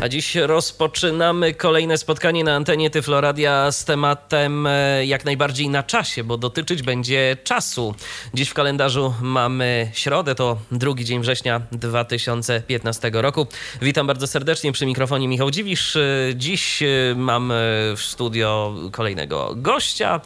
[0.00, 6.24] A dziś rozpoczynamy kolejne spotkanie na antenie Tyfloradia z tematem e, jak najbardziej na czasie,
[6.24, 7.94] bo dotyczyć będzie czasu.
[8.34, 13.46] Dziś w kalendarzu mamy środę, to drugi dzień września 2015 roku.
[13.82, 15.96] Witam bardzo serdecznie przy mikrofonie Michał Dziwisz.
[15.96, 16.00] E,
[16.34, 16.86] Dziś e,
[17.16, 17.52] mam
[17.96, 20.20] w studio kolejnego gościa.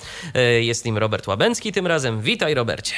[0.61, 2.23] Jest nim Robert Łabęcki tym razem.
[2.23, 2.95] Witaj Robercie.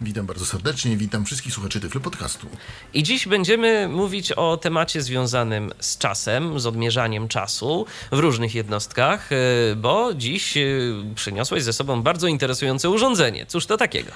[0.00, 2.46] Witam bardzo serdecznie, witam wszystkich słuchaczy Tyflo Podcastu.
[2.94, 9.32] I dziś będziemy mówić o temacie związanym z czasem, z odmierzaniem czasu w różnych jednostkach,
[9.32, 9.36] y,
[9.76, 13.46] bo dziś y, przyniosłeś ze sobą bardzo interesujące urządzenie.
[13.46, 14.10] Cóż to takiego?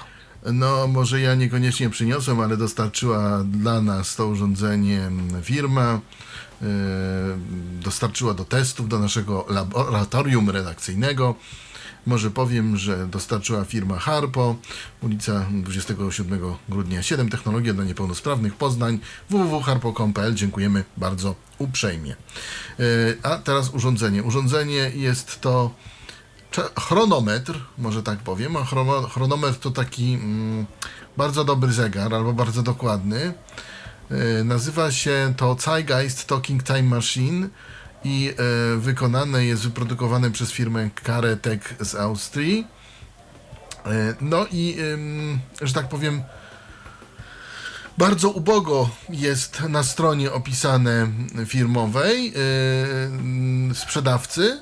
[0.53, 5.11] No, może ja niekoniecznie przyniosłem, ale dostarczyła dla nas to urządzenie
[5.43, 6.01] firma.
[6.63, 6.69] Yy,
[7.81, 11.35] dostarczyła do testów do naszego laboratorium redakcyjnego.
[12.07, 14.57] Może powiem, że dostarczyła firma Harpo,
[15.03, 18.99] ulica 27 grudnia 7, technologia dla niepełnosprawnych, Poznań,
[19.31, 20.35] www.harpo.pl.
[20.35, 22.17] Dziękujemy bardzo uprzejmie.
[22.81, 22.85] E,
[23.23, 24.23] a teraz urządzenie.
[24.23, 25.71] Urządzenie jest to
[26.81, 28.65] chronometr, może tak powiem, a
[29.09, 30.67] chronometr to taki mm,
[31.17, 33.35] bardzo dobry zegar, albo bardzo dokładny.
[34.11, 37.49] E, nazywa się to Zeitgeist Talking Time Machine
[38.05, 42.67] i e, wykonane jest, wyprodukowane przez firmę Caretech z Austrii.
[43.87, 44.77] E, no i,
[45.61, 46.23] e, że tak powiem,
[47.99, 51.09] bardzo ubogo jest na stronie opisane
[51.47, 54.61] firmowej e, sprzedawcy.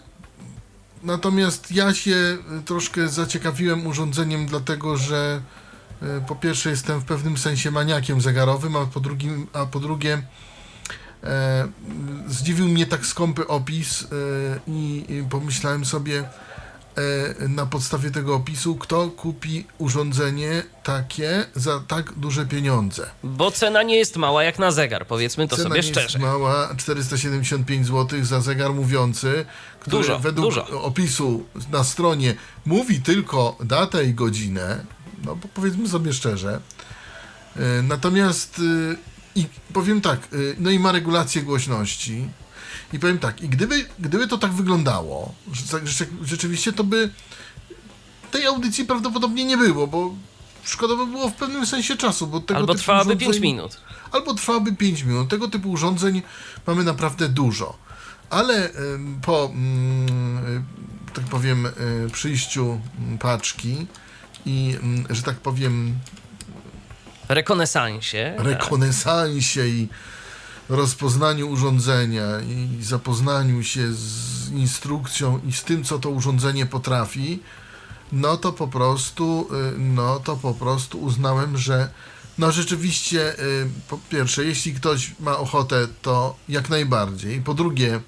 [1.03, 5.43] Natomiast ja się troszkę zaciekawiłem urządzeniem, dlatego że
[6.03, 10.23] e, po pierwsze jestem w pewnym sensie maniakiem zegarowym, a po, drugim, a po drugie
[12.29, 14.07] zdziwił mnie tak skąpy opis e,
[14.67, 16.25] i, pomyślałem sobie
[17.41, 23.11] e, na podstawie tego opisu, kto kupi urządzenie takie za tak duże pieniądze.
[23.23, 26.19] Bo cena nie jest mała jak na zegar, powiedzmy to cena sobie nie szczerze.
[26.19, 29.45] Jest mała, 475 zł za zegar mówiący,
[29.81, 30.83] który dużo, według dużo.
[30.83, 32.35] opisu na stronie
[32.67, 34.85] mówi tylko datę i godzinę.
[35.25, 36.61] No powiedzmy sobie szczerze.
[37.83, 38.61] Natomiast
[39.35, 42.29] i powiem tak, y, no i ma regulację głośności.
[42.93, 45.83] I powiem tak, i gdyby, gdyby to tak wyglądało, że, tak,
[46.23, 47.11] rzeczywiście to by
[48.31, 50.15] tej audycji prawdopodobnie nie było, bo
[50.65, 52.27] szkoda by było w pewnym sensie czasu.
[52.27, 53.81] Bo tego albo trwałaby urządzeń, 5 minut.
[54.13, 55.29] Albo trwałaby 5 minut.
[55.29, 56.23] Tego typu urządzeń
[56.67, 57.79] mamy naprawdę dużo.
[58.31, 58.71] Ale
[59.23, 60.65] po, mm,
[61.15, 61.71] tak powiem, y,
[62.13, 62.81] przyjściu
[63.21, 63.87] paczki
[64.47, 65.95] i, mm, że tak powiem,
[67.35, 68.35] rekonesansie.
[68.39, 69.71] Rekonesansie tak.
[69.71, 69.89] i
[70.69, 77.41] rozpoznaniu urządzenia i zapoznaniu się z instrukcją i z tym, co to urządzenie potrafi,
[78.13, 81.89] no to po prostu, y, no to po prostu uznałem, że
[82.39, 87.41] no rzeczywiście, y, po pierwsze, jeśli ktoś ma ochotę, to jak najbardziej.
[87.41, 88.01] Po drugie,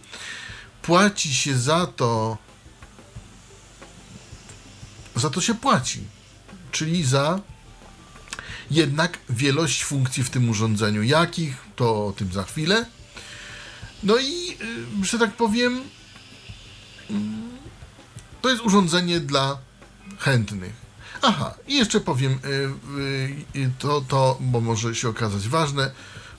[0.82, 2.38] płaci się za to,
[5.16, 6.00] za to się płaci,
[6.72, 7.41] czyli za
[8.74, 11.02] jednak wielość funkcji w tym urządzeniu.
[11.02, 12.86] Jakich, to o tym za chwilę.
[14.02, 14.56] No i,
[15.02, 15.80] y, że tak powiem,
[17.10, 17.42] mm,
[18.42, 19.58] to jest urządzenie dla
[20.18, 20.72] chętnych.
[21.22, 25.91] Aha, i jeszcze powiem y, y, to, to, bo może się okazać ważne.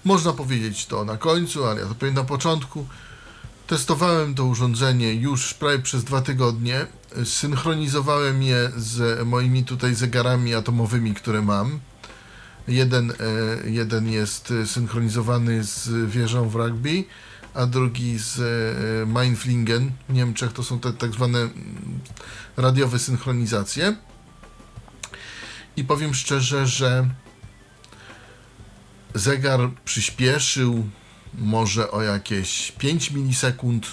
[0.04, 2.88] Można powiedzieć to na końcu, ale ja to powiem na początku.
[3.68, 6.86] Testowałem to urządzenie już prawie przez dwa tygodnie.
[7.24, 11.80] Synchronizowałem je z moimi tutaj zegarami atomowymi, które mam.
[12.68, 13.16] Jeden, e,
[13.70, 17.04] jeden jest synchronizowany z wieżą w rugby,
[17.54, 20.54] a drugi z e, Mainflingen w Niemczech.
[20.54, 21.54] To są te tak zwane mm,
[22.58, 23.96] radiowe synchronizacje.
[25.78, 27.10] I powiem szczerze, że
[29.14, 30.90] zegar przyspieszył
[31.34, 33.88] może o jakieś 5 milisekund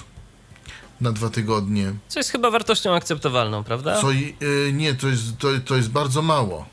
[1.00, 1.92] na dwa tygodnie.
[2.08, 4.00] Co jest chyba wartością akceptowalną, prawda?
[4.00, 6.66] Co, yy, nie, to jest, to, to jest bardzo mało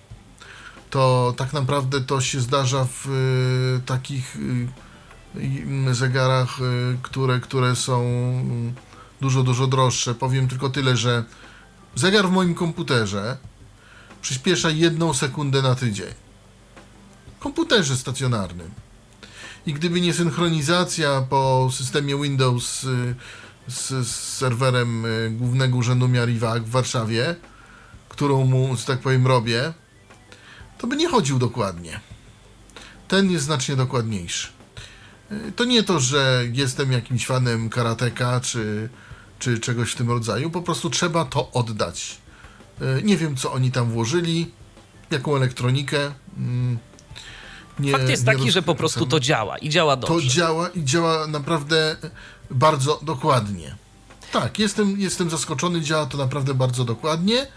[0.89, 4.35] to tak naprawdę to się zdarza w y, takich
[5.35, 8.03] y, zegarach, y, które, które są
[9.21, 10.15] dużo, dużo droższe.
[10.15, 11.23] Powiem tylko tyle, że
[11.95, 13.37] zegar w moim komputerze
[14.21, 16.13] przyspiesza jedną sekundę na tydzień.
[17.39, 18.71] Komputerze stacjonarnym.
[19.65, 22.81] I gdyby nie synchronizacja po systemie Windows
[23.67, 27.35] z, z serwerem Głównego Urzędu Miar i Wag w Warszawie,
[28.09, 29.73] którą mu, że tak powiem, robię,
[30.79, 31.99] to by nie chodził dokładnie.
[33.07, 34.47] Ten jest znacznie dokładniejszy.
[35.31, 38.89] Y, to nie to, że jestem jakimś fanem karateka, czy,
[39.39, 40.49] czy czegoś w tym rodzaju.
[40.51, 42.17] Po prostu trzeba to oddać.
[42.81, 44.51] E, Nie wiem, co oni tam włożyli,
[45.11, 46.11] jaką elektronikę.
[46.37, 46.77] mm,
[47.79, 50.29] Nie, Fakt jest taki, że po prostu to działa i działa To dobrze.
[50.29, 51.95] działa i działa naprawdę
[52.51, 53.75] bardzo dokładnie.
[54.31, 57.47] Tak, jestem, jestem zaskoczony, działa to naprawdę bardzo dokładnie.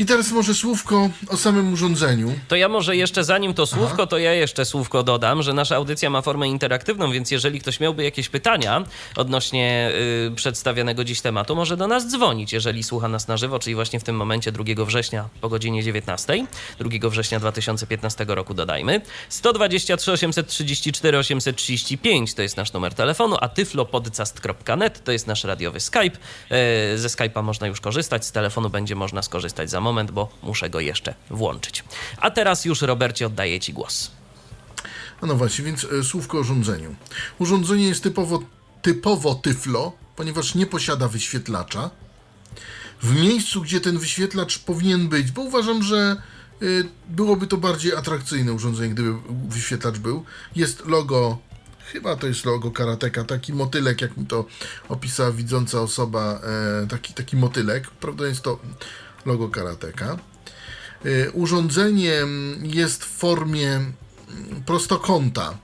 [0.00, 2.34] Yy, I teraz może słówko o samym urządzeniu.
[2.48, 6.10] To ja może jeszcze zanim to słówko, to ja jeszcze słówko dodam, że nasza audycja
[6.10, 8.84] ma formę interaktywną, więc jeżeli ktoś miałby jakieś pytania
[9.16, 9.92] odnośnie
[10.28, 14.00] y, przedstawionego dziś tematu, może do nas dzwonić, jeżeli słucha nas na żywo, czyli właśnie
[14.00, 16.46] w tym momencie 2 września po godzinie 19,
[16.80, 19.00] 2 września 2015 roku dodajmy.
[19.28, 26.18] 123 834 835 to jest nasz numer telefonu, a tyflopodcast.net to jest nasz radiowy Skype.
[26.50, 30.70] E, Ze Skype'a można już korzystać, z telefonu będzie można skorzystać za moment, bo muszę
[30.70, 31.84] go jeszcze włączyć.
[32.16, 34.10] A teraz już Robercie oddaję Ci głos.
[35.22, 36.94] No, no właśnie, więc e, słówko o urządzeniu.
[37.38, 38.42] Urządzenie jest typowo,
[38.82, 41.90] typowo tyflo, ponieważ nie posiada wyświetlacza.
[43.02, 46.16] W miejscu, gdzie ten wyświetlacz powinien być, bo uważam, że
[46.62, 49.14] y, byłoby to bardziej atrakcyjne urządzenie, gdyby
[49.48, 50.24] wyświetlacz był,
[50.56, 51.38] jest logo,
[51.92, 54.44] chyba to jest logo Karateka, taki motylek, jak mi to
[54.88, 56.40] opisała widząca osoba,
[56.82, 58.58] e, taki, taki motylek, prawda jest to
[59.26, 60.16] logo Karateka.
[61.06, 62.14] Y, Urządzenie
[62.62, 63.80] jest w formie
[64.66, 65.58] prostokąta.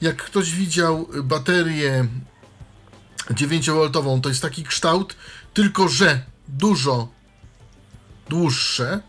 [0.00, 2.06] Jak ktoś widział baterię
[3.30, 5.16] 9V, to jest taki kształt,
[5.54, 7.08] tylko że dużo
[8.28, 9.00] dłuższe.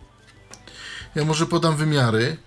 [1.16, 2.38] Ja może podam wymiary.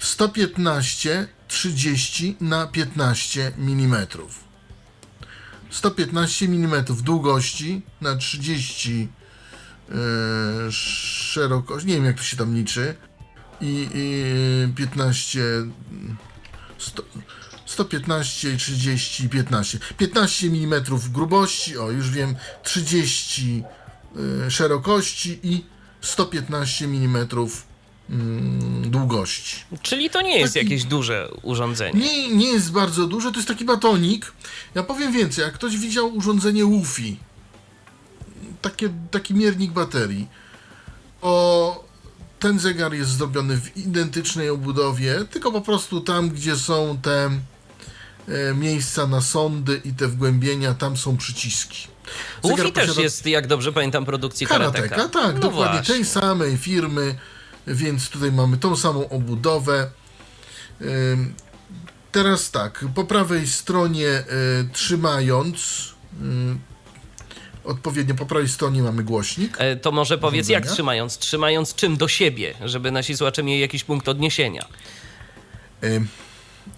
[0.00, 4.06] 115, 30 na 15 mm.
[5.72, 9.08] 115 mm długości na 30
[9.88, 9.94] e,
[10.72, 12.94] szerokość, nie wiem jak to się tam liczy,
[13.60, 15.40] i, i 15,
[16.78, 17.02] 100,
[17.66, 19.78] 115, 30, 15.
[19.98, 20.82] 15 mm
[21.12, 23.64] grubości, o już wiem, 30
[24.46, 25.64] e, szerokości i
[26.00, 27.28] 115 mm
[28.12, 29.56] mm, długości.
[29.82, 32.00] Czyli to nie jest Taki- jakieś duże urządzenie.
[32.00, 34.32] Nie, nie jest bardzo duże, to jest taki batonik.
[34.74, 37.16] Ja powiem więcej, jak ktoś widział urządzenie Wi-Fi,
[38.62, 40.28] takie, taki miernik baterii,
[41.22, 41.84] o,
[42.38, 47.30] ten zegar jest zrobiony w identycznej obudowie, tylko po prostu tam, gdzie są te
[48.28, 51.88] e, miejsca na sondy i te wgłębienia, tam są przyciski.
[52.44, 55.20] Zegar też posiada- jest, jak dobrze pamiętam, produkcji Karateka, Karateka.
[55.20, 55.94] tak, no dokładnie Właśnie.
[55.94, 57.14] tej samej firmy,
[57.66, 59.90] więc tutaj mamy tą samą obudowę.
[62.12, 64.24] Teraz tak, po prawej stronie y,
[64.72, 65.88] trzymając
[66.22, 66.56] y,
[67.64, 69.56] odpowiednio po prawej stronie mamy głośnik.
[69.60, 71.18] E, To może powiedz, jak trzymając?
[71.18, 74.66] Trzymając czym do siebie, żeby nasi słuchacze mieli jakiś punkt odniesienia.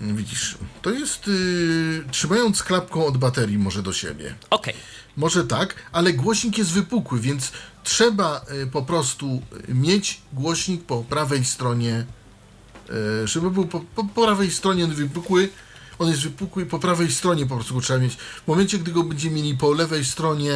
[0.01, 4.35] Widzisz, to jest y, trzymając klapką od baterii może do siebie.
[4.51, 4.75] Okej.
[5.17, 7.53] Może tak, ale głośnik jest wypukły, więc
[7.85, 12.07] trzeba y, po prostu mieć głośnik po prawej stronie,
[13.25, 15.49] y, żeby był po, po, po prawej stronie on wypukły.
[15.99, 18.15] On jest wypukły i po prawej stronie po prostu go trzeba mieć.
[18.17, 20.53] W momencie, gdy go będziemy mieli po lewej stronie.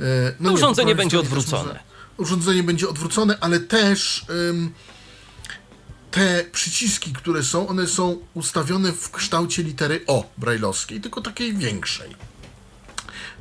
[0.00, 0.04] y,
[0.40, 1.64] No nie, po urządzenie będzie odwrócone.
[1.64, 1.80] można-
[2.16, 4.72] Urządzenie będzie odwrócone, ale też ym,
[6.10, 12.14] te przyciski, które są, one są ustawione w kształcie litery O brajlowskiej, tylko takiej większej.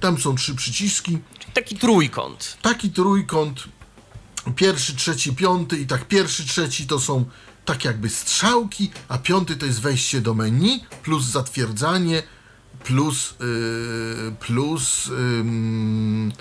[0.03, 2.57] Tam są trzy przyciski, Czyli taki trójkąt.
[2.61, 3.63] taki trójkąt,
[4.55, 7.25] pierwszy, trzeci, piąty i tak pierwszy, trzeci to są
[7.65, 12.23] tak jakby strzałki, a piąty to jest wejście do menu, plus zatwierdzanie,
[12.83, 16.31] plus, yy, plus ym,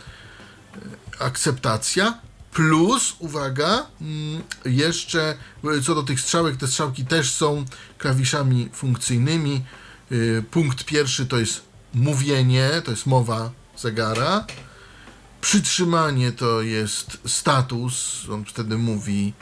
[1.19, 2.19] akceptacja,
[2.53, 5.37] plus, uwaga, mm, jeszcze
[5.79, 7.65] y, co do tych strzałek, te strzałki też są
[7.99, 9.65] klawiszami funkcyjnymi.
[10.13, 14.47] Y, Punkt pierwszy to jest mówienie, to jest mowa zegara.
[15.41, 19.33] Przytrzymanie to jest status, on wtedy mówi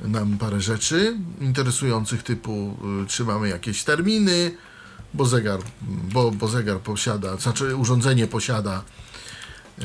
[0.00, 4.56] nam parę rzeczy interesujących typu y, trzymamy jakieś terminy,
[5.14, 8.82] bo zegar, bo, bo zegar posiada, znaczy urządzenie posiada
[9.78, 9.84] e,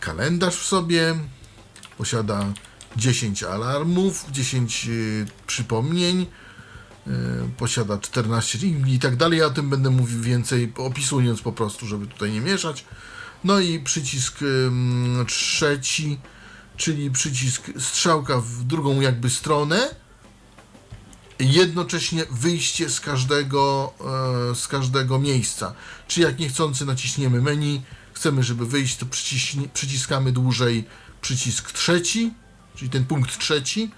[0.00, 1.14] kalendarz w sobie,
[1.98, 2.52] posiada
[2.96, 6.26] 10 alarmów, 10 y, przypomnień,
[7.56, 9.38] posiada 14 i, tak dalej.
[9.38, 12.84] Ja o tym będę mówił więcej, opisując po prostu, żeby tutaj nie mieszać.
[13.44, 14.38] No i przycisk
[15.26, 16.18] trzeci,
[16.76, 19.94] czyli przycisk strzałka w drugą jakby stronę.
[21.38, 23.92] Jednocześnie wyjście z każdego,
[24.50, 25.74] e, z każdego miejsca.
[26.08, 29.06] Czy jak niechcący naciśniemy menu, chcemy, żeby wyjść, to
[29.72, 30.84] przyciskamy dłużej
[31.20, 32.34] przycisk trzeci,
[32.76, 33.90] czyli ten punkt trzeci,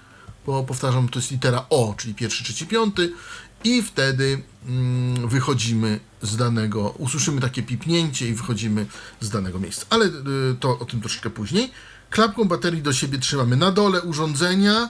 [0.45, 3.11] bo powtarzam, to jest litera O, czyli pierwszy, trzeci, piąty.
[3.63, 8.85] i wtedy mm, wychodzimy z danego, usłyszymy takie pipnięcie i wychodzimy
[9.19, 9.85] z danego miejsca.
[9.89, 10.11] Ale y,
[10.59, 11.71] to o tym troszkę później.
[12.09, 14.89] Klapką baterii do siebie trzymamy na dole urządzenia.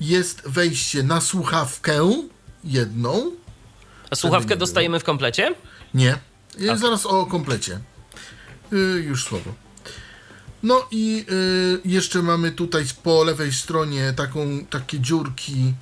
[0.00, 2.22] Jest wejście na słuchawkę
[2.64, 3.30] jedną.
[4.10, 5.54] A słuchawkę dostajemy w komplecie?
[5.94, 6.18] Nie.
[6.60, 7.80] Y, Zaraz o komplecie.
[8.72, 8.76] Y,
[9.06, 9.54] już słowo.
[10.66, 11.24] No i
[11.84, 15.74] y, jeszcze mamy tutaj po lewej stronie taką, takie dziurki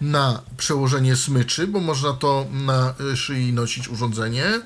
[0.00, 4.60] na przełożenie smyczy, bo można to na y, szyi nosić urządzenie.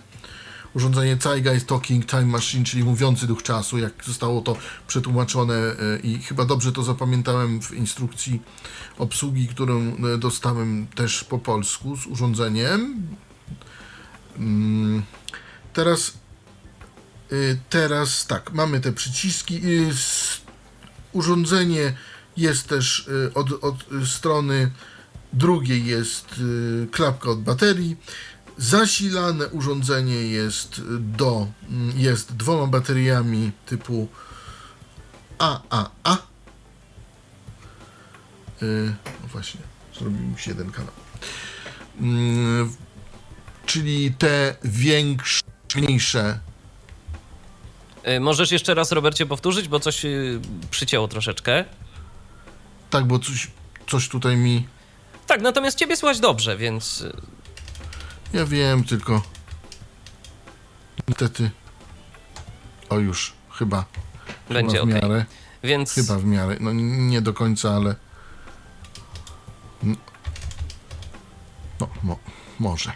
[0.74, 4.56] Urządzenie Zeitgeist Talking Time Machine, czyli mówiący duch czasu, jak zostało to
[4.88, 8.42] przetłumaczone y, i chyba dobrze to zapamiętałem w instrukcji
[8.98, 13.06] obsługi, którą y, dostałem też po polsku z urządzeniem.
[14.38, 15.02] Mm,
[15.76, 16.12] Teraz
[17.70, 19.60] teraz tak, mamy te przyciski.
[19.64, 19.90] y,
[21.12, 21.96] Urządzenie
[22.36, 24.70] jest też y, od, od y, strony
[25.32, 27.96] drugiej jest y, klapka od baterii.
[28.58, 34.08] Zasilane urządzenie jest do mm, jest dwoma bateriami typu
[35.38, 36.18] AAA.
[38.62, 39.60] Y, No właśnie,
[39.98, 40.94] zrobił mi się jeden kanał.
[42.00, 42.72] Mm,
[43.66, 45.42] Czyli te większe,
[45.76, 46.45] mniejsze Y,
[48.20, 51.64] Możesz jeszcze raz, Robercie, powtórzyć, bo coś y, przycięło troszeczkę.
[52.90, 53.50] Tak, bo coś,
[53.90, 54.66] coś tutaj mi.
[55.26, 57.12] Tak, natomiast ciebie słychać dobrze, więc y,
[58.32, 59.22] Ja wiem, tylko.
[61.08, 61.50] Niestety.
[62.88, 63.84] O już, chyba.
[64.48, 65.24] będzie chyba w miarę.
[65.62, 66.56] Więc Chyba w miarę.
[66.60, 67.94] No nie do końca, ale.
[71.80, 72.18] No, mo,
[72.58, 72.92] może.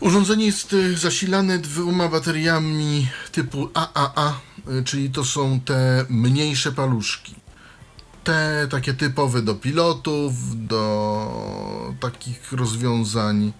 [0.00, 4.40] Urządzenie jest y, zasilane dwoma bateriami typu AAA,
[4.80, 7.34] y, czyli to są te mniejsze paluszki.
[8.24, 10.32] Te takie typowe do pilotów,
[10.66, 13.52] do takich rozwiązań,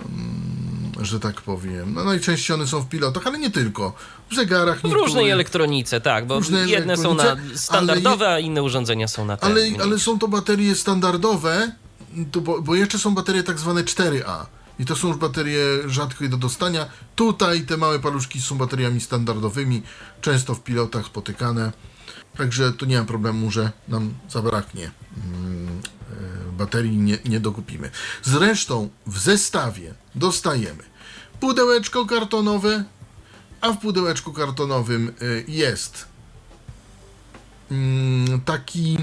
[0.00, 1.94] mm, że tak powiem.
[1.94, 3.92] No najczęściej one są w pilotach, ale nie tylko.
[4.30, 9.24] W zegarach w różnej elektronice, tak, bo jedne są na standardowe, a inne urządzenia są
[9.24, 9.46] na te.
[9.46, 11.72] Ale, ale są to baterie standardowe,
[12.42, 14.46] bo, bo jeszcze są baterie tak zwane 4A.
[14.78, 16.86] I to są już baterie rzadkie do dostania.
[17.16, 19.82] Tutaj te małe paluszki są bateriami standardowymi,
[20.20, 21.72] często w pilotach spotykane.
[22.36, 25.80] Także tu nie ma problemu, że nam zabraknie mm,
[26.48, 27.90] e, baterii, nie, nie dokupimy.
[28.22, 30.82] Zresztą w zestawie dostajemy
[31.40, 32.84] pudełeczko kartonowe,
[33.60, 36.06] a w pudełeczku kartonowym y, jest
[37.70, 38.98] mm, taki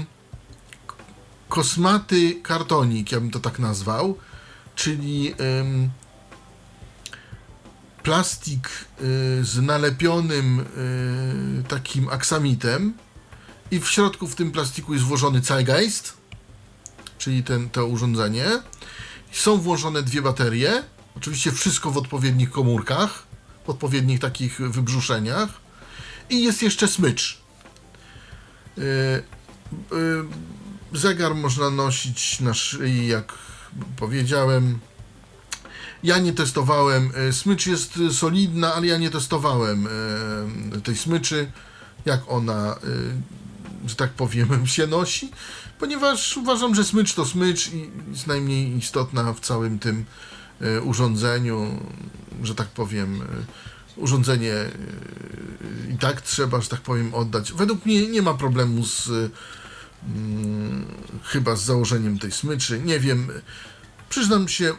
[1.48, 4.18] kosmaty kartonik, ja bym to tak nazwał,
[4.74, 5.90] czyli ym,
[8.02, 12.94] plastik y, z nalepionym y, takim aksamitem
[13.70, 16.16] i w środku w tym plastiku jest włożony Zeitgeist,
[17.18, 18.46] czyli ten, to urządzenie.
[19.32, 20.82] Są włożone dwie baterie,
[21.16, 23.26] oczywiście wszystko w odpowiednich komórkach,
[23.66, 25.48] w odpowiednich takich wybrzuszeniach
[26.30, 27.38] i jest jeszcze smycz.
[28.78, 29.22] Y, y,
[30.92, 33.32] zegar można nosić na szyi, jak
[33.96, 34.78] powiedziałem.
[36.02, 37.10] Ja nie testowałem.
[37.28, 39.86] y, Smycz jest solidna, ale ja nie testowałem
[40.76, 41.50] y, tej smyczy,
[42.04, 42.76] jak ona,
[43.84, 45.30] y, że tak powiem, się nosi,
[45.78, 50.04] ponieważ uważam, że smycz to smycz i jest najmniej istotna w całym tym
[50.84, 51.80] urządzeniu,
[52.42, 53.22] że tak powiem.
[53.96, 54.54] Urządzenie
[55.94, 57.52] i tak trzeba, że tak powiem, oddać.
[57.52, 59.10] Według mnie nie ma problemu z
[60.06, 60.86] mm,
[61.24, 62.80] chyba z założeniem tej smyczy.
[62.80, 63.28] Nie wiem.
[64.08, 64.72] Przyznam się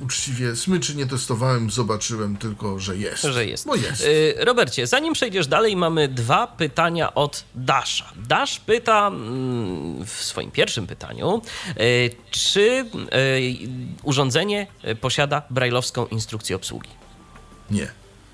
[0.00, 3.22] uczciwie, smyczy nie testowałem, zobaczyłem tylko, że jest.
[3.22, 3.66] Że jest.
[3.66, 4.04] Bo jest.
[4.04, 8.12] Y, Robercie, zanim przejdziesz dalej, mamy dwa pytania od Dasza.
[8.16, 11.42] Dasz pyta mm, w swoim pierwszym pytaniu,
[11.80, 12.86] y, czy y,
[14.02, 14.66] urządzenie
[15.00, 16.90] posiada brajlowską instrukcję obsługi?
[17.70, 17.88] Nie.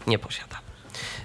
[0.07, 0.61] Nie posiada.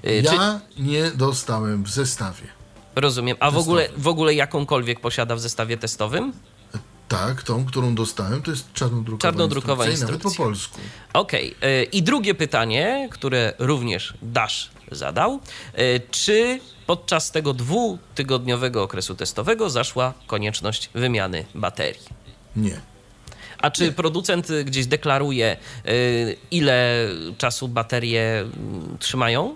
[0.05, 2.54] Y, Czy, Ja nie dostałem w zestawie.
[2.95, 3.37] Rozumiem.
[3.39, 6.33] A w ogóle, w ogóle jakąkolwiek posiada w zestawie testowym?
[7.07, 10.45] Tak, tą, którą dostałem, to jest czarnodrukowa Czarnodrukowa instrukcja, i nawet po instrukcja.
[10.45, 10.79] polsku.
[11.13, 11.55] Okej.
[11.81, 15.39] y, I drugie pytanie, które również Dasz zadał.
[15.79, 22.01] y, Czy podczas tego dwutygodniowego okresu testowego zaszła konieczność wymiany baterii?
[22.55, 22.81] Nie.
[23.61, 29.55] A czy producent y, gdzieś deklaruje, y, ile czasu baterie mm, trzymają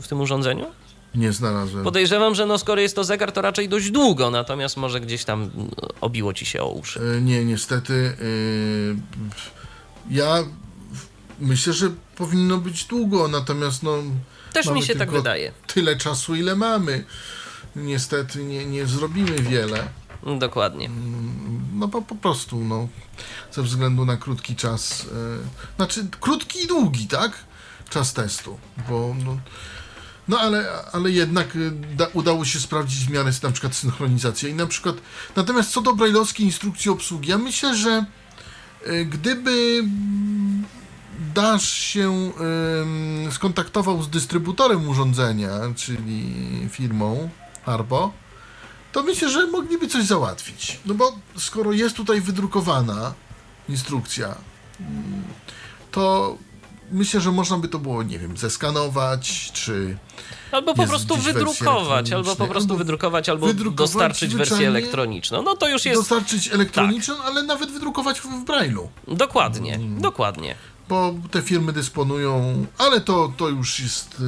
[0.00, 0.66] w tym urządzeniu?
[1.14, 1.84] Nie znalazłem.
[1.84, 5.42] Podejrzewam, że no skoro jest to zegar, to raczej dość długo, natomiast może gdzieś tam
[5.42, 7.00] mm, obiło ci się o uszy.
[7.18, 8.16] E, Nie, niestety.
[8.20, 9.32] e,
[10.10, 10.44] Ja
[11.40, 13.98] myślę, że powinno być długo, natomiast no.
[14.52, 15.52] Też mi się tak wydaje.
[15.66, 17.04] Tyle czasu, ile mamy.
[17.76, 19.88] Niestety nie, nie zrobimy wiele.
[20.38, 20.90] Dokładnie.
[21.74, 22.88] no po, po prostu, no,
[23.52, 27.32] ze względu na krótki czas, e, znaczy krótki i długi, tak?
[27.90, 29.38] Czas testu, bo no,
[30.28, 34.54] no ale, ale jednak y, da, udało się sprawdzić w miarę na przykład synchronizację i
[34.54, 34.96] na przykład,
[35.36, 38.04] natomiast co do brajlowskiej instrukcji obsługi, ja myślę, że
[38.86, 39.84] y, gdyby
[41.34, 42.32] Dash się
[43.30, 46.34] skontaktował z dystrybutorem urządzenia, czyli
[46.70, 47.28] firmą
[47.66, 48.12] Harbo,
[48.92, 50.80] to myślę, że mogliby coś załatwić.
[50.86, 53.14] No bo skoro jest tutaj wydrukowana
[53.68, 54.34] instrukcja,
[54.80, 55.22] mm,
[55.90, 56.36] to
[56.92, 59.98] myślę, że można by to było, nie wiem, zeskanować, czy
[60.52, 65.42] Albo po prostu wydrukować, albo po prostu albo wydrukować, albo wydrukować dostarczyć wersję elektroniczną.
[65.42, 68.86] No to już jest dostarczyć elektroniczną, ale nawet wydrukować w, w Braille'u.
[69.08, 70.00] dokładnie, Mm.
[70.00, 70.54] dokładnie.
[70.88, 74.22] Bo te firmy dysponują, ale to, to już jest,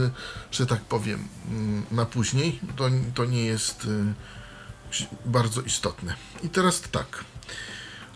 [0.52, 2.58] że tak powiem, mm, na później.
[2.76, 4.14] To, to nie jest y,
[5.24, 6.14] bardzo istotne.
[6.42, 7.24] I teraz tak.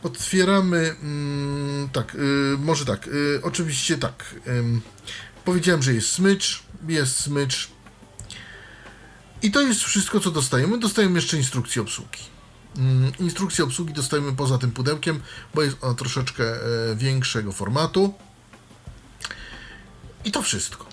[0.03, 0.97] Otwieramy.
[1.03, 2.19] mm, Tak, y,
[2.59, 3.07] może tak.
[3.07, 4.35] y, Oczywiście tak.
[5.45, 6.63] Powiedziałem, że jest smycz.
[6.89, 7.69] Jest smycz.
[9.43, 10.79] I to jest wszystko, co dostajemy.
[10.79, 12.19] Dostajemy jeszcze instrukcję obsługi.
[12.77, 15.21] Mm, Instrukcję obsługi dostajemy poza tym pudełkiem,
[15.55, 18.15] bo jest ona troszeczkę e, większego formatu.
[20.25, 20.87] I to wszystko.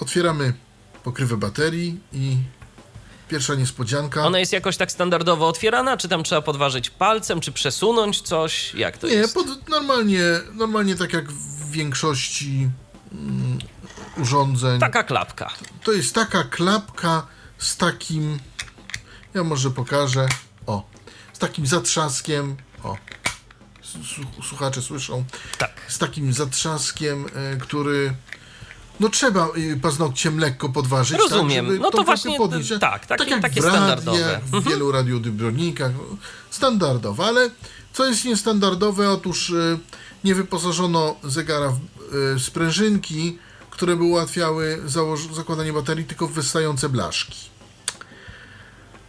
[0.00, 0.52] Otwieramy
[1.04, 2.36] pokrywę baterii i
[3.30, 4.26] pierwsza niespodzianka.
[4.26, 8.74] Ona jest jakoś tak standardowo otwierana, czy tam trzeba podważyć palcem, czy przesunąć coś?
[8.74, 9.34] Jak to Nie, jest?
[9.34, 10.22] pod, normalnie,
[10.54, 12.68] normalnie tak jak w większości
[13.12, 13.58] mm,
[14.16, 14.80] urządzeń.
[14.80, 15.50] Taka klapka.
[15.84, 17.26] To jest taka klapka
[17.58, 18.38] z takim.
[19.34, 20.28] Ja może pokażę.
[20.66, 20.82] O,
[21.32, 22.56] z takim zatrzaskiem.
[22.84, 22.96] O,
[24.48, 25.24] słuchacze słyszą.
[25.58, 25.70] Tak.
[25.88, 28.14] Z takim zatrzaskiem, e, który.
[29.00, 31.18] No trzeba y, paznokciem lekko podważyć.
[31.18, 31.66] Rozumiem.
[31.68, 32.72] Tak, No to właśnie, podnieść.
[32.80, 34.40] tak, takie- jak takie w radiach, standardowe.
[34.52, 35.92] W wielu radiodybronikach.
[36.50, 37.50] Standardowe, ale
[37.92, 39.10] co jest niestandardowe?
[39.10, 39.78] Otóż y,
[40.24, 43.38] nie wyposażono zegara w y, sprężynki,
[43.70, 44.82] które by ułatwiały
[45.34, 47.50] zakładanie baterii, tylko w wystające blaszki.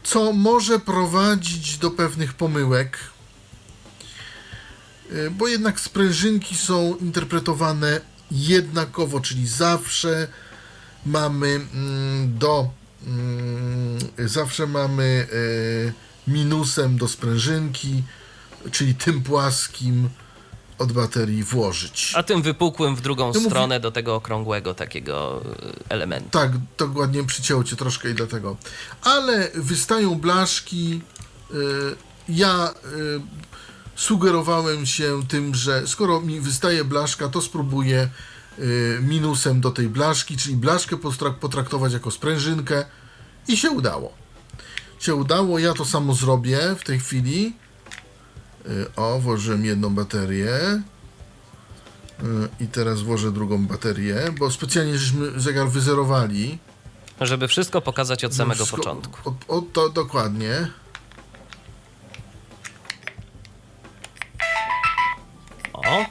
[0.04, 2.98] Co może prowadzić do pewnych pomyłek,
[5.32, 8.02] bo jednak sprężynki są interpretowane
[8.32, 10.28] jednakowo, czyli zawsze
[11.06, 12.70] mamy mm, do
[13.08, 15.28] mm, zawsze mamy
[16.28, 18.04] e, minusem do sprężynki,
[18.72, 20.10] czyli tym płaskim
[20.78, 22.14] od baterii włożyć.
[22.16, 26.30] A tym wypukłym w drugą mówię- stronę do tego okrągłego takiego y, elementu.
[26.30, 28.58] Tak, dokładnie przycięło cię troszkę i dlatego.
[29.02, 31.02] Ale wystają blaszki.
[31.54, 31.56] y,
[32.30, 32.74] ja
[34.02, 38.10] sugerowałem się tym, że skoro mi wystaje blaszka, to spróbuję
[38.60, 40.98] y, minusem do tej blaszki, czyli blaszkę
[41.40, 42.86] potraktować jako sprężynkę
[43.48, 44.14] i się udało.
[45.00, 47.54] Się udało, ja to samo zrobię w tej chwili.
[48.66, 50.56] Y, O, włożyłem jedną baterię.
[50.60, 50.84] Y,
[52.60, 56.60] I teraz włożę drugą baterię, bo specjalnie żeśmy zegar wyzerowali.
[57.22, 59.30] Żeby wszystko pokazać od samego Wszystko- początku.
[59.48, 60.68] O, o, to dokładnie.
[65.92, 66.06] O,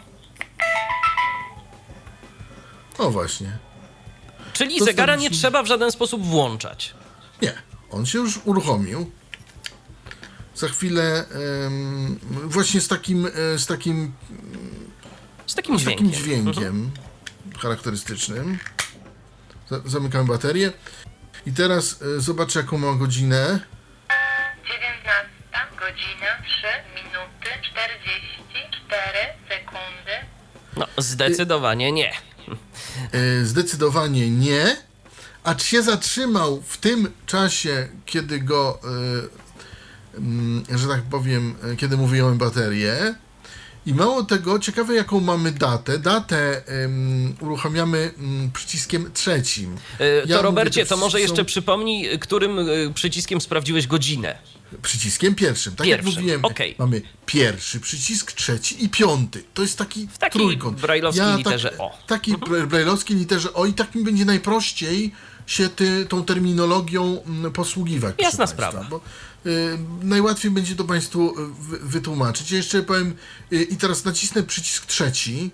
[2.98, 3.58] O właśnie.
[4.52, 6.94] czyli To zegara nie trzeba w żaden sposób włączać.
[7.42, 7.52] Nie,
[7.90, 9.10] on się już uruchomił.
[10.54, 11.24] Za chwilę
[12.44, 14.12] właśnie z takim, e, z takim,
[15.46, 16.06] Z takim z dźwiękiem.
[16.10, 16.90] takim dźwiękiem
[17.58, 18.58] charakterystycznym.
[19.70, 20.72] Za- Zamykamy baterię.
[21.46, 23.60] I teraz e, zobaczę jaką ma godzinę.
[24.64, 29.39] 19 godzina 3 minuty 44 sekundy.
[30.80, 32.12] No, zdecydowanie nie.
[33.12, 34.76] E, Zdecydowanie nie.
[35.44, 38.78] Acz się zatrzymał w tym czasie, kiedy go,
[40.14, 43.14] e, mm, że tak powiem, kiedy mówiłem baterię.
[43.86, 45.98] I mało tego, ciekawe jaką mamy datę.
[45.98, 49.74] Datę em, uruchamiamy mm, przyciskiem trzecim.
[49.74, 53.86] Y, To Ja Robercie, mówię, to może są jeszcze przypomnij, y, którym y, przyciskiem sprawdziłeś
[53.86, 54.38] godzinę.
[54.82, 55.76] Przyciskiem pierwszym.
[55.76, 56.74] Tak Pierwszym, jak mówiłem, okej.
[56.78, 59.44] mamy pierwszy przycisk, trzeci i piąty.
[59.54, 60.80] To jest taki W takiej trójkąt.
[60.80, 61.98] brajlowskiej literze O.
[62.06, 65.12] Takiej bra- brajlowskiej literze O i tak mi będzie najprościej
[65.46, 68.14] się ty, tą terminologią mm, posługiwać.
[68.18, 68.86] Jasna państwa, sprawa.
[68.90, 69.00] Bo,
[69.46, 72.50] y, najłatwiej będzie to Państwu y, wy, wytłumaczyć.
[72.50, 73.16] Ja jeszcze powiem
[73.52, 75.50] y, i teraz nacisnę przycisk trzeci.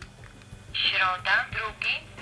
[0.73, 1.59] Środa, 2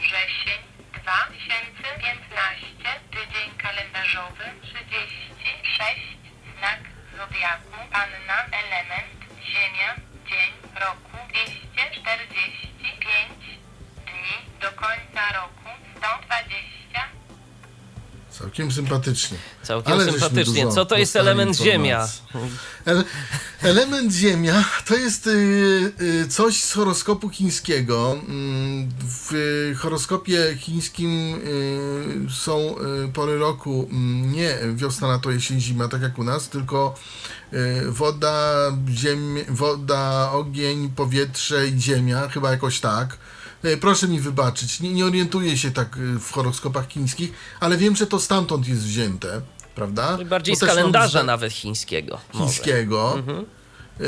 [0.01, 0.59] wrzesień
[1.03, 2.67] 2015,
[3.11, 6.01] tydzień kalendarzowy 36,
[6.59, 6.81] znak
[7.17, 9.95] zodiaku, Anna, element, Ziemia,
[10.29, 13.59] dzień, roku 245
[14.07, 16.84] dni, do końca roku 120,
[18.39, 19.39] Całkiem sympatycznie.
[19.63, 20.69] Całkiem Ale sympatycznie.
[20.69, 22.09] Co to jest element ziemia?
[22.87, 23.05] Ele-
[23.63, 25.31] element Ziemia to jest y,
[26.01, 28.17] y, coś z horoskopu chińskiego.
[28.29, 29.33] Mm, W
[29.79, 32.75] horoskopie chińskim y, są
[33.15, 36.95] pory roku mm, nie wiosna, lato, jesień, zima, tak jak u nas, tylko
[37.89, 38.55] woda,
[38.91, 43.17] ziemia, woda, ogień, powietrze i ziemia, chyba jakoś tak.
[43.67, 47.97] Y, Proszę mi wybaczyć, nie, nie orientuję się tak y, w horoskopach chińskich, ale wiem,
[47.97, 49.41] że to stamtąd jest wzięte,
[49.75, 50.19] prawda?
[50.25, 52.19] Bardziej Bo z też mam kalendarza zna- nawet chińskiego.
[52.33, 53.19] chińskiego.
[54.01, 54.07] Yy,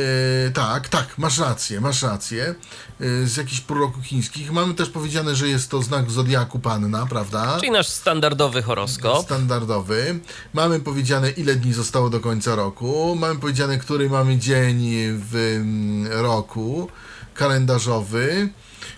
[0.54, 2.54] tak, tak, masz rację, masz rację.
[3.00, 4.52] Yy, z jakichś proroków chińskich.
[4.52, 7.56] Mamy też powiedziane, że jest to znak zodiaku panna, prawda?
[7.60, 9.24] Czyli nasz standardowy horoskop.
[9.24, 10.20] Standardowy.
[10.54, 13.16] Mamy powiedziane, ile dni zostało do końca roku.
[13.20, 14.88] Mamy powiedziane, który mamy dzień
[15.30, 16.88] w mm, roku
[17.36, 18.48] kalendarzowy.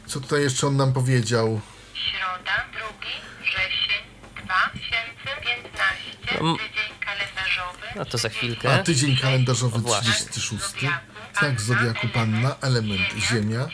[0.07, 1.61] Co tutaj jeszcze on nam powiedział?
[1.95, 2.81] Środa, 2
[3.43, 4.03] wrzesień
[4.45, 7.87] 2015, No, m- tydzień kalendarzowy.
[7.97, 8.83] No to za A chwilkę.
[8.85, 10.13] tydzień kalendarzowy O, właśnie.
[10.13, 10.65] 36.
[11.39, 13.69] Znak zodiaku panna, element ziemia.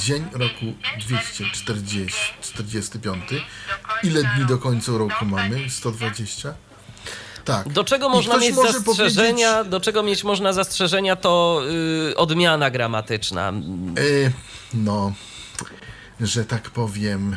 [0.00, 0.64] Dzień roku
[0.98, 3.24] 245.
[4.02, 5.70] Ile dni do końca roku mamy?
[5.70, 6.54] 120?
[7.44, 7.68] Tak.
[7.68, 9.52] Do czego można mieć zastrzeżenia?
[9.54, 11.62] powiedzieć, Do czego mieć można zastrzeżenia, to
[12.10, 13.48] y, odmiana gramatyczna.
[13.48, 13.52] e,
[14.74, 15.12] no,
[16.20, 17.36] że tak powiem,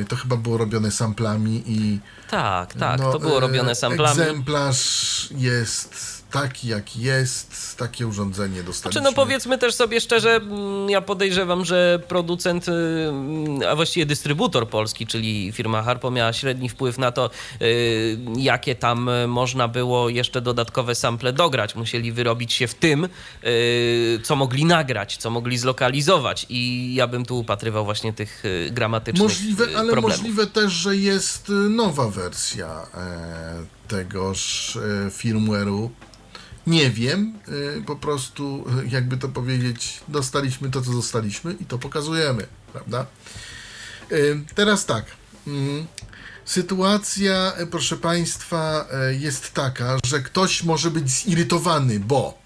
[0.00, 1.98] e, to chyba było robione samplami i
[2.30, 4.20] Tak, tak, no, to było e, robione samplami.
[4.20, 9.00] Egzemplarz jest taki, jaki jest, takie urządzenie dostaliśmy.
[9.00, 14.06] Czy no powiedzmy też sobie szczerze, mm, ja podejrzewam, że producent, y, mm, a właściwie
[14.06, 17.30] dystrybutor polski, czyli firma Harpo miała średni wpływ na to,
[17.62, 21.74] y, jakie tam y, można było jeszcze dodatkowe sample dograć.
[21.74, 23.08] Musieli wyrobić się w tym,
[24.22, 29.64] co mogli nagrać, co mogli zlokalizować i ja bym tu upatrywał właśnie tych gramatycznych Możliwe,
[29.64, 30.18] ale problemów.
[30.18, 35.88] możliwe też, że jest nowa wersja e, tegoż e, firmware'u.
[36.66, 37.38] Nie wiem,
[37.78, 43.06] y, po prostu, y, jakby to powiedzieć, dostaliśmy to, co dostaliśmy i to pokazujemy, prawda?
[44.12, 45.04] Y, Teraz tak.
[45.46, 45.86] mm,
[46.44, 48.86] Sytuacja, proszę Państwa,
[49.18, 52.38] jest taka, że ktoś może być zirytowany, bo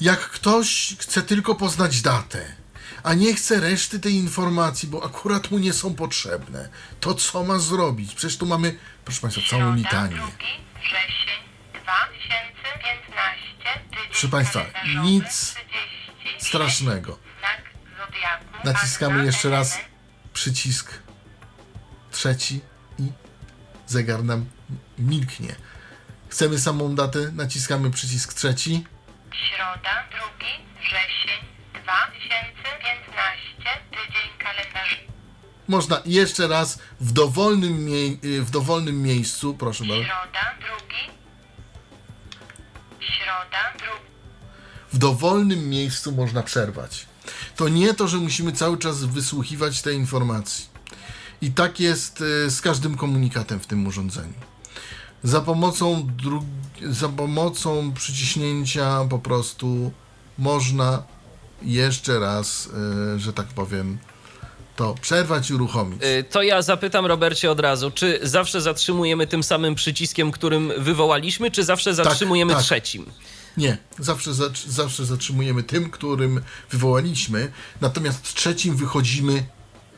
[0.00, 2.44] jak ktoś chce tylko poznać datę,
[3.02, 6.68] a nie chce reszty tej informacji, bo akurat mu nie są potrzebne,
[7.00, 8.14] to co ma zrobić?
[8.14, 10.16] Przecież tu mamy, proszę Państwa, całą litanię.
[10.16, 11.45] 2 wrzesień 2015, tydzień
[14.10, 14.60] Proszę Państwa,
[15.02, 17.18] nic 36, strasznego.
[18.64, 19.78] Naciskamy jeszcze raz
[20.32, 21.02] przycisk
[22.10, 22.60] trzeci
[22.98, 23.12] i
[23.86, 24.46] zegar nam
[24.98, 25.54] milknie.
[26.28, 28.84] Chcemy samą datę, naciskamy przycisk trzeci.
[29.32, 30.18] Środa, 2
[30.80, 31.40] wrzesień
[31.82, 35.02] 2015, tydzień kalendarzowy.
[35.68, 41.15] Można jeszcze raz w dowolnym, mie- w dowolnym miejscu, proszę bardzo, Środa, 2
[43.26, 43.86] Środa, 2
[44.92, 47.06] w dowolnym miejscu można przerwać.
[47.56, 50.66] To nie to, że musimy cały czas wysłuchiwać tej informacji.
[51.40, 54.32] I tak jest y, z każdym komunikatem w tym urządzeniu.
[55.22, 56.08] Za pomocą,
[56.82, 59.92] za pomocą przyciśnięcia po prostu
[60.38, 61.02] można
[61.62, 62.66] jeszcze raz,
[63.16, 63.98] y, że tak powiem,
[64.76, 66.02] to przerwać i uruchomić.
[66.02, 71.50] Y, To ja zapytam Robercie od razu, czy zawsze zatrzymujemy tym samym przyciskiem, którym wywołaliśmy,
[71.50, 72.62] czy zawsze zatrzymujemy tak.
[72.62, 73.06] trzecim?
[73.56, 74.30] Nie, zawsze,
[74.66, 79.44] zawsze zatrzymujemy tym, którym wywołaliśmy, natomiast trzecim wychodzimy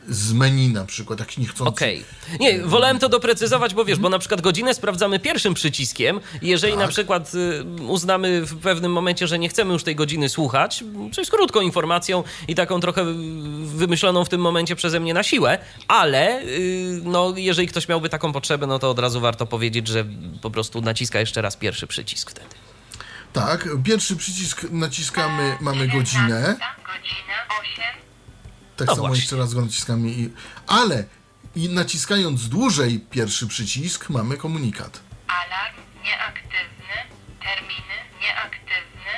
[0.09, 1.69] z menu na przykład, jak nie chcąc.
[1.69, 2.05] Okej.
[2.39, 6.73] Nie, wolałem to doprecyzować, bo wiesz, bo na przykład godzinę sprawdzamy pierwszym przyciskiem i jeżeli
[6.73, 6.81] Tak.
[6.81, 11.21] na przykład y, uznamy w pewnym momencie, że nie chcemy już tej godziny słuchać, co
[11.21, 13.05] jest krótką informacją i taką trochę
[13.65, 18.33] wymyśloną w tym momencie przeze mnie na siłę, ale y, no, jeżeli ktoś miałby taką
[18.33, 20.05] potrzebę, no to od razu warto powiedzieć, że
[20.41, 22.49] po prostu naciska jeszcze raz pierwszy przycisk wtedy.
[23.33, 26.41] Tak, pierwszy przycisk naciskamy, mamy godzinę.
[26.41, 28.08] Godzina 8.
[28.79, 29.21] Tak No samo właśnie.
[29.21, 30.09] jeszcze raz go naciskamy.
[30.09, 30.29] I,
[30.67, 31.05] ale
[31.55, 34.99] i naciskając dłużej pierwszy przycisk, mamy komunikat.
[35.27, 36.95] Alarm nieaktywny.
[37.41, 39.11] Terminy nieaktywny.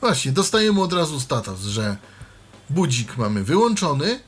[0.00, 1.96] Właśnie, dostajemy od razu status, że
[2.70, 4.20] budzik mamy wyłączony,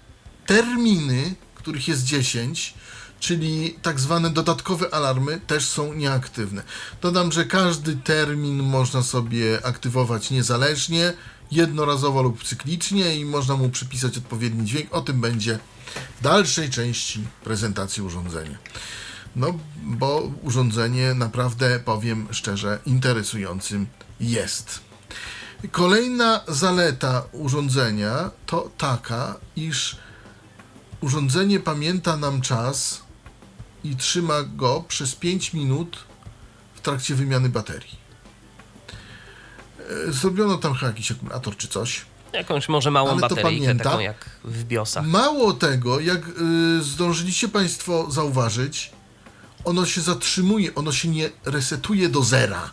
[0.47, 2.75] terminy, których jest 10,
[3.21, 6.63] czyli tak zwane dodatkowe alarmy też są nieaktywne.
[7.03, 11.13] Dodam, że każdy termin można sobie aktywować niezależnie,
[11.53, 14.95] jednorazowo lub cyklicznie i można mu przypisać odpowiedni dźwięk.
[14.95, 15.59] O tym będzie
[16.21, 18.59] w dalszej części prezentacji urządzenia.
[19.37, 23.87] No, bo urządzenie naprawdę, powiem szczerze, interesującym
[24.21, 24.81] jest.
[25.71, 29.97] Kolejna zaleta urządzenia to taka, iż
[31.01, 33.03] urządzenie pamięta nam czas
[33.85, 35.99] i trzyma go przez 5 minut
[36.75, 38.10] w trakcie wymiany baterii.
[40.09, 42.05] E, Zrobiono tam chyba jakiś akumulator czy coś.
[42.33, 45.07] Jakąś może małą Ale bateryjkę, taką jak w biosach.
[45.07, 48.93] Mało tego, jak y, zdążyliście Państwo zauważyć,
[49.65, 52.71] ono się zatrzymuje, ono się nie resetuje do zera.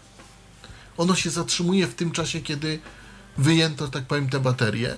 [0.97, 2.79] Ono się zatrzymuje w tym czasie, kiedy
[3.37, 4.97] wyjęto, tak powiem, te baterie.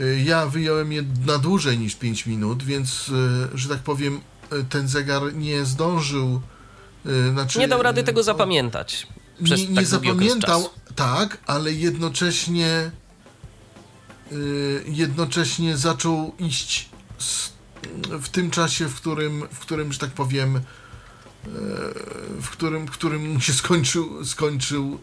[0.00, 4.20] Y, Ja wyjąłem je na dłużej niż 5 minut, więc, y, że tak powiem,
[4.52, 6.40] y, ten zegar nie zdążył.
[7.32, 9.06] Znaczy, Nie dał rady tego zapamiętać.
[9.44, 12.90] Przez nie, tak nie okres zapamiętał, tak, ale jednocześnie
[14.32, 16.88] y, jednocześnie zaczął iść
[17.20, 17.52] s-
[18.22, 20.60] w tym czasie, w którym, w którym że tak powiem, y,
[22.42, 25.00] w którym, w którym się skończył, skończył,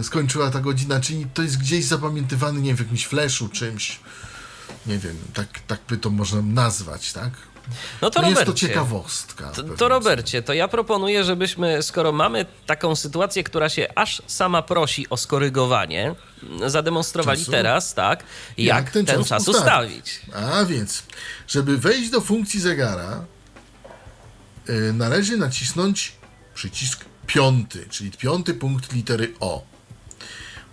[0.00, 4.00] y, skończyła ta godzina, czyli to jest gdzieś zapamiętywany, nie wiem, w jakimś flashu, czymś,
[4.86, 7.32] nie wiem, tak, tak by to można nazwać, tak?
[8.02, 9.50] No to No jest to Robercie, ciekawostka.
[9.50, 14.62] To, to Robercie, to ja proponuję, żebyśmy, skoro mamy taką sytuację, która się aż sama
[14.62, 16.14] prosi o skorygowanie,
[16.66, 17.50] zademonstrowali Czasu?
[17.50, 18.24] teraz, tak,
[18.58, 20.20] jak, ten, czas, ustawić.
[20.34, 21.02] A więc,
[21.48, 23.24] żeby wejść do funkcji zegara,
[24.68, 26.12] y, należy nacisnąć
[26.54, 29.62] przycisk piąty, czyli piąty punkt litery O.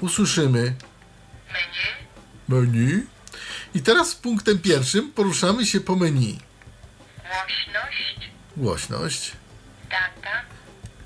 [0.01, 0.75] Usłyszymy
[2.49, 2.71] Menu.
[2.71, 3.05] menu
[3.75, 6.39] i teraz punktem pierwszym poruszamy się po menu.
[7.31, 8.29] Głośność.
[8.57, 9.31] Głośność,
[9.89, 10.41] Data.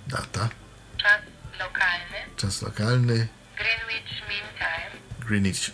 [0.08, 0.50] data,
[0.98, 1.22] Czas
[1.60, 2.36] lokalny.
[2.38, 5.02] czas lokalny, Greenwich Mean Time.
[5.28, 5.72] Greenwich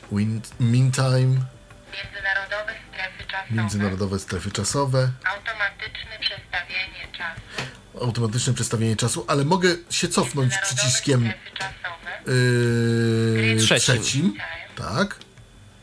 [0.60, 1.46] Mean Time,
[1.94, 3.52] Międzynarodowe strefy czasowe.
[3.56, 7.42] międzynarodowe strefy czasowe, Automatyczne przestawienie czasu.
[8.02, 11.34] automatyczne przestawienie czasu, ale mogę się cofnąć przyciskiem
[12.28, 13.80] yy, Trzecim.
[13.96, 14.34] trzecim.
[14.76, 15.16] Tak.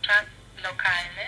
[0.03, 0.23] Czas
[0.63, 1.23] lokalny.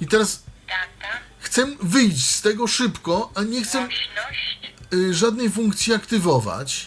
[0.00, 1.14] I teraz Data.
[1.54, 3.88] Chcę wyjść z tego szybko, a nie chcę
[4.92, 6.86] y, żadnej funkcji aktywować,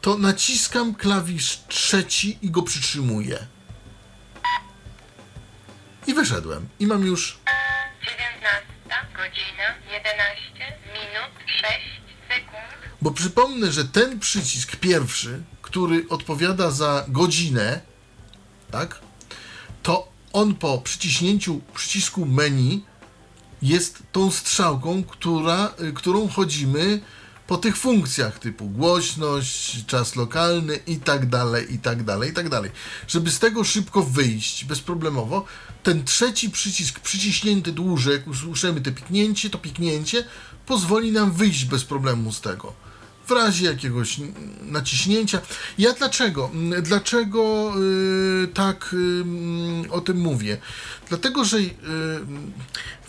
[0.00, 3.46] to naciskam klawisz trzeci i go przytrzymuję.
[6.06, 6.68] I wyszedłem.
[6.80, 7.38] I mam już
[8.02, 8.66] 19
[9.16, 11.72] godzina 11 minut 6
[12.28, 12.92] sekund.
[13.02, 17.80] Bo przypomnę, że ten przycisk pierwszy, który odpowiada za godzinę,
[18.70, 19.00] tak?
[19.82, 22.89] To on po przyciśnięciu przycisku menu
[23.62, 27.00] jest tą strzałką, która, y, którą chodzimy
[27.46, 32.48] po tych funkcjach typu głośność, czas lokalny i tak dalej, i tak dalej, i tak
[32.48, 32.70] dalej.
[33.08, 35.44] Żeby z tego szybko wyjść bezproblemowo,
[35.82, 40.24] ten trzeci przycisk przyciśnięty dłużej, jak usłyszymy to piknięcie, to piknięcie
[40.66, 42.72] pozwoli nam wyjść bez problemu z tego.
[43.26, 44.20] W razie jakiegoś
[44.62, 45.40] naciśnięcia.
[45.78, 46.50] Ja dlaczego?
[46.82, 47.72] Dlaczego
[48.44, 50.58] y, tak y, mm, o tym mówię?
[51.08, 51.70] Dlatego, że y,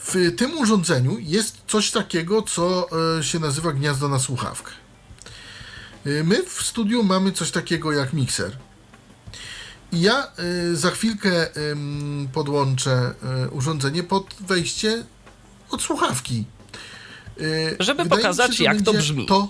[0.04, 2.88] w tym urządzeniu jest coś takiego, co
[3.20, 4.72] y, się nazywa gniazdo na słuchawkę.
[6.08, 8.58] Y, My w studiu mamy coś takiego jak mikser.
[9.92, 10.28] I ja
[10.72, 11.48] y, za chwilkę
[12.34, 13.14] podłączę
[13.52, 15.04] urządzenie pod wejście
[15.70, 16.46] od słuchawki.
[17.80, 19.26] Żeby wydaje pokazać, że jak to brzmi.
[19.26, 19.48] To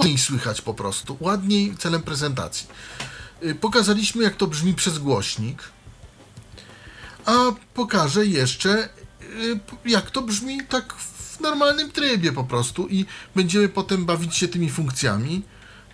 [0.00, 2.66] ładniej słychać po prostu, ładniej celem prezentacji.
[3.60, 5.62] Pokazaliśmy, jak to brzmi przez głośnik,
[7.24, 8.88] a pokażę jeszcze,
[9.84, 13.04] jak to brzmi tak w normalnym trybie po prostu i
[13.36, 15.42] będziemy potem bawić się tymi funkcjami.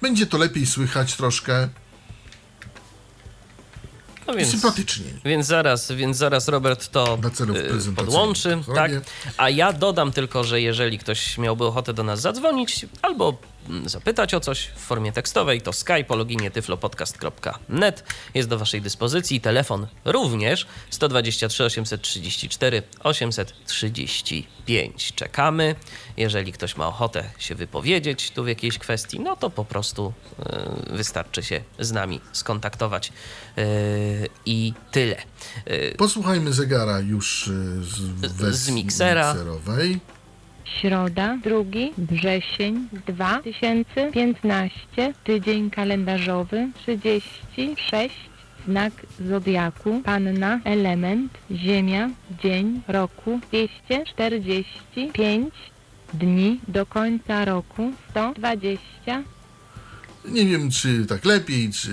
[0.02, 1.68] Będzie to lepiej słychać troszkę
[4.26, 5.14] No więc, sympatyczniej.
[5.24, 7.18] więc zaraz, więc zaraz Robert to
[7.88, 8.90] y, podłączy, tak?
[9.36, 13.38] A ja dodam tylko, że jeżeli ktoś miałby ochotę do nas zadzwonić albo
[13.86, 19.40] zapytać o coś w formie tekstowej, to Skype o loginie tyflopodcast.net jest do waszej dyspozycji.
[19.40, 25.12] Telefon również 123 834 835.
[25.16, 25.74] Czekamy.
[26.16, 30.12] Jeżeli ktoś ma ochotę się wypowiedzieć tu w jakiejś kwestii, no to po prostu
[30.90, 33.12] y, wystarczy się z nami skontaktować
[33.58, 35.16] y, i tyle.
[35.70, 37.50] Y, Posłuchajmy zegara już
[37.82, 39.34] z wersji miksera.
[39.34, 40.00] mikserowej.
[40.64, 41.54] Środa, 2
[41.98, 48.14] wrzesień 2015, tydzień kalendarzowy 36,
[48.66, 48.92] znak
[49.28, 52.10] zodiaku, panna, element, ziemia,
[52.42, 55.54] dzień, roku 245,
[56.14, 59.22] dni do końca roku 120,
[60.24, 61.90] Nie wiem, czy tak lepiej, czy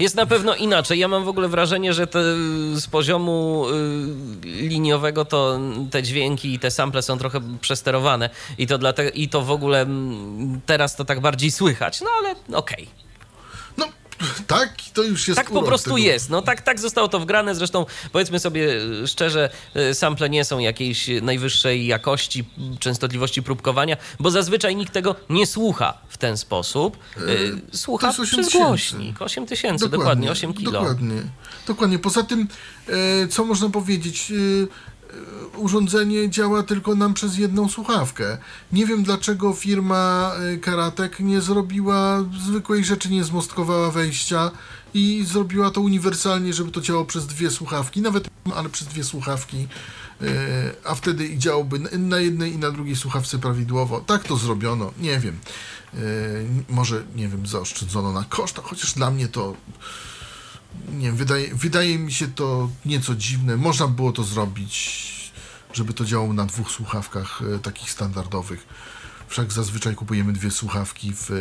[0.00, 0.98] Jest na pewno inaczej.
[0.98, 2.22] Ja mam w ogóle wrażenie, że te,
[2.74, 3.66] z poziomu
[4.44, 9.28] y, liniowego to te dźwięki i te sample są trochę przesterowane i to, dlatego, i
[9.28, 12.00] to w ogóle mm, teraz to tak bardziej słychać.
[12.00, 12.88] No ale okej.
[13.02, 13.07] No,
[14.46, 15.98] tak, to już jest Tak po prostu tego.
[15.98, 16.30] jest.
[16.30, 17.54] No tak, tak zostało to wgrane.
[17.54, 22.44] Zresztą powiedzmy sobie e, szczerze, e, sample nie są jakiejś najwyższej jakości,
[22.78, 26.96] częstotliwości próbkowania, bo zazwyczaj nikt tego nie słucha w ten sposób.
[27.16, 28.66] E, Słucha to jest 8 przez tysięcy.
[28.68, 29.22] głośnik.
[29.22, 30.72] 8 tysięcy, dokładnie, 8 kilo.
[30.72, 31.22] Dokładnie.
[31.66, 31.98] dokładnie.
[31.98, 32.48] Poza tym,
[33.30, 34.32] co można powiedzieć?
[35.54, 38.38] E, urządzenie działa tylko nam przez jedną słuchawkę.
[38.72, 44.50] Nie wiem dlaczego firma e, Karatek nie zrobiła zwykłej rzeczy, nie zmostkowała wejścia
[44.94, 49.68] i zrobiła to uniwersalnie, żeby to działało przez dwie słuchawki, nawet ale przez dwie słuchawki,
[50.22, 50.26] e,
[50.84, 54.00] a wtedy działałby na- jednej i na drugiej słuchawce prawidłowo.
[54.00, 55.38] Tak to zrobiono, nie wiem.
[56.68, 59.54] Może, nie wiem, zaoszczędzono na kosztach, chociaż dla mnie to
[60.92, 63.56] nie wiem, wydaje, wydaje mi się to nieco dziwne.
[63.56, 65.32] Można było to zrobić,
[65.72, 68.66] żeby to działało na dwóch słuchawkach e, takich standardowych.
[69.28, 71.34] Wszak zazwyczaj kupujemy dwie słuchawki w e,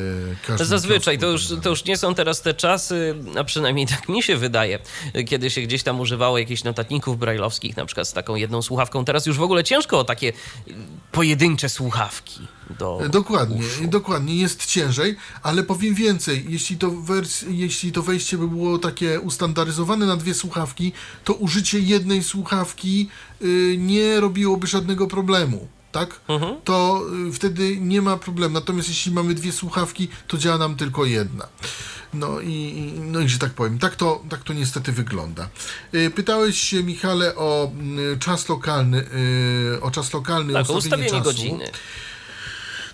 [0.48, 4.24] każdym Zazwyczaj, to już, to już nie są teraz te czasy, a przynajmniej tak mi
[4.24, 4.80] się wydaje,
[5.28, 9.06] kiedy się gdzieś tam używało jakichś notatników brajlowskich, na przykład z taką jedną słuchawką.
[9.06, 10.34] Teraz już w ogóle ciężko o takie
[11.12, 12.40] pojedyncze słuchawki
[12.80, 13.88] do E, Dokładnie, uszu.
[13.88, 19.20] dokładnie, jest ciężej, ale powiem więcej, jeśli to, wers- jeśli to wejście by było takie
[19.20, 20.92] ustandaryzowane na dwie słuchawki,
[21.24, 23.10] to użycie jednej słuchawki
[23.42, 25.68] y, nie robiłoby żadnego problemu.
[25.92, 26.20] Tak?
[26.64, 28.54] To y, wtedy nie ma problemu.
[28.54, 31.48] Natomiast jeśli mamy dwie słuchawki, to działa nam tylko jedna.
[32.14, 35.50] No i, no i że tak powiem, tak to, tak to niestety wygląda.
[35.94, 37.72] Y, Pytałeś się, Michale, o
[38.14, 39.06] y, czas lokalny,
[39.82, 41.24] o czas lokalny, Tak, o ustawienie ustawienie czasu.
[41.24, 41.72] godziny.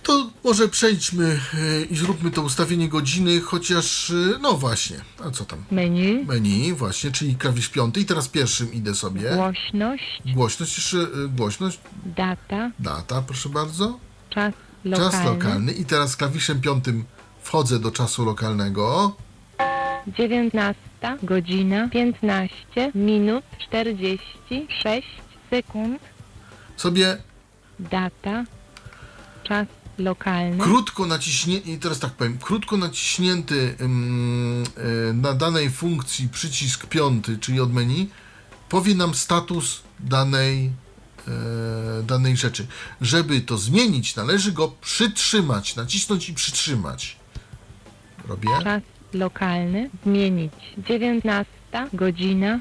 [0.03, 5.45] To może przejdźmy e, i zróbmy to ustawienie godziny, chociaż, e, no właśnie, a co
[5.45, 5.63] tam?
[5.71, 7.99] Menu, Menu, właśnie, czyli klawisz piąty.
[7.99, 9.35] I teraz pierwszym idę sobie.
[9.35, 13.99] głośność, Głośność, jeszcze e, głośność, data, data, proszę bardzo.
[14.29, 14.53] czas
[14.85, 15.71] lokalny, Czas lokalny.
[15.73, 17.03] i teraz klawiszem piątym
[17.43, 19.15] wchodzę do czasu lokalnego.
[20.07, 20.75] 19
[21.23, 25.07] godzina 15 minut 46
[25.49, 25.99] sekund,
[26.77, 27.17] Sobie.
[27.79, 28.43] Data,
[29.43, 37.37] czas lokalny, krótko naciśnięty, teraz tak powiem, krótko naciśnięty e, na danej funkcji przycisk piąty,
[37.37, 38.09] czyli od menu,
[38.69, 40.71] powie nam status danej,
[41.27, 42.67] e, danej rzeczy.
[43.01, 47.17] Żeby to zmienić, należy go przytrzymać, nacisnąć i przytrzymać.
[48.27, 48.49] Robię.
[48.63, 48.81] czas
[49.13, 51.45] lokalny, zmienić 19
[51.93, 52.59] godzina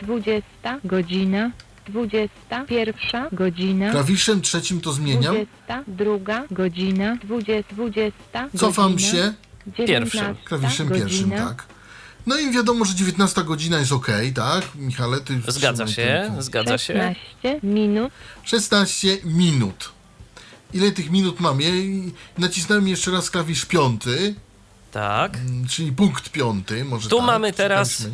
[0.00, 0.42] 20
[0.84, 1.50] godzina
[1.86, 5.34] 21 godzina Klawiszem trzecim to zmieniam.
[5.66, 9.34] 22 godzina 20 20 Cofam godzina, się
[9.78, 11.64] 19 klawiszem godzina, pierwszym, tak.
[12.26, 14.64] No i wiadomo, że 19 godzina jest ok, tak?
[14.74, 16.94] Michale, ty Zgadza się, ten- zgadza się.
[17.42, 18.12] 16 minut
[18.44, 19.92] 16 minut.
[20.74, 21.60] Ile tych minut mam?
[21.60, 21.68] Ja
[22.38, 24.34] nacisnąłem jeszcze raz klawisz piąty,
[24.92, 25.36] Tak.
[25.36, 26.84] mm, czyli punkt piąty.
[26.84, 28.06] Może Tu tak, mamy teraz?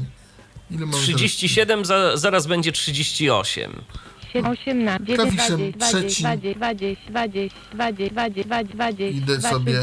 [0.71, 3.73] Ile mamy 37, za, zaraz będzie 38.
[4.35, 6.27] 18 Klawiszem 20 trzecim.
[6.27, 9.83] 20 20 20 20 20 20 Idę sobie.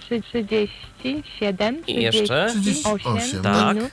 [0.00, 2.46] 37 I jeszcze?
[2.60, 3.76] 38, tak.
[3.76, 3.90] minut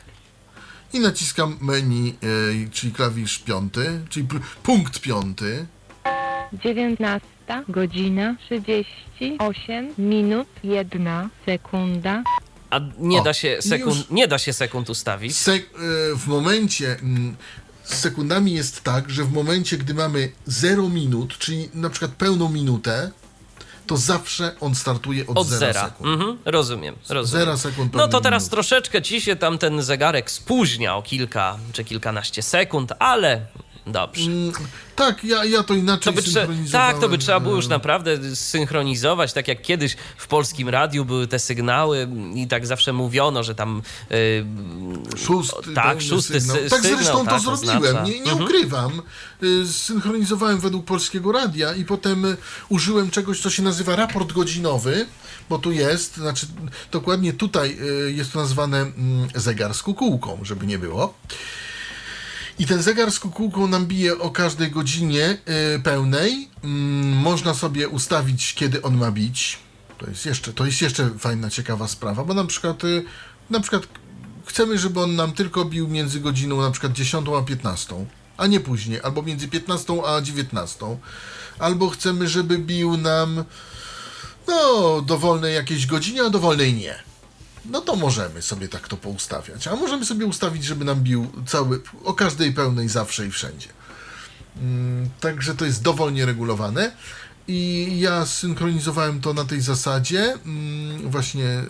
[0.94, 4.28] I naciskam menu, e, czyli klawisz piąty, czyli
[4.64, 5.66] punkt piąty.
[6.54, 7.28] 19
[7.70, 12.24] godzina 38 minut 1 sekunda
[12.72, 15.34] A nie O, da się sekund, nie da się sekund ustawić.
[15.34, 17.36] Sek- e, w momencie mm,
[17.84, 22.50] z sekundami jest tak, że w momencie, gdy mamy 0 minut, czyli na przykład pełną
[22.50, 23.12] minutę,
[23.88, 25.86] to zawsze on startuje od, Od 0 zera.
[25.86, 26.10] sekund.
[26.14, 27.46] Mhm, rozumiem, rozumiem.
[27.46, 28.52] Zera sekund No to teraz minuty.
[28.56, 33.46] troszeczkę ci się tam ten zegarek spóźnia o kilka czy kilkanaście sekund, ale
[33.88, 34.32] dobrze.
[34.32, 34.52] Mm,
[34.96, 36.28] Tak, ja, ja to inaczej To by
[36.72, 41.28] tak, to by trzeba było już naprawdę synchronizować, tak jak kiedyś w polskim radiu były
[41.28, 44.17] te sygnały i tak zawsze mówiono, że tam yy,
[45.17, 46.58] Szósty, tak, szósty sygnał.
[46.58, 48.04] sy- Tak sygnał, zresztą tak, to zrobiłem, oznacza.
[48.04, 48.44] nie, nie Mhm.
[48.44, 49.02] ukrywam.
[49.44, 52.38] Y, Synchronizowałem według polskiego radia i potem y,
[52.70, 55.06] użyłem czegoś, co się nazywa raport godzinowy,
[55.50, 56.48] bo tu jest, znaczy
[56.91, 61.13] dokładnie tutaj y, jest to nazwane mm, zegar z kukułką, żeby nie było.
[62.60, 65.38] I ten zegar z kukułką nam bije o każdej godzinie
[65.76, 66.50] y, pełnej.
[66.64, 69.60] Mm, można sobie ustawić, kiedy on ma bić.
[69.98, 73.04] To jest jeszcze, to jest jeszcze fajna, ciekawa sprawa, bo na przykład, y,
[73.50, 73.84] na przykład
[74.46, 78.06] chcemy, żeby on nam tylko bił między godziną na przykład 10 a 15,
[78.38, 80.98] a nie później, albo między 15 a 19.
[81.60, 83.44] Albo chcemy, żeby bił nam
[84.48, 87.11] no, dowolnej jakiejś godzinie, a dowolnej nie.
[87.66, 89.68] No to możemy sobie tak to poustawiać.
[89.68, 93.68] A możemy sobie ustawić, żeby nam bił cały, o każdej pełnej zawsze i wszędzie.
[94.58, 96.92] Mm, Także to jest dowolnie regulowane.
[97.48, 101.66] I ja synchronizowałem to na tej zasadzie, mm, właśnie e,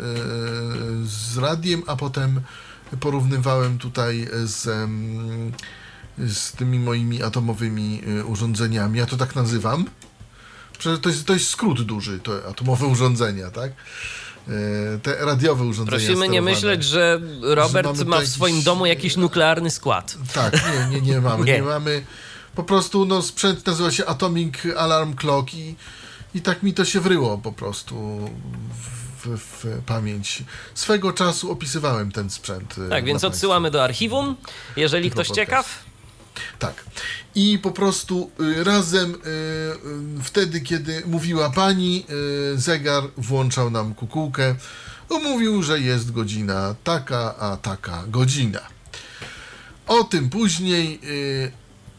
[1.05, 2.41] z radiem, a potem
[2.99, 5.51] porównywałem tutaj z, em,
[6.17, 8.99] z tymi moimi atomowymi e, urządzeniami.
[8.99, 9.85] Ja to tak nazywam.
[11.01, 13.71] To jest, to jest skrót duży, to atomowe urządzenia, tak?
[14.47, 15.97] E, Te radiowe urządzenia.
[15.97, 16.41] Prosimy nie sterowane.
[16.41, 20.17] myśleć, że Robert mamy ma w swoim jakiś- domu jakiś nuklearny skład.
[20.33, 21.45] Tak, nie, nie, nie mamy.
[21.45, 21.53] Nie.
[21.53, 21.61] nie.
[21.63, 22.05] mamy.
[22.55, 25.75] Po prostu no, sprzęt nazywa się Atomic Alarm Clock i,
[26.35, 28.29] i tak mi to się wryło po prostu
[29.25, 30.43] w, w pamięć.
[30.75, 32.75] Swego czasu opisywałem ten sprzęt.
[32.85, 34.35] e, Tak, więc odsyłamy do archiwum,
[34.75, 35.47] jeżeli Tylko ktoś podcast.
[35.49, 35.90] ciekaw.
[36.59, 36.83] Tak.
[37.35, 39.17] I po prostu y, razem y,
[40.19, 42.05] y, wtedy, kiedy mówiła pani,
[42.55, 44.55] zegar włączał nam kukułkę.
[45.23, 48.59] Mówił, że jest godzina taka, a taka godzina.
[49.87, 50.99] O tym później,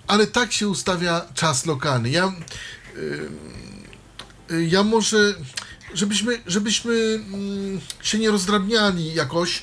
[0.07, 2.11] ale tak się ustawia czas lokalny.
[2.11, 2.33] Ja,
[4.69, 5.35] ja może,
[5.95, 9.63] żebyśmy, żebyśmy mm, się nie rozdrabniali jakoś,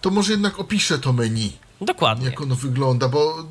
[0.00, 2.26] to może jednak opiszę to menu Dokładnie.
[2.26, 3.46] jak ono wygląda, bo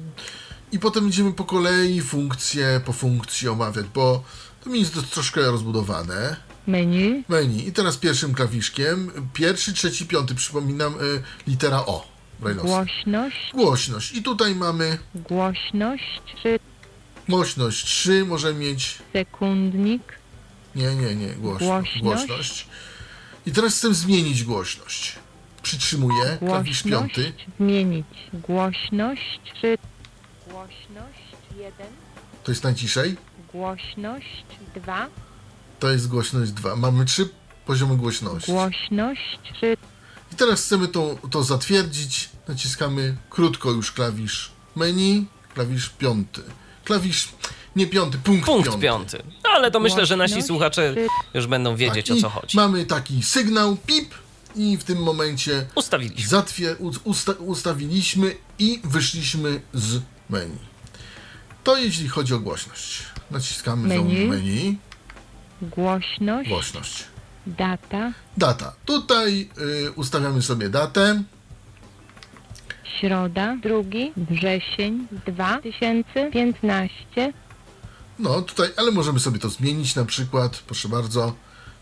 [0.72, 4.24] i potem będziemy po kolei funkcję po funkcji omawiać, bo
[4.64, 6.36] to mi jest troszkę rozbudowane.
[6.68, 7.24] Menu.
[7.28, 7.68] Menu.
[7.68, 12.08] I teraz pierwszym klawiszkiem, pierwszy, trzeci, piąty, przypominam, y, litera O.
[12.42, 12.62] Braille'owska.
[12.66, 13.52] Głośność.
[13.54, 14.12] Głośność.
[14.14, 16.22] I tutaj mamy Głośność.
[16.36, 16.60] 3
[17.30, 20.02] głośność 3, może mieć, sekundnik.
[20.76, 22.00] nie, nie, nie, głośność.
[22.02, 22.28] Głośność.
[22.28, 22.68] głośność.
[23.46, 25.16] I teraz chcę zmienić głośność.
[25.64, 27.16] Przytrzymuję, klawisz Głośność.
[27.16, 27.34] piąty.
[27.60, 28.06] Zmienić.
[28.34, 29.40] Głośność.
[29.56, 29.92] 3 Głośność.
[31.80, 31.94] 1
[32.44, 33.18] To jest najciszej.
[33.54, 34.46] Głośność.
[34.76, 35.08] 2
[35.80, 36.76] To jest głośność 2.
[36.76, 37.30] Mamy trzy
[37.66, 38.52] poziomy głośności.
[38.52, 39.40] Głośność.
[39.58, 39.78] 3
[40.34, 42.30] I teraz chcemy to, to zatwierdzić.
[42.48, 46.42] Naciskamy krótko już klawisz menu, klawisz piąty.
[46.84, 47.30] Klawisz
[47.76, 48.82] nie piąty, punkt, Punkt piąty.
[48.82, 49.24] piąty.
[49.44, 50.96] No, ale to myślę, że nasi słuchacze
[51.34, 52.58] już będą wiedzieć Tak, o co chodzi.
[52.58, 54.14] Mamy taki sygnał pip
[54.56, 56.40] i w tym momencie Ustawiliśmy.
[57.04, 60.58] usta ustawiliśmy i wyszliśmy z menu.
[61.64, 63.04] To jeśli chodzi o głośność.
[63.32, 64.04] Naciskamy Menu.
[64.04, 64.28] menu.
[64.28, 64.78] menu,
[65.62, 66.50] Głośność.
[66.50, 67.04] głośność.
[67.48, 68.12] Data.
[68.38, 68.74] Data.
[68.86, 69.50] Tutaj
[69.88, 71.24] y, ustawiamy sobie datę.
[73.00, 73.58] Środa.
[73.64, 73.70] 2
[74.18, 77.34] wrzesień 2015.
[78.20, 81.34] No tutaj, ale możemy sobie to zmienić na przykład, proszę bardzo,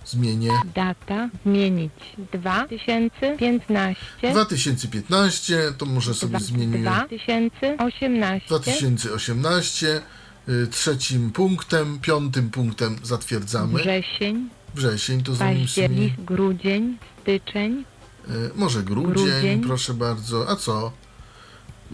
[0.10, 1.30] zmienię Data.
[1.46, 1.92] Zmienić.
[2.34, 3.96] 2015.
[4.32, 8.48] 2015, to może sobie zmienimy 2018.
[8.48, 10.02] 2018,
[10.50, 13.80] y, trzecim punktem, piątym punktem zatwierdzamy.
[13.80, 14.50] Wrzesień.
[14.76, 16.14] Wrzesień to sobie, Październik.
[16.22, 16.98] Grudzień.
[17.22, 17.84] Styczeń.
[18.30, 19.62] y, może grudzień, Grudzień.
[19.64, 20.50] proszę bardzo.
[20.50, 20.92] A co?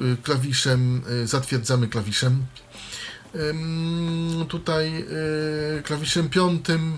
[0.01, 2.45] Y, Klawiszem, y, zatwierdzamy klawiszem.
[3.35, 5.05] Ym, Tutaj
[5.79, 6.97] y, klawiszem piątym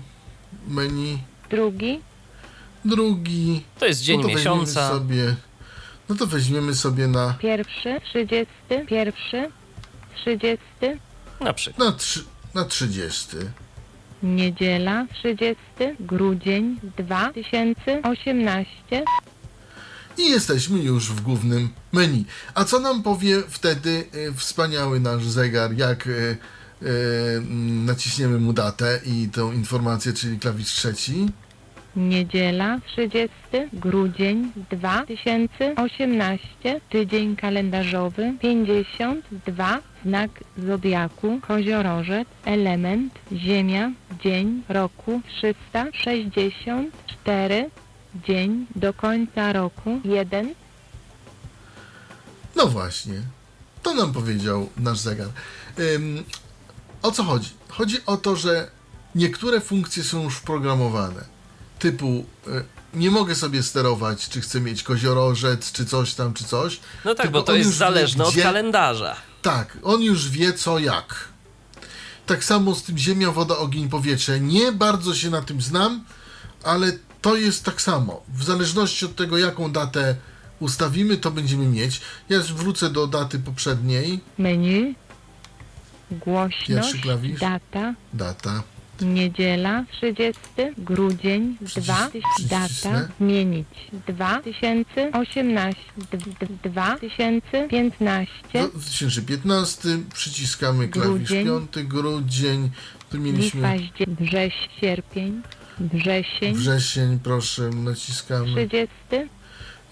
[0.68, 1.18] menu
[1.50, 2.00] Drugi.
[2.84, 3.64] drugi.
[3.78, 4.88] To jest dzień no to weźmiemy miesiąca.
[4.88, 5.34] Sobie,
[6.08, 8.00] no to weźmiemy sobie na, Pierwszy.
[8.04, 8.86] Trzydziesty.
[8.88, 9.48] Pierwszy.
[10.16, 10.98] Trzydziesty.
[11.40, 11.88] Na przykład.
[11.88, 12.24] na, trzy,
[12.54, 13.28] na 30.
[14.22, 15.06] Niedziela.
[15.14, 15.96] Trzydziesty.
[16.00, 19.04] Grudzień 2018.
[20.18, 22.24] I jesteśmy już w głównym menu.
[22.54, 26.36] A co nam powie wtedy y, wspaniały nasz zegar, jak y,
[27.86, 31.26] naciśniemy mu datę i tą informację, czyli klawisz trzeci?
[31.96, 33.30] Niedziela, 30
[33.72, 43.92] grudzień 2018, tydzień kalendarzowy 52, znak zodiaku, koziorożec, element, ziemia,
[44.24, 47.70] dzień roku 364,
[48.26, 50.54] dzień do końca roku 1,
[52.56, 53.14] No właśnie,
[53.82, 55.28] to nam powiedział nasz zegar.
[55.78, 56.24] Ym,
[57.02, 57.50] o co chodzi?
[57.68, 58.70] Chodzi o to, że
[59.14, 61.24] niektóre funkcje są już wprogramowane.
[61.78, 66.80] Typu, y, nie mogę sobie sterować, czy chcę mieć koziorożec, czy coś tam, czy coś.
[67.04, 69.16] No tak, bo to jest już wie, zależne od gdzie- kalendarza.
[69.42, 71.28] Tak, on już wie co jak.
[72.26, 74.40] Tak samo z tym ziemia, woda, ogień, powietrze.
[74.40, 76.04] Nie bardzo się na tym znam,
[76.64, 76.92] ale
[77.22, 78.22] to jest tak samo.
[78.34, 80.16] W zależności od tego, jaką datę
[80.60, 82.00] ustawimy, to będziemy mieć.
[82.28, 84.20] Ja wrócę do daty poprzedniej.
[84.38, 84.94] menu,
[86.10, 86.94] głośność,
[87.40, 88.62] data, Data.
[89.00, 90.40] Niedziela, 30
[90.78, 92.10] grudzień, Przycis- 2,
[92.50, 93.66] data, zmienić,
[94.08, 95.80] 2018,
[96.10, 99.98] d- d- 2015, 2015.
[100.14, 101.46] Przyciskamy klawisz Grudzień.
[101.46, 101.84] 5.
[101.88, 102.70] Grudzień.
[103.10, 103.78] Tu mieliśmy
[104.20, 105.42] wrześ, sierpień,
[105.80, 108.46] wrzesień, wrzesień, proszę, naciskamy.
[108.66, 108.88] 30,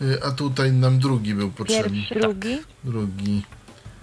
[0.03, 1.99] Y, A tutaj nam drugi był potrzebny.
[1.99, 3.43] pierwszy, drugi, Drugi.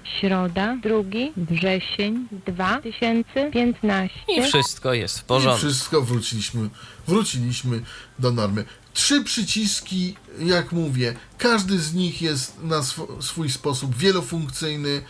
[0.03, 0.89] Środa, 2
[1.37, 4.19] wrzesień 2015.
[4.27, 5.57] I wszystko jest w I porządku.
[5.59, 6.69] wszystko wróciliśmy,
[7.07, 7.81] wróciliśmy
[8.19, 8.65] do normy.
[8.93, 15.01] Trzy przyciski, jak mówię, każdy z nich jest na swo- swój sposób wielofunkcyjny,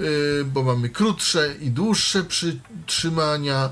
[0.00, 3.70] yy, bo mamy krótsze i dłuższe przytrzymania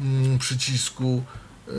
[0.00, 1.22] mm, przycisku.
[1.68, 1.72] Yy,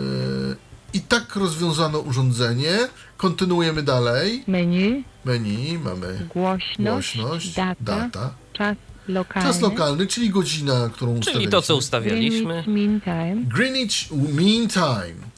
[0.93, 2.77] I tak rozwiązano urządzenie.
[3.17, 4.43] Kontynuujemy dalej.
[4.47, 6.77] Menu, Menu, mamy głośność,
[7.17, 8.33] głośność, data, data.
[8.53, 8.77] czas
[9.07, 9.49] lokalny.
[9.49, 12.27] Czas lokalny, czyli godzina, którą Czyli to, co ustawiliśmy.
[12.27, 12.63] ustawialiśmy.
[12.63, 13.49] Greenwich Mean Time.
[13.55, 15.33] Greenwich Mean Time.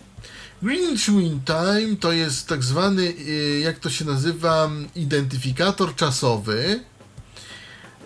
[0.62, 6.80] Greenwich Mean Time to jest tak zwany, y, jak to się nazywa, identyfikator czasowy.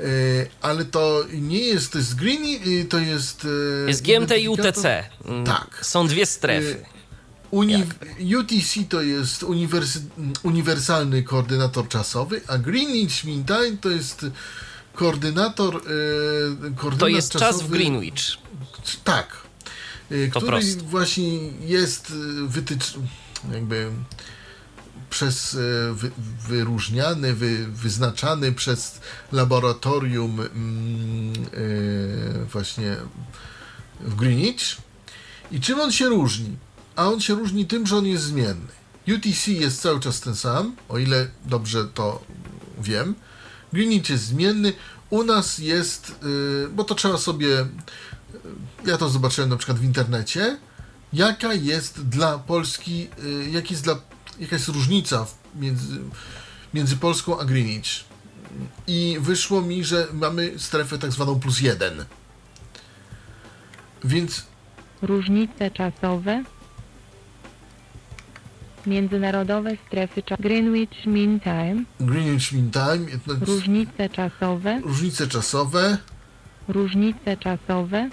[0.01, 3.47] Y, Ale to nie jest, to jest Green, y, to jest.
[3.87, 5.03] Jest GMT i UTC.
[5.25, 5.79] Mm, Tak.
[5.81, 6.85] Są dwie strefy.
[7.51, 7.83] Uni
[8.39, 10.01] UTC to jest uniwersy,
[10.43, 14.25] uniwersalny koordynator czasowy, a Greenwich Mean Time to jest
[14.93, 15.75] koordynator.
[15.75, 15.81] y,
[16.75, 18.23] koordynat To jest czas w czasowy- Greenwich.
[19.03, 19.37] Tak.
[20.33, 22.93] Po Który właśnie jest y, wytycz...
[23.53, 23.91] jakby
[25.09, 25.57] przez y,
[25.93, 26.11] wy,
[26.47, 28.99] wyróżniany, wy, wyznaczany przez
[29.31, 32.95] laboratorium mm, y, właśnie
[34.01, 34.77] w Greenwich.
[35.51, 36.57] I czym on się różni?
[36.99, 38.67] A on się różni tym, że on jest zmienny.
[39.07, 42.21] UTC jest cały czas ten sam, o ile dobrze to
[42.81, 43.15] wiem.
[43.73, 44.73] Greenwich jest zmienny.
[45.09, 46.15] U nas jest,
[46.65, 47.65] y, bo to trzeba sobie
[48.85, 50.57] ja to zobaczyłem na przykład w internecie,
[51.13, 53.95] jaka jest dla Polski, y, jak jest dla,
[54.39, 55.25] jaka jest różnica
[55.55, 55.99] między,
[56.73, 58.03] między Polską a Greenwich.
[58.87, 62.05] I wyszło mi, że mamy strefę tak zwaną plus jeden.
[64.03, 64.43] Więc
[65.01, 66.43] Różnice czasowe.
[68.87, 70.43] Międzynarodowe strefy czasowe.
[70.49, 71.83] Greenwich Mean Time.
[71.99, 74.81] Greenwich Mean Time, Różnice czasowe.
[74.83, 75.97] różnice czasowe
[76.67, 78.09] Różnice czasowe.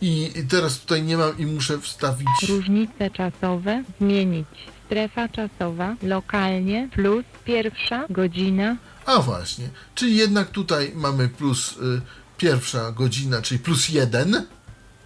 [0.00, 3.84] i, i teraz tutaj nie mam i muszę wstawić Różnice czasowe.
[4.00, 4.46] Zmienić.
[4.86, 5.96] Strefa czasowa.
[6.02, 6.88] Lokalnie.
[6.92, 8.76] Plus pierwsza godzina.
[9.06, 12.00] A właśnie, czyli jednak tutaj mamy plus y,
[12.38, 14.42] pierwsza godzina, czyli plus jeden,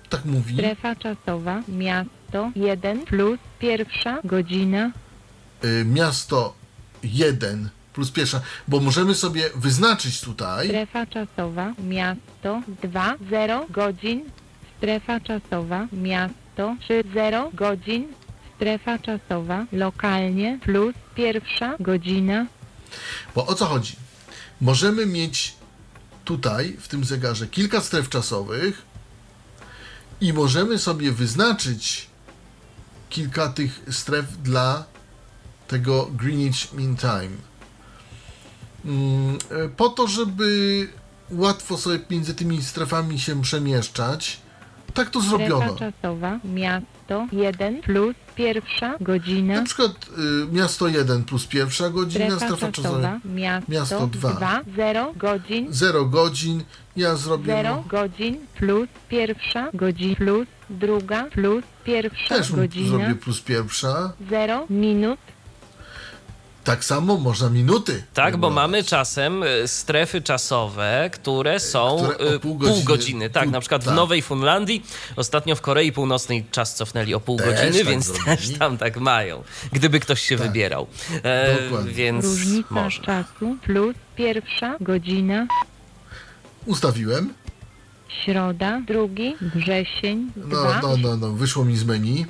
[0.08, 0.54] tak mówi.
[0.54, 1.62] Strefa czasowa.
[1.68, 2.50] Miasto.
[2.56, 4.90] 1 plus pierwsza godzina.
[5.64, 6.54] y, miasto
[7.02, 11.72] 1 plus pierwsza, bo możemy sobie wyznaczyć tutaj, Strefa czasowa.
[11.88, 12.62] Miasto.
[12.82, 14.22] 2 0 godzin.
[14.78, 15.86] Strefa czasowa.
[15.92, 16.76] Miasto.
[16.80, 18.06] 3 0 godzin.
[18.56, 19.64] Strefa czasowa.
[19.72, 20.58] Lokalnie.
[20.62, 22.46] Plus pierwsza godzina.
[23.34, 23.96] bo o co chodzi?
[24.60, 25.54] Możemy mieć
[26.24, 28.82] tutaj w tym zegarze kilka stref czasowych
[30.20, 32.06] i możemy sobie wyznaczyć
[33.08, 34.84] kilka tych stref dla
[35.68, 37.36] tego Greenwich Mean Time.
[38.84, 40.88] Mm, y, Po to, żeby
[41.30, 44.40] łatwo sobie między tymi strefami się przemieszczać,
[44.94, 45.74] tak to zrobiono.
[45.74, 46.38] Strefa czasowa.
[46.44, 47.26] Miasto.
[47.32, 49.54] 1 plus pierwsza godzina.
[49.54, 49.92] Na przykład
[50.48, 53.20] y, miasto 1 plus pierwsza godzina, Strefa czasowa.
[53.24, 53.72] Miasto.
[53.72, 54.32] Miasto dwa.
[54.32, 55.66] 2 0 godzin.
[55.70, 56.64] 0 godzin.
[56.96, 62.88] Ja zrobię 0 godzin plus pierwsza godzina plus druga plus pierwsza też godzina.
[62.88, 64.12] zrobię plus pierwsza.
[64.30, 65.18] 0 minut.
[66.66, 68.02] Tak samo można minuty.
[68.14, 73.30] Tak, bo mamy czasem y, strefy czasowe, które są Które y, pół pół godziny- godziny.
[73.30, 73.94] Tak, pół- na przykład w tak.
[73.94, 74.86] Nowej Fundlandii,
[75.16, 78.36] ostatnio w Korei Północnej czas cofnęli o pół Też godziny, tak więc zrobili.
[78.36, 79.42] też tam tak mają,
[79.72, 80.46] gdyby ktoś się Tak.
[80.46, 80.86] wybierał.
[81.22, 81.92] E, Dokładnie.
[81.92, 83.02] więc Różnica może.
[83.02, 85.46] czasu plus pierwsza godzina.
[86.66, 87.34] Ustawiłem.
[88.24, 91.30] Środa, drugi wrzesień, No, dwa no, no, no.
[91.32, 92.26] Wyszło mi z menu.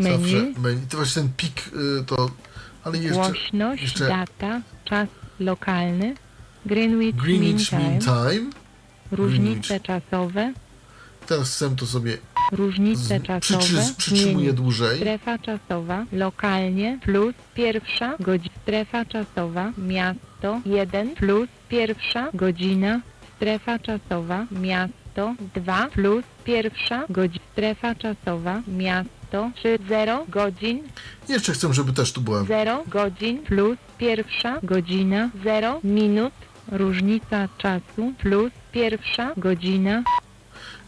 [0.00, 0.80] Zawsze menu, menu.
[0.90, 1.60] To właśnie ten pik
[2.00, 2.30] y, to.
[2.84, 3.14] Ale jeszcze.
[3.14, 5.08] głośność, jeszcze- data, czas
[5.40, 6.14] lokalny,
[6.66, 8.50] Greenwich, Greenwich Mean Time, Time.
[9.12, 10.52] różnice czasowe,
[11.26, 12.18] Teraz chcę to sobie.
[12.52, 13.60] różnice Z, czasowe,
[13.98, 14.96] przytrzy, dłużej.
[14.96, 18.54] Strefa czasowa, lokalnie, plus pierwsza godzina.
[18.62, 23.00] Strefa czasowa, miasto, 1 plus pierwsza godzina.
[23.36, 27.44] Strefa czasowa, miasto, 2 plus pierwsza godzina.
[27.52, 29.19] Strefa czasowa, miasto,
[29.56, 30.82] 3 0 godzin.
[31.28, 36.32] Jeszcze chcę, żeby też tu była 0 godzin plus pierwsza godzina 0 minut
[36.72, 40.02] różnica czasu plus pierwsza godzina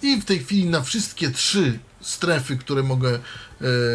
[0.02, 3.18] I w tej chwili na wszystkie trzy strefy, które mogę e,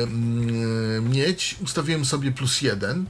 [0.03, 3.05] mm, mieć, ustawiłem sobie plus jeden.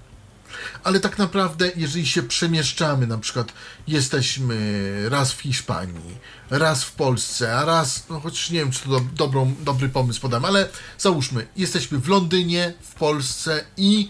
[0.84, 3.53] Ale tak naprawdę, jeżeli się przemieszczamy, na przykład
[3.88, 6.18] jesteśmy raz w Hiszpanii,
[6.49, 10.22] raz w Polsce, a raz, no chociaż nie wiem, czy to do, dobrą, dobry pomysł
[10.22, 14.09] podam, ale załóżmy, jesteśmy w Londynie, w Polsce i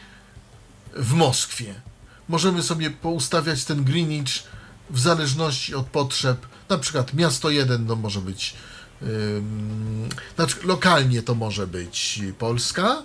[0.95, 1.75] w Moskwie.
[2.29, 4.43] Możemy sobie poustawiać ten Greenwich
[4.89, 6.45] w zależności od potrzeb.
[6.69, 8.53] Na przykład miasto 1 to może być,
[9.01, 13.03] ym, znaczy lokalnie to może być Polska,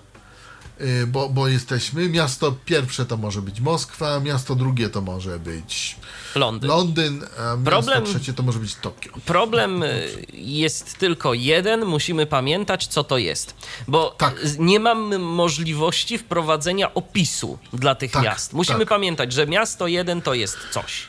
[1.07, 2.09] bo, bo jesteśmy.
[2.09, 5.97] Miasto pierwsze to może być Moskwa, miasto drugie to może być
[6.35, 6.71] Londyn.
[6.71, 9.13] Londyn, a miasto Problem- trzecie to może być Tokio.
[9.27, 13.55] Problem y, jest tylko jeden, musimy pamiętać, co to jest.
[13.89, 14.35] Bo Tak.
[14.59, 18.53] nie mamy możliwości wprowadzenia opisu dla tych Tak, miast.
[18.53, 18.89] Musimy tak.
[18.89, 21.07] pamiętać, że miasto jeden to jest coś.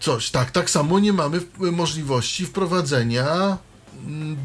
[0.00, 0.50] Coś, tak.
[0.50, 3.58] Tak samo nie mamy w- możliwości wprowadzenia
[4.06, 4.36] mm,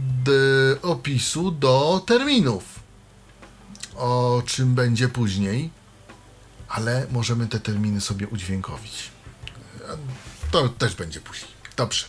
[0.82, 2.77] opisu do terminów.
[3.98, 5.70] O czym będzie później,
[6.70, 9.12] ale możemy te terminy sobie udźwiękowić.
[10.52, 11.52] To też będzie później.
[11.78, 12.06] Dobrze.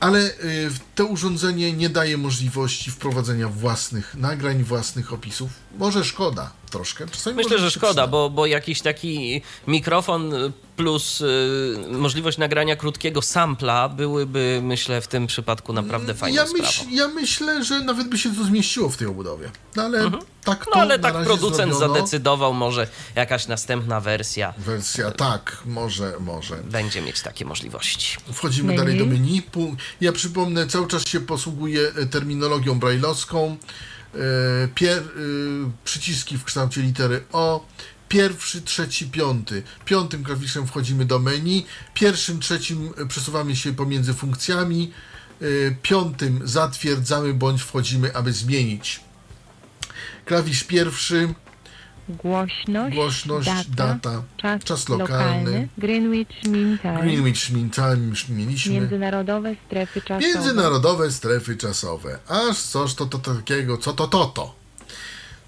[0.00, 5.50] Ale y, to urządzenie nie daje możliwości wprowadzenia własnych nagrań, własnych opisów.
[5.76, 7.06] Może szkoda troszkę.
[7.08, 10.32] Czasami Myślę, że szkoda, bo, bo jakiś taki mikrofon
[10.76, 16.62] plus y, możliwość nagrania krótkiego sampla byłyby, myślę, w tym przypadku naprawdę fajną Mm, ja,
[16.62, 16.90] myśl, sprawą.
[16.96, 19.50] ja myślę, że nawet by się to zmieściło w tej obudowie.
[19.76, 20.10] No ale
[20.44, 21.94] tak to No ale na tak razie producent zrobiono.
[21.94, 26.56] zadecydował, może jakaś następna wersja Wersja, tak, może, może.
[26.56, 28.16] będzie mieć takie możliwości.
[28.32, 28.78] Wchodzimy Menu.
[28.78, 29.42] dalej do menu.
[29.52, 33.56] Pu- Ja przypomnę, cały czas się posługuję e, terminologią brajlowską.
[34.14, 35.04] E, Pier, e,
[35.84, 37.66] przyciski w kształcie litery O.
[38.08, 39.62] Pierwszy, trzeci, piąty.
[39.84, 41.66] Piątym klawiszem wchodzimy do menu.
[41.94, 44.92] Pierwszym, trzecim przesuwamy się pomiędzy funkcjami.
[45.40, 45.44] E,
[45.82, 49.00] Piątym zatwierdzamy bądź wchodzimy, aby zmienić.
[50.24, 51.34] Klawisz pierwszy,
[52.08, 55.68] Głośność, głośność, data, data, czas, czas lokalny, lokalny.
[55.78, 58.72] Greenwich Mean Time, Greenwich Mean Time już mieliśmy.
[58.74, 62.18] międzynarodowe strefy czasowe, Międzynarodowe strefy czasowe.
[62.28, 64.54] Aż coś to, to, to takiego, co to to to.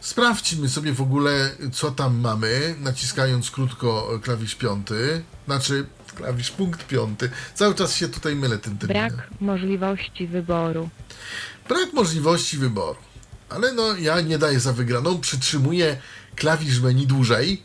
[0.00, 7.30] Sprawdźmy sobie w ogóle, co tam mamy, naciskając krótko klawisz piąty, znaczy klawisz punkt piąty.
[7.54, 9.08] Cały czas się tutaj mylę tym terminem.
[9.08, 10.88] brak możliwości wyboru,
[11.68, 12.98] Brak możliwości wyboru.
[13.48, 15.96] Ale no, ja nie daję za wygraną, przytrzymuję
[16.40, 17.62] klawisz menu dłużej.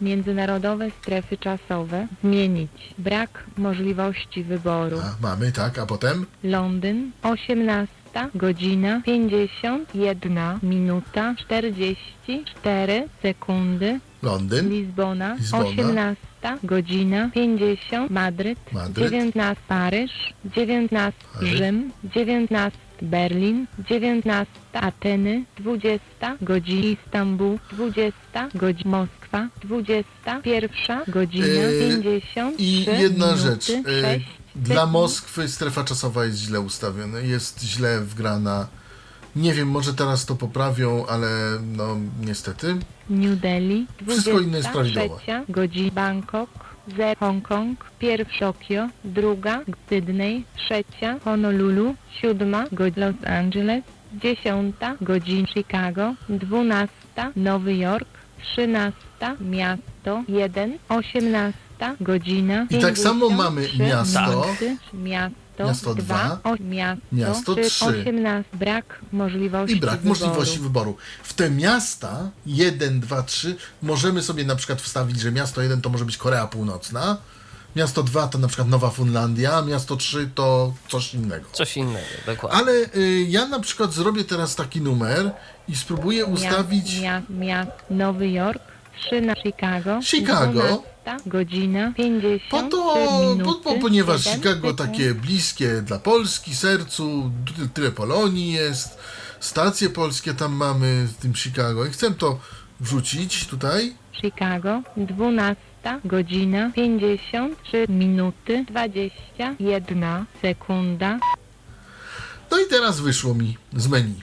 [0.00, 7.94] międzynarodowe strefy czasowe, zmienić, brak możliwości wyboru, A, mamy, tak, a potem Londyn, 18
[8.34, 15.64] godzina 51 minuta 44 sekundy, Londyn, Lizbona, Lizbona.
[15.64, 16.16] 18
[16.64, 19.04] godzina 50 Madryt, Madryt.
[19.04, 20.10] 19 Paryż,
[20.44, 21.50] 19 Paryż.
[21.50, 26.00] Rzym, 19 Berlin, 19 Ateny, 20
[26.42, 28.12] godzina Istanbul, 20
[28.54, 33.68] godzina Moskwa, 21 godzina Yy, 53 I jedna minuty, rzecz.
[33.70, 34.26] y, 6
[34.56, 34.86] Dla.
[34.86, 38.66] Moskwy strefa czasowa jest źle ustawiona, jest źle wgrana.
[39.36, 41.28] Nie wiem, może teraz to poprawią, ale
[41.76, 42.76] no niestety.
[43.10, 45.44] New Delhi, Wszystko inne jest 23 prawidłowe.
[45.48, 46.50] godzina Bangkok,
[46.88, 52.64] 0 Hongkong, pierwsza Tokio, druga Sydney, trzecia Honolulu, siódma
[52.96, 53.82] Los Angeles,
[54.12, 58.08] dziesiąta godzina Chicago, dwunasta Nowy Jork,
[58.42, 64.46] trzynasta miasto 1, osiemnasta godzina I tak samo mamy 53 miasto.
[64.94, 67.84] miasto Miasto 2, dwa, o, miasto, miasto trzy, trzy.
[67.84, 70.08] 18, brak możliwości I brak wyboru.
[70.08, 70.96] możliwości wyboru.
[71.22, 75.88] W te miasta 1, 2, 3 możemy sobie na przykład wstawić, że miasto 1 to
[75.88, 77.16] może być Korea Północna,
[77.76, 81.48] miasto 2 to na przykład Nowa Funlandia, miasto 3 to coś innego.
[81.52, 82.58] Coś innego, dokładnie.
[82.58, 85.30] Ale y, ja na przykład zrobię teraz taki numer
[85.68, 87.00] i spróbuję ustawić.
[87.00, 88.62] Mia, mia, Nowy Jork,
[89.06, 90.00] 3 na Chicago.
[90.02, 90.82] Chicago.
[91.04, 96.54] 12 godzina 50 Po to, minuty, po, po, ponieważ 7 Chicago takie bliskie dla Polski,
[96.56, 98.98] sercu, ty- tyle Polonii jest,
[99.40, 102.38] stacje polskie tam mamy w tym Chicago i chcę to
[102.80, 103.94] wrzucić tutaj.
[104.12, 105.56] Chicago, 12
[106.04, 111.18] godzina 53 minuty 21 sekunda.
[112.50, 114.14] No i teraz wyszło mi z menu.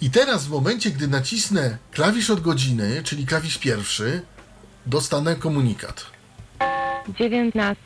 [0.00, 4.22] I teraz w momencie, gdy nacisnę klawisz od godziny, czyli klawisz pierwszy,
[4.86, 6.06] dostanę komunikat.
[7.18, 7.76] 19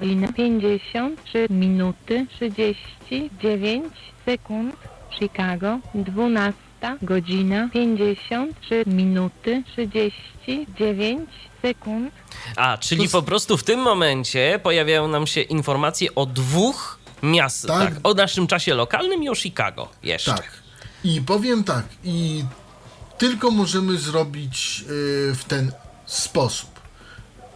[0.00, 3.92] godzina 53 minuty 39
[4.26, 4.76] sekund.
[5.18, 6.54] Chicago, 12
[7.02, 11.30] godzina 53 minuty 39
[11.62, 12.14] sekund.
[12.56, 17.78] A, czyli po prostu w tym momencie pojawiają nam się informacje o dwóch miastach.
[17.78, 17.94] Tak.
[17.94, 18.00] Tak.
[18.02, 20.34] O naszym czasie lokalnym i o Chicago jeszcze.
[20.34, 20.50] Tak.
[21.04, 22.44] I powiem tak, i
[23.18, 25.72] tylko możemy zrobić y, w ten
[26.06, 26.69] sposób.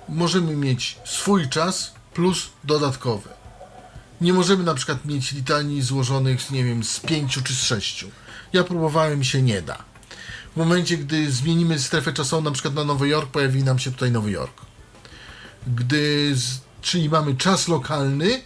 [0.08, 3.28] Możemy mieć swój czas plus dodatkowy.
[4.20, 8.10] Nie możemy na przykład mieć litanii złożonych, nie wiem, z pięciu czy z sześciu.
[8.52, 9.78] Ja próbowałem, się nie da.
[10.52, 14.10] W momencie, gdy zmienimy strefę czasową na przykład na Nowy Jork, pojawi nam się tutaj
[14.10, 14.60] Nowy Jork.
[15.66, 16.34] Gdy
[16.84, 18.42] Czyli mamy czas lokalny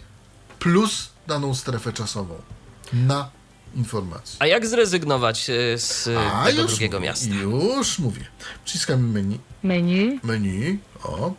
[0.59, 2.35] plus daną strefę czasową
[2.93, 3.29] na
[3.75, 4.37] informację.
[4.39, 7.35] A jak zrezygnować e, z A, tego już drugiego mówię, miasta?
[7.35, 8.25] Już mówię.
[8.65, 10.19] Wciskamy menu, Menu.
[10.23, 11.33] menu, o.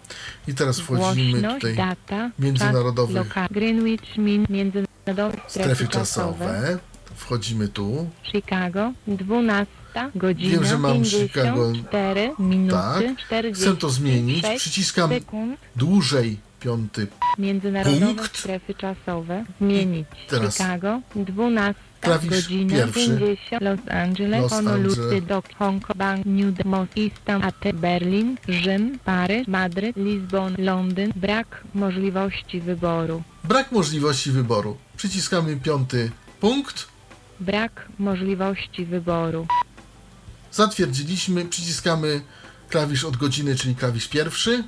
[0.49, 6.45] I teraz wchodzimy Głośność, tutaj data, międzynarodowych czas, loka, Greenwich Mean, międzynarodowe strefy strefy czasowe,
[6.45, 6.78] czasowe.
[7.16, 8.11] Wchodzimy tu.
[8.33, 9.66] Chicago, 12
[10.14, 11.72] godzina, Wiem, że mam Chicago.
[11.72, 12.72] 54 minuty,
[13.16, 13.26] Tak.
[13.26, 14.45] 40 Chcę to zmienić.
[14.57, 17.06] Przyciskam sekund, dłużej piąty.
[17.38, 18.38] międzynarodowe punkt.
[18.38, 23.00] strefy czasowe, zmienić, Teraz Chicago, 12 klawisz godzina, pierwszy.
[23.18, 25.20] 50, Los Angeles, Los Honolulu.
[25.26, 33.22] Dock, Hong Kong, New Delhi, Istanbul, Berlin, Rzym, Paryż, Madryt, Lizbon, Londyn, brak możliwości wyboru.
[33.44, 34.76] Brak możliwości wyboru.
[34.96, 36.88] Przyciskamy piąty punkt.
[37.40, 39.46] Brak możliwości wyboru.
[40.52, 41.44] Zatwierdziliśmy.
[41.44, 42.20] Przyciskamy
[42.68, 44.64] klawisz od godziny, czyli klawisz pierwszy.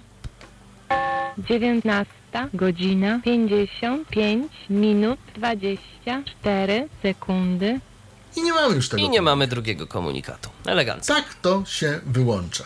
[1.39, 2.13] 19
[2.55, 7.81] godzina 55 minut 24 sekundy.
[8.37, 9.03] I nie mamy już tego.
[9.03, 10.51] I nie mamy drugiego komunikatu.
[10.67, 11.15] Elegancko.
[11.15, 12.65] Tak to się wyłącza.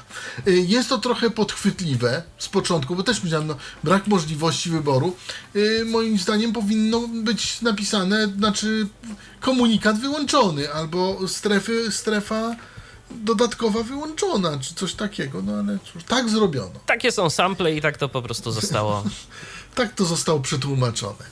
[0.49, 5.17] Y, Jest to trochę podchwytliwe z początku, bo też myślałem, no, brak możliwości wyboru.
[5.57, 8.87] Y, Moim zdaniem powinno być napisane, znaczy
[9.41, 12.57] komunikat wyłączony, albo strefy, strefa
[13.11, 15.43] dodatkowa wyłączona, czy coś takiego.
[15.43, 16.81] No ale cóż, tak zrobiono.
[16.87, 19.03] Takie są sample i tak to po prostu zostało.
[19.75, 21.25] Tak to zostało przetłumaczone.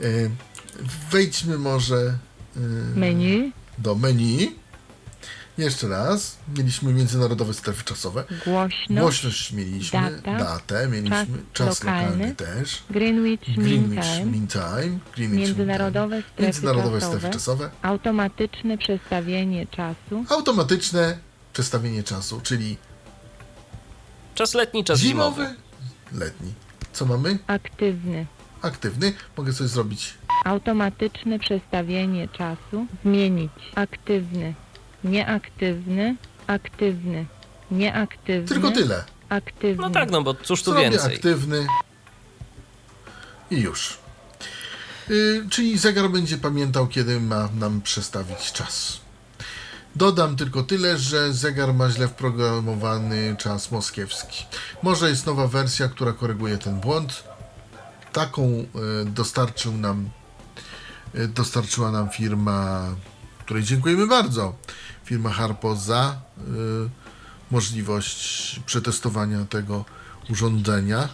[0.00, 0.30] Y,
[1.10, 2.18] Wejdźmy może
[2.56, 2.60] y,
[2.96, 4.54] Menu, do menu.
[5.58, 6.36] Jeszcze raz.
[6.56, 8.24] Mieliśmy międzynarodowe strefy czasowe.
[8.44, 12.82] głośność, Głośność mieliśmy, data, datę, mieliśmy czas, czas lokalny, lokalny też.
[12.90, 18.78] Greenwich Mean Greenwich Time, Mean Time, Greenwich międzynarodowe Mean Time, międzynarodowe czasowe, strefy czasowe, automatyczne
[18.78, 21.18] przestawienie czasu, automatyczne
[21.52, 22.76] przestawienie czasu, czyli
[24.34, 25.42] Czas letni, czas zimowy.
[25.42, 25.56] zimowy,
[26.12, 26.52] letni.
[26.92, 27.38] Co mamy?
[27.46, 28.26] aktywny,
[28.62, 29.12] Aktywny.
[29.36, 30.14] Mogę coś zrobić.
[30.44, 34.54] automatyczne przestawienie czasu, zmienić, aktywny,
[35.04, 37.26] nieaktywny, aktywny,
[37.70, 39.04] nieaktywny, Tylko tyle.
[39.28, 39.82] aktywny.
[39.82, 41.14] No tak, no bo cóż tu Zrobię więcej.
[41.16, 41.66] aktywny
[43.50, 43.98] i już.
[45.10, 49.00] Y, czyli zegar będzie pamiętał, kiedy ma nam przestawić czas.
[49.96, 54.44] Dodam tylko tyle, że zegar ma źle wprogramowany czas moskiewski.
[54.82, 57.24] Może jest nowa wersja, która koryguje ten błąd.
[58.12, 58.66] Taką y,
[59.04, 60.10] dostarczył nam,
[61.14, 62.88] y, dostarczyła nam firma,
[63.38, 64.54] której dziękujemy bardzo.
[65.12, 66.42] Firma Harpo za y,
[67.50, 69.84] możliwość przetestowania tego
[70.30, 71.08] urządzenia.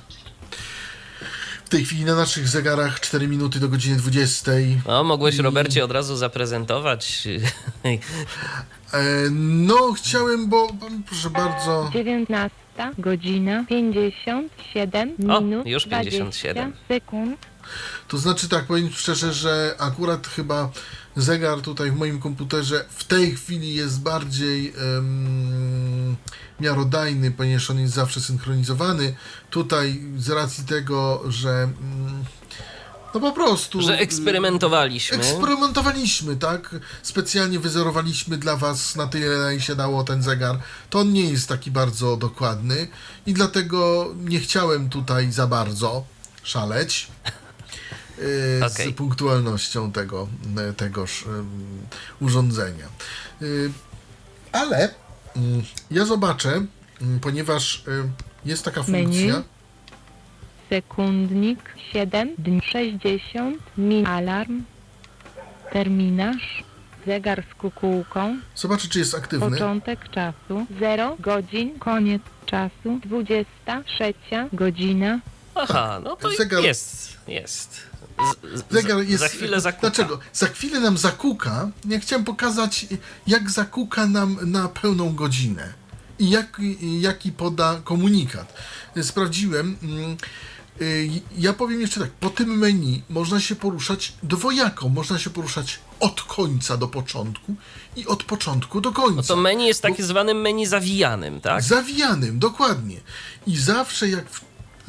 [1.65, 4.53] W tej chwili na naszych zegarach 4 minuty do godziny 20.
[4.87, 7.29] No, mogłeś Robercie od razu zaprezentować.
[8.93, 10.69] E, no, chciałem, bo
[11.07, 11.91] proszę bardzo.
[11.93, 12.51] 19
[12.99, 16.73] godzina 57 O, minut już 57.
[16.73, 17.39] 20 sekund.
[18.09, 20.71] To znaczy tak, powiem szczerze, że akurat chyba
[21.17, 26.17] zegar tutaj w moim komputerze w tej chwili jest bardziej em,
[26.61, 29.15] miarodajny, ponieważ on jest zawsze synchronizowany.
[29.51, 32.25] Tutaj z racji tego, że mm,
[33.15, 33.83] no po prostu...
[33.83, 35.17] Że eksperymentowaliśmy.
[35.17, 36.75] Eksperymentowaliśmy, tak?
[37.03, 40.59] Specjalnie wyzerowaliśmy dla Was na tyle, na ile się dało ten zegar.
[40.91, 42.89] To on nie jest taki bardzo dokładny
[43.27, 46.05] i dlatego nie chciałem tutaj za bardzo
[46.43, 47.09] szaleć
[48.73, 48.93] Okej.
[48.93, 50.29] z punktualnością tego,
[50.69, 51.87] e, tegoż ym,
[52.21, 52.87] urządzenia.
[54.53, 54.95] Ale
[55.37, 56.67] mm, ja zobaczę,
[57.03, 58.09] mm, ponieważ y,
[58.45, 59.05] jest taka Menu.
[59.05, 59.43] funkcja.
[60.71, 61.59] Sekundnik
[61.93, 64.63] 7 dni 60 min alarm.
[65.73, 66.65] Terminarz.
[67.07, 68.37] Zegar z kukułką.
[68.57, 69.51] Zobaczę, czy jest aktywny.
[69.51, 71.79] Początek czasu 0 godzin.
[71.79, 74.15] Koniec czasu 23
[74.53, 75.21] godzina.
[75.55, 77.88] Aha, no to Zegar- jest, jest.
[78.71, 79.23] Zegar jest.
[79.23, 79.81] Za chwilę zakuka.
[79.91, 80.19] Dlaczego?
[80.33, 81.71] Za chwilę nam zakuka.
[81.89, 82.87] Ja chciałem pokazać,
[83.27, 85.73] jak zakuka nam na pełną godzinę
[86.19, 86.61] i jak,
[87.01, 88.55] jaki poda komunikat.
[89.03, 89.77] Sprawdziłem.
[89.83, 90.17] mm,
[90.81, 94.89] y, Ja powiem jeszcze tak, po tym menu można się poruszać dwojako.
[94.89, 97.55] Można się poruszać od końca do początku
[97.97, 99.17] i od początku do końca.
[99.17, 101.63] No to menu jest tak zwanym menu zawijanym, tak?
[101.63, 103.01] Zawijanym, dokładnie.
[103.47, 104.25] I zawsze jak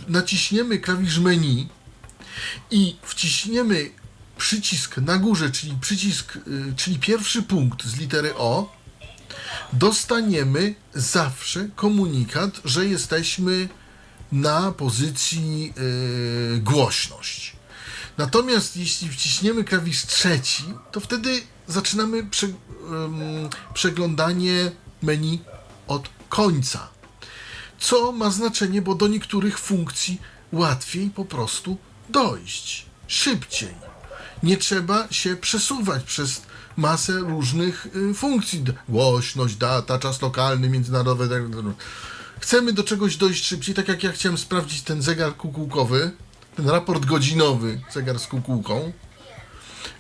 [0.08, 1.68] naciśniemy klawisz menu
[2.72, 3.92] i wciśniemy
[4.38, 8.76] przycisk na górze, czyli przycisk, y, czyli pierwszy punkt z litery O,
[9.74, 13.70] dostaniemy zawsze komunikat, że jesteśmy
[14.32, 15.74] na pozycji
[16.56, 17.56] y, głośność.
[18.18, 22.56] Natomiast jeśli wciśniemy klawisz trzeci, to wtedy zaczynamy prze, ym,
[23.74, 24.72] przeglądanie
[25.02, 25.40] menu
[25.88, 26.88] od końca.
[27.80, 30.22] Co ma znaczenie, bo do niektórych funkcji
[30.52, 31.78] łatwiej po prostu
[32.10, 32.86] dojść.
[33.08, 33.74] Szybciej.
[34.44, 36.42] Nie trzeba się przesuwać przez
[36.78, 38.64] masę różnych y, funkcji.
[38.90, 41.30] Głośność, data, czas lokalny, międzynarodowy.
[41.30, 41.74] tak dalej.
[42.40, 46.12] Chcemy do czegoś dojść szybciej, tak jak ja chciałem sprawdzić ten zegar kukułkowy,
[46.56, 48.94] ten raport godzinowy, zegar z kukułką.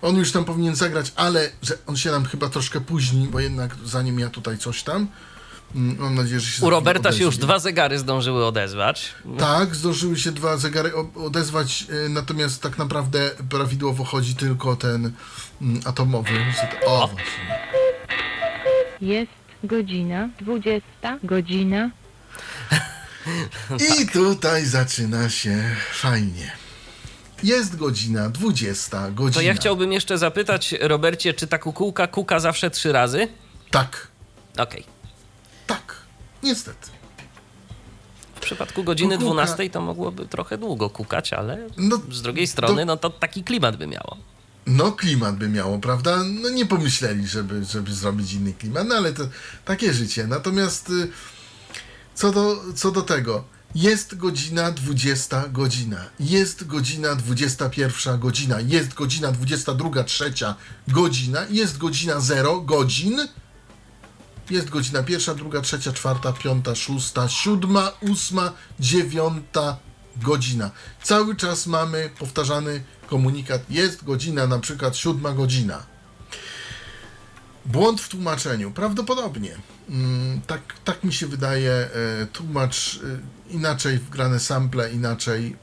[0.01, 1.49] On już tam powinien zagrać, ale
[1.87, 5.07] on się nam chyba troszkę późni, bo jednak zanim ja tutaj coś tam.
[5.75, 7.45] Mm, Mam nadzieję, że się U Roberta się już odezwie.
[7.45, 9.11] dwa zegary zdążyły odezwać.
[9.37, 15.11] Tak, zdążyły się dwa zegary odezwać, y, natomiast tak naprawdę prawidłowo chodzi tylko ten
[15.61, 16.31] mm, atomowy.
[16.85, 17.59] O, właśnie.
[19.01, 19.31] Jest
[19.63, 20.83] godzina 20,
[21.23, 21.89] godzina
[24.01, 26.51] I tutaj zaczyna się fajnie.
[27.43, 29.33] Jest godzina 20, godzina.
[29.33, 33.27] To ja chciałbym jeszcze zapytać, Robercie, czy ta kukułka kuka zawsze trzy razy?
[33.71, 34.07] Tak,
[34.57, 34.83] Okej.
[35.69, 35.95] Tak,
[36.43, 36.87] niestety.
[38.35, 42.81] W przypadku godziny Kukułka- 12 to mogłoby trochę długo kukać, ale No, z drugiej strony,
[42.81, 44.17] to- no to taki klimat by miało.
[44.67, 46.17] No, klimat by miało, prawda?
[46.41, 49.23] No, nie pomyśleli, żeby, żeby zrobić inny klimat, no ale to
[49.65, 50.27] takie życie.
[50.27, 51.07] Natomiast y,
[52.15, 53.43] co do, co do tego,
[53.75, 60.55] jest godzina 20 godzina, jest godzina 21 godzina, jest godzina 22 trzecia
[60.87, 63.19] godzina, jest godzina 0 godzin,
[64.51, 69.77] jest godzina pierwsza, druga, trzecia, czwarta, piąta, szósta, siódma, ósma, dziewiąta
[70.17, 70.71] godzina.
[71.03, 73.61] Cały czas mamy powtarzany komunikat.
[73.69, 75.83] Jest godzina, na przykład siódma godzina.
[77.65, 78.71] Błąd w tłumaczeniu.
[78.71, 79.55] Prawdopodobnie.
[79.89, 81.71] Mm, tak, tak mi się wydaje.
[81.71, 81.89] E,
[82.33, 82.99] tłumacz
[83.49, 85.55] e, inaczej wgrane sample, inaczej.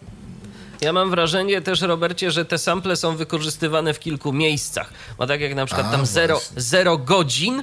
[0.81, 4.93] Ja mam wrażenie też, Robercie, że te sample są wykorzystywane w kilku miejscach.
[5.19, 6.61] Bo tak jak na przykład A, tam 0 właśnie.
[6.61, 7.63] zero godzin,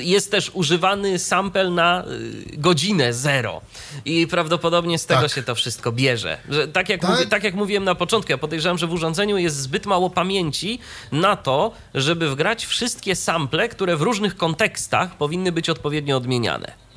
[0.00, 3.60] jest też używany sample na y, godzinę 0.
[4.04, 5.30] I prawdopodobnie z tego Tak.
[5.32, 6.38] się to wszystko bierze.
[6.48, 7.10] Że tak, jak Tak.
[7.10, 10.78] Mówi, tak jak mówiłem na początku, ja podejrzewam, że w urządzeniu jest zbyt mało pamięci
[11.12, 16.87] na to, żeby wgrać wszystkie sample, które w różnych kontekstach powinny być odpowiednio odmieniane.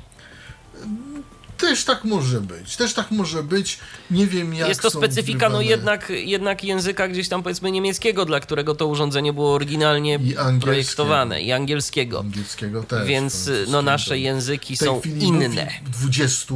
[1.62, 2.76] Też tak może być.
[2.76, 3.80] Też tak może być.
[4.12, 4.70] Nie wiem jak.
[4.70, 9.34] jest to specyfika no jednak, jednak języka gdzieś tam powiedzmy niemieckiego, dla którego to urządzenie
[9.34, 12.20] było oryginalnie I projektowane i angielskiego.
[12.20, 13.07] Angielskiego też.
[13.07, 15.68] Więc no nasze języki są inne.
[15.86, 16.53] w 20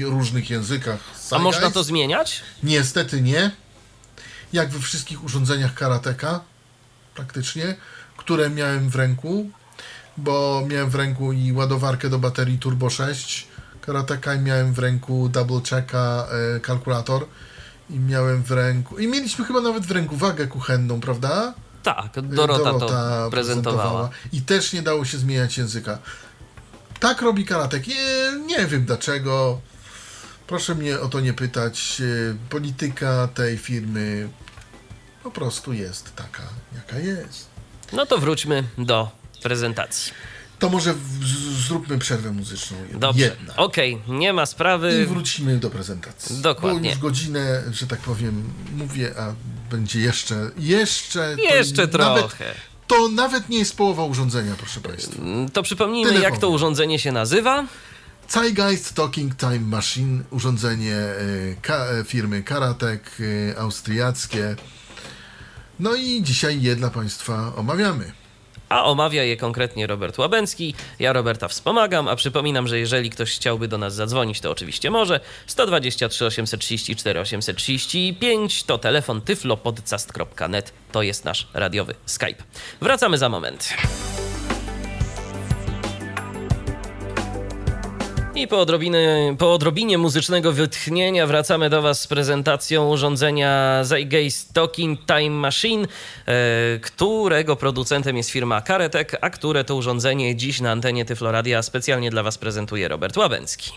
[0.00, 0.98] różnych językach.
[1.30, 2.42] A można to zmieniać?
[2.62, 3.50] Niestety nie.
[4.52, 6.40] Jak we wszystkich urządzeniach karateka,
[7.14, 7.74] praktycznie,
[8.16, 9.50] które miałem w ręku,
[10.16, 13.53] bo miałem w ręku i ładowarkę do baterii Turbo 6
[13.86, 16.26] karateka i miałem w ręku double checka
[16.56, 17.26] e, kalkulator
[17.90, 21.54] i miałem w ręku i mieliśmy chyba nawet w ręku wagę kuchenną, prawda?
[21.82, 24.10] Tak, Dorota, to prezentowała.
[24.32, 25.98] I też nie dało się zmieniać języka.
[27.00, 27.86] Tak robi karatek.
[27.86, 29.60] Nie, nie wiem dlaczego.
[30.46, 32.00] Proszę mnie o to nie pytać.
[32.00, 32.04] E,
[32.50, 34.28] Polityka tej firmy
[35.22, 36.42] po prostu jest taka,
[36.74, 37.46] jaka jest.
[37.92, 39.10] No to wróćmy do
[39.42, 40.12] prezentacji.
[40.64, 40.94] To może
[41.66, 42.76] zróbmy przerwę muzyczną.
[42.94, 45.06] Dobrze, okej, nie ma I sprawy.
[45.06, 46.36] wrócimy do prezentacji.
[46.42, 46.80] Dokładnie.
[46.80, 48.42] Bo już godzinę, że tak powiem,
[48.76, 49.32] mówię, a
[49.70, 51.36] będzie jeszcze, jeszcze...
[51.36, 52.54] to Jeszcze Nawet, trochę.
[52.86, 55.22] to nawet nie jest połowa urządzenia, proszę Państwa.
[55.52, 56.54] To przypomnijmy, Tyle jak to powiem.
[56.54, 57.66] urządzenie się nazywa.
[58.28, 61.14] Zeitgeist Talking Time Machine, urządzenie e,
[61.62, 63.10] ka, e, firmy Karatek,
[63.52, 64.56] e, austriackie.
[65.80, 68.12] No i dzisiaj je dla Państwa omawiamy.
[68.74, 70.74] A omawia je konkretnie Robert Łabęcki.
[70.98, 75.20] Ja Roberta wspomagam, a przypominam, że jeżeli ktoś chciałby do nas zadzwonić, to oczywiście może.
[75.46, 80.72] 123 834 835 to telefon tyflopodcast.net.
[80.92, 82.42] To jest nasz radiowy Skype.
[82.80, 83.74] Wracamy za moment.
[88.36, 95.00] I po, odrobiny, po odrobinie muzycznego wytchnienia wracamy do Was z prezentacją urządzenia Zeitgeist Talking
[95.06, 95.86] Time Machine,
[96.26, 102.10] e, którego producentem jest firma Karetek, a które to urządzenie dziś na antenie Tyfloradia specjalnie
[102.10, 103.70] dla Was prezentuje Robert Łabęcki.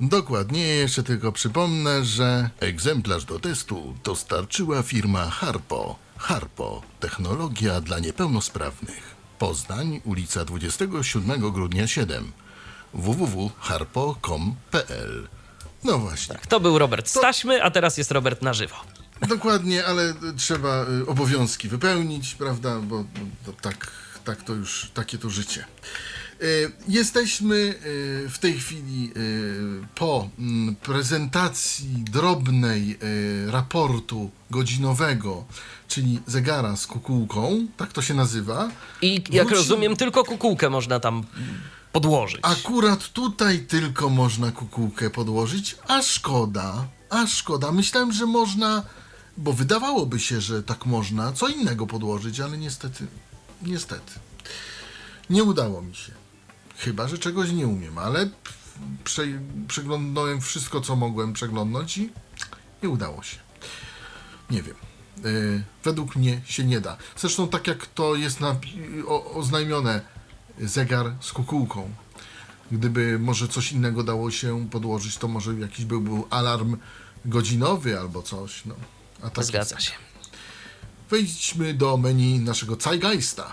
[0.00, 5.96] Dokładnie, jeszcze tylko przypomnę, że egzemplarz do testu dostarczyła firma Harpo.
[6.18, 9.14] Harpo, technologia dla niepełnosprawnych.
[9.38, 12.32] Poznań, ulica 27 grudnia 7
[12.94, 15.28] www.harpo.com.pl
[15.84, 16.38] No właśnie.
[16.48, 18.76] To był Robert z taśmy, a teraz jest Robert na żywo.
[19.28, 22.80] Dokładnie, ale trzeba y, obowiązki wypełnić, prawda?
[22.80, 23.04] Bo
[23.62, 23.90] tak,
[24.24, 25.64] tak to już, takie to życie.
[26.42, 27.74] Y, Jesteśmy y,
[28.30, 29.12] w tej chwili
[29.94, 32.98] po mm, prezentacji drobnej
[33.46, 35.44] raportu godzinowego,
[35.88, 38.68] czyli zegara z kukułką, tak to się nazywa.
[39.02, 41.24] I jak Wrócimy- rozumiem, tylko kukułkę można tam
[41.92, 42.40] podłożyć.
[42.42, 48.82] Akurat tutaj tylko można kukułkę podłożyć, a szkoda, A szkoda, myślałem, że można,
[49.36, 53.06] bo wydawałoby się, że tak można co innego podłożyć, ale niestety,
[53.62, 54.12] niestety.
[55.30, 56.12] Nie udało mi się.
[56.76, 58.30] Chyba, że czegoś nie umiem, ale
[59.04, 59.22] prze,
[59.68, 62.10] przeglądnąłem wszystko, co mogłem przeglądnąć i
[62.82, 63.36] nie udało się.
[64.50, 64.76] Nie wiem.
[65.24, 66.96] Yy, według mnie się nie da.
[67.16, 70.00] Zresztą tak jak to jest napi- o, oznajmione,
[70.60, 71.90] zegar z kukułką.
[72.72, 76.76] Gdyby może coś innego dało się podłożyć, to może jakiś był, był alarm
[77.24, 78.64] godzinowy albo coś.
[78.64, 78.74] No.
[79.22, 79.86] A tak Zgadza jest.
[79.88, 79.92] się.
[81.10, 83.52] Wejdźmy do menu naszego Zeitgeista.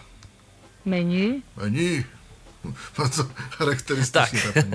[0.85, 2.03] Menu, Menu.
[2.97, 3.23] Bardzo
[3.57, 4.65] charakterystycznie Tak.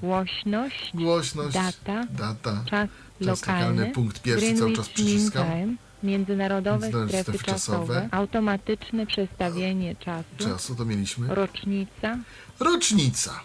[0.00, 2.88] głośność, Głośność, Data, data, czas
[3.20, 5.46] lokalny, lokalny, punkt pierwszy, cały czas przyciskam.
[5.46, 7.78] Time, międzynarodowe strefy strefy czasowe.
[7.78, 11.34] czasowe, automatyczne przestawienie czasu, czasu to mieliśmy.
[11.34, 12.18] rocznica,
[12.60, 13.40] Rocznica.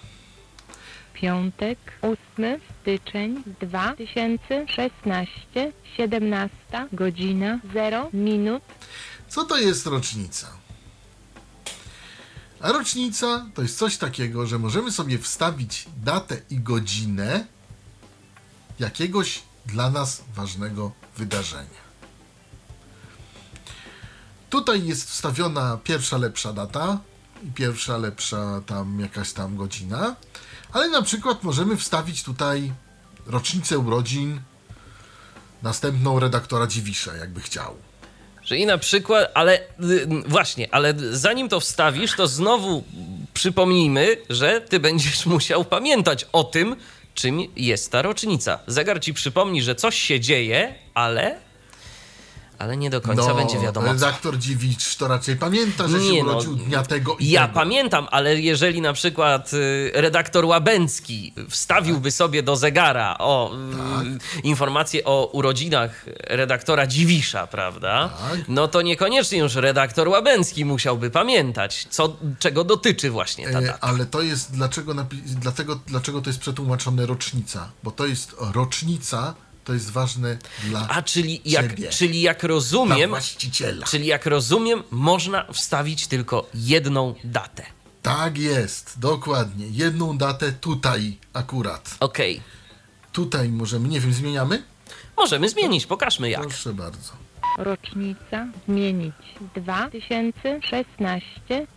[1.14, 2.18] piątek, 8
[2.82, 6.50] styczeń 2016, 17
[6.94, 8.64] godzina 0 minut,
[9.30, 10.48] Co to jest rocznica?
[12.62, 17.46] A rocznica to jest coś takiego, że możemy sobie wstawić datę i godzinę
[18.80, 21.87] jakiegoś dla nas ważnego wydarzenia.
[24.50, 27.00] Tutaj jest wstawiona pierwsza lepsza data
[27.44, 30.16] i pierwsza lepsza tam jakaś tam godzina,
[30.74, 32.74] ale na przykład możemy wstawić tutaj
[33.26, 34.42] rocznicę urodzin
[35.64, 37.76] następną redaktora Dziwisza, jakby chciał.
[38.44, 42.84] Czyli na przykład, ale y, właśnie, ale zanim to wstawisz, to znowu
[43.34, 46.76] przypomnijmy, że ty będziesz musiał pamiętać o tym,
[47.14, 48.60] czym jest ta rocznica.
[48.68, 51.47] Zegar ci przypomni, że coś się dzieje, ale.
[52.60, 53.88] Ale nie do końca będzie wiadomo.
[53.88, 53.94] Co.
[53.94, 57.54] redaktor Dziwicz to raczej pamięta, że się Nie no, urodził dnia tego i Ja tego.
[57.54, 65.04] pamiętam, ale jeżeli na przykład y, redaktor Łabęcki wstawiłby sobie do zegara o y, informację
[65.04, 68.10] o urodzinach redaktora Dziwisza, prawda?
[68.30, 68.40] Tak.
[68.48, 73.78] No to niekoniecznie już redaktor Łabęcki musiałby pamiętać, co, czego dotyczy właśnie ta E, data.
[73.82, 74.94] ale to jest dlaczego,
[75.26, 77.70] dlatego, dlaczego to jest przetłumaczone rocznica?
[77.84, 79.34] Bo to jest rocznica,
[79.68, 81.90] to jest ważne dla, A czyli jak, Ciebie.
[81.90, 83.86] czyli jak dla rozumiem, właściciela.
[83.88, 87.64] czyli jak rozumiem, można wstawić tylko jedną datę.
[88.02, 89.66] Tak jest, dokładnie.
[89.72, 91.96] Jedną datę tutaj akurat.
[92.00, 92.42] Okej.
[93.12, 94.64] Tutaj możemy, nie wiem, zmieniamy?
[95.18, 96.42] Możemy zmienić, pokażmy jak.
[96.48, 97.12] Proszę bardzo.
[97.58, 99.14] rocznica, zmienić
[99.56, 101.68] 2016,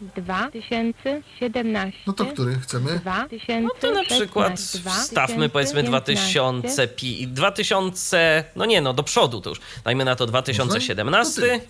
[0.00, 2.98] 2017, No to który chcemy?
[2.98, 9.40] 2016, No to na przykład wstawmy powiedzmy 2000, pi- 2000, no nie no, do przodu
[9.40, 9.60] to już.
[9.84, 11.60] Dajmy na to 2017.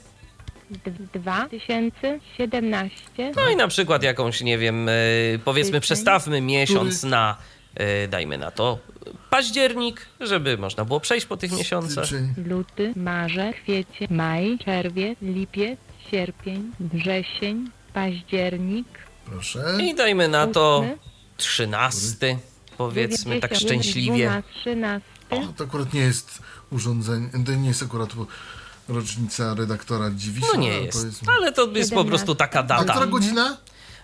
[1.15, 4.93] 2017, No i na przykład jakąś, nie wiem, e,
[5.45, 7.37] powiedzmy przestawmy miesiąc na,
[7.75, 8.79] e, dajmy na to,
[9.31, 12.09] październik, żeby można było przejść po tych miesiącach.
[12.47, 15.79] Luty, marzec, kwiecień, maj, czerwiec, lipiec,
[16.11, 18.87] sierpień, wrzesień, październik,
[19.27, 19.79] Proszę.
[19.83, 20.99] I dajmy na to ósmy,
[21.37, 22.39] 13,
[22.79, 24.25] powiedzmy tak 91, szczęśliwie.
[24.29, 26.39] 12, 13, O, to akurat nie jest
[26.71, 28.11] urządzenie, to nie jest akurat
[28.89, 30.47] rocznica redaktora Dziwisza.
[30.55, 33.07] No nie ale jest, powiedzmy- ale to jest po prostu taka A która data.
[33.07, 33.57] godzina?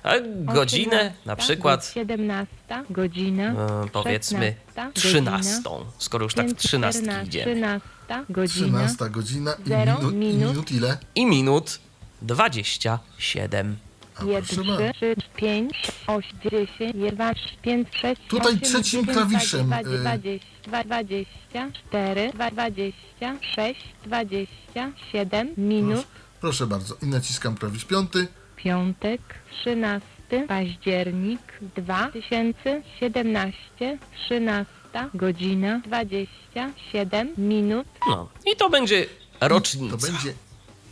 [0.02, 0.12] A
[0.54, 7.22] godzinę na 18, przykład 17 godzina, e, powiedzmy 16 13, godzina, skoro już tak 13
[7.26, 7.42] idzie.
[7.42, 7.88] 13
[8.30, 10.98] godzina, 13 godzina i minut, i minut ile?
[11.14, 11.78] I minut
[12.22, 13.76] 27.
[14.16, 14.92] A 1, proszę bardzo.
[14.94, 15.72] 3, 3, 5,
[16.06, 19.98] 8, 10, 1, 5, 6, Tutaj 8, trzecim 9, klawiszem, 20, y-
[20.62, 26.06] 20, 24, 26, 27 minut,
[26.40, 26.94] Proszę bardzo.
[27.02, 28.26] I naciskam klawisz piąty.
[28.56, 29.20] piątek,
[29.60, 30.06] 13
[30.48, 31.40] październik
[31.76, 34.66] 2017, 13
[35.14, 39.06] godzina, 27 minut, No i to będzie
[39.40, 39.96] rocznica.
[39.96, 40.32] To będzie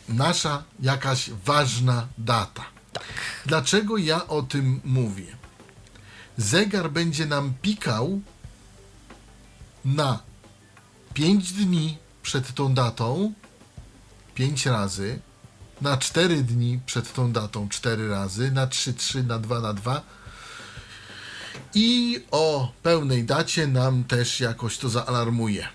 [0.09, 2.65] nasza jakaś ważna data.
[3.47, 5.37] Dlaczego ja o tym mówię?
[6.37, 8.21] Zegar będzie nam pikał
[9.85, 10.23] na
[11.15, 13.33] 5 dni przed tą datą
[14.35, 15.19] 5 razy,
[15.81, 20.03] na 4 dni przed tą datą 4 razy, na 3, 3, na 2, na 2
[21.75, 25.69] i o pełnej dacie nam też jakoś to zaalarmuje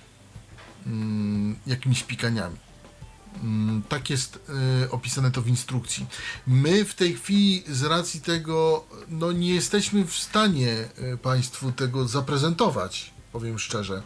[0.85, 2.57] mm, jakimiś pikaniami.
[3.43, 4.39] Mm, Tak jest
[4.85, 6.05] y, opisane to w instrukcji.
[6.47, 12.07] My w tej chwili z racji tego no, nie jesteśmy w stanie y, Państwu tego
[12.07, 14.03] zaprezentować, powiem szczerze.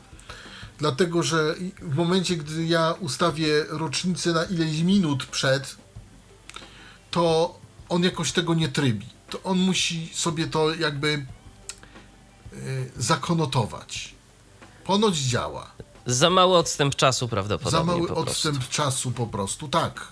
[0.77, 5.75] Dlatego, że w momencie, gdy ja ustawię rocznicę na ileś minut przed,
[7.11, 7.55] to
[7.89, 9.05] on jakoś tego nie trybi.
[9.29, 11.25] To on musi sobie to jakby
[12.53, 14.15] y, zakonotować.
[14.83, 15.71] Ponoć działa.
[16.05, 18.31] Za mały odstęp czasu prawdopodobnie Za mały po prostu.
[18.31, 20.07] odstęp czasu po prostu, tak.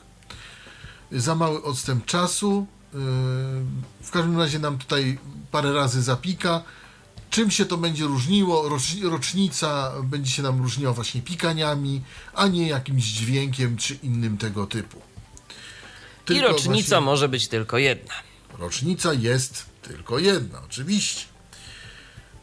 [1.11, 2.67] Za mały odstęp czasu.
[2.93, 2.99] Yy,
[4.03, 5.17] W każdym razie nam tutaj
[5.51, 6.63] parę razy zapika.
[7.29, 8.69] Czym się to będzie różniło?
[8.69, 12.01] Rocz- Rocznica będzie się nam różniła właśnie pikaniami,
[12.33, 14.97] a nie jakimś dźwiękiem czy innym tego typu.
[14.97, 18.13] I Tylko rocznica właśnie- może być tylko jedna.
[18.59, 21.25] Rocznica jest tylko jedna, oczywiście.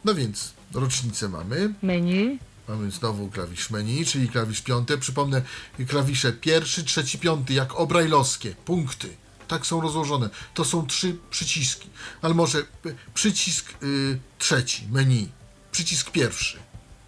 [0.04, 1.74] No więc rocznicę mamy.
[1.82, 2.38] Menu.
[2.68, 4.98] Mamy znowu klawisz menu, czyli klawisz piąty.
[4.98, 5.42] Przypomnę,
[5.88, 9.16] klawisze pierwszy, trzeci, piąty, jak obrajlowskie, punkty.
[9.48, 10.30] Tak są rozłożone.
[10.54, 11.88] To są trzy przyciski.
[12.22, 12.64] Ale może y,
[13.14, 15.28] przycisk y, trzeci, menu.
[15.72, 16.58] Przycisk pierwszy.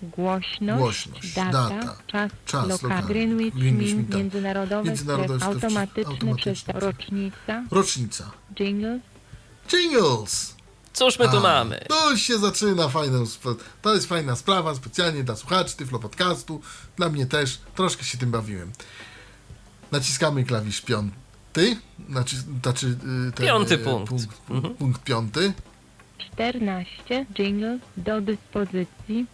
[0.03, 0.79] Głośność.
[0.79, 1.53] Głośność, Data.
[1.69, 2.33] data, Czas.
[2.47, 3.03] czas Lokal.
[3.05, 3.55] Greenwich.
[3.55, 3.97] Greenwich
[4.97, 6.73] stref, stref- automatyczny automatyczny.
[6.81, 7.65] Rocznica.
[7.71, 8.31] Rocznica.
[8.55, 9.01] Jingles.
[9.73, 10.55] Jingles!
[11.01, 11.85] Cóż my tu A, mamy?
[11.89, 16.61] To się zaczyna fajną, sp- to jest fajna sprawa, specjalnie dla słuchaczy Tyflo Podcastu,
[16.97, 18.73] dla mnie też, troszkę się tym bawiłem.
[19.93, 21.77] Naciskamy klawisz piąty,
[22.11, 22.99] znaczy, znaczy
[23.35, 24.09] ten, Piąty y, punkt.
[24.09, 24.75] punkt, Mhm.
[24.75, 25.53] punkt piąty.
[26.35, 27.27] 14.
[27.39, 29.27] Jingles do dyspozycji.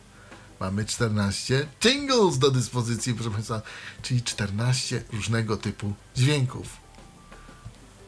[0.60, 3.62] Mamy 14 jingles do dyspozycji, proszę Państwa,
[4.02, 6.66] czyli 14 różnego typu dźwięków.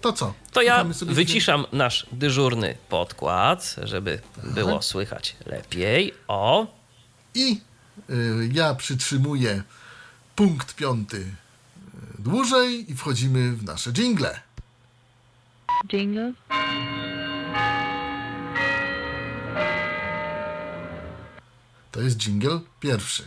[0.01, 0.35] To co?
[0.53, 6.15] To ja sobie wyciszam nasz dyżurny podkład, żeby było słychać lepiej.
[6.29, 6.67] O,
[7.35, 7.61] I
[8.11, 9.63] y, ja przytrzymuję
[10.37, 11.27] punkt piąty y,
[12.19, 14.41] dłużej i wchodzimy w nasze jingle.
[15.93, 16.35] Jingles.
[21.93, 23.23] To jest jingle pierwszy.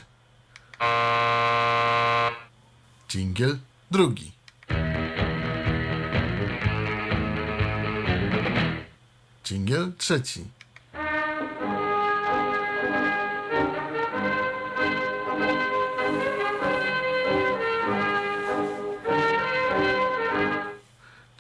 [3.10, 3.58] Jingle
[3.92, 4.32] drugi.
[9.52, 10.46] Jingle trzeci.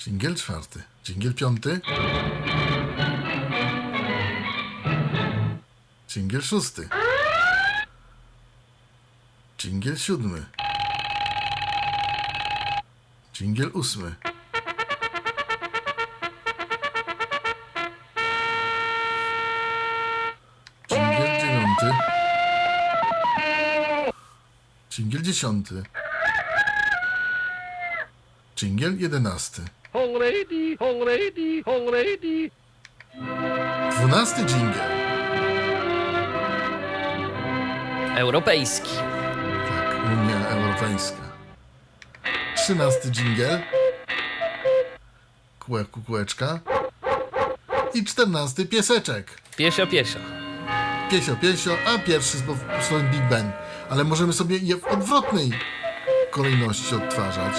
[0.05, 0.83] Jingle czwarty.
[1.07, 1.81] Jingle piąty.
[6.15, 6.89] Jingle szósty.
[9.63, 10.45] Jingle siódmy.
[13.39, 14.30] Jingle ósmy.
[25.31, 25.65] 10.
[28.55, 29.61] Dżingiel 11.
[33.91, 34.91] 12 dżingiel.
[38.15, 38.89] Europejski.
[39.69, 41.23] Tak, Unia Europejska.
[42.55, 43.59] 13 dżingiel.
[45.59, 46.59] Kółek, kółeczka.
[47.93, 49.41] I 14 pieseczek.
[49.57, 50.19] Piesio, piesio.
[51.11, 52.41] Piesio, piesio, a pierwszy z
[53.11, 53.51] Big Ben.
[53.91, 55.51] Ale możemy sobie je w odwrotnej
[56.31, 57.53] kolejności odtwarzać.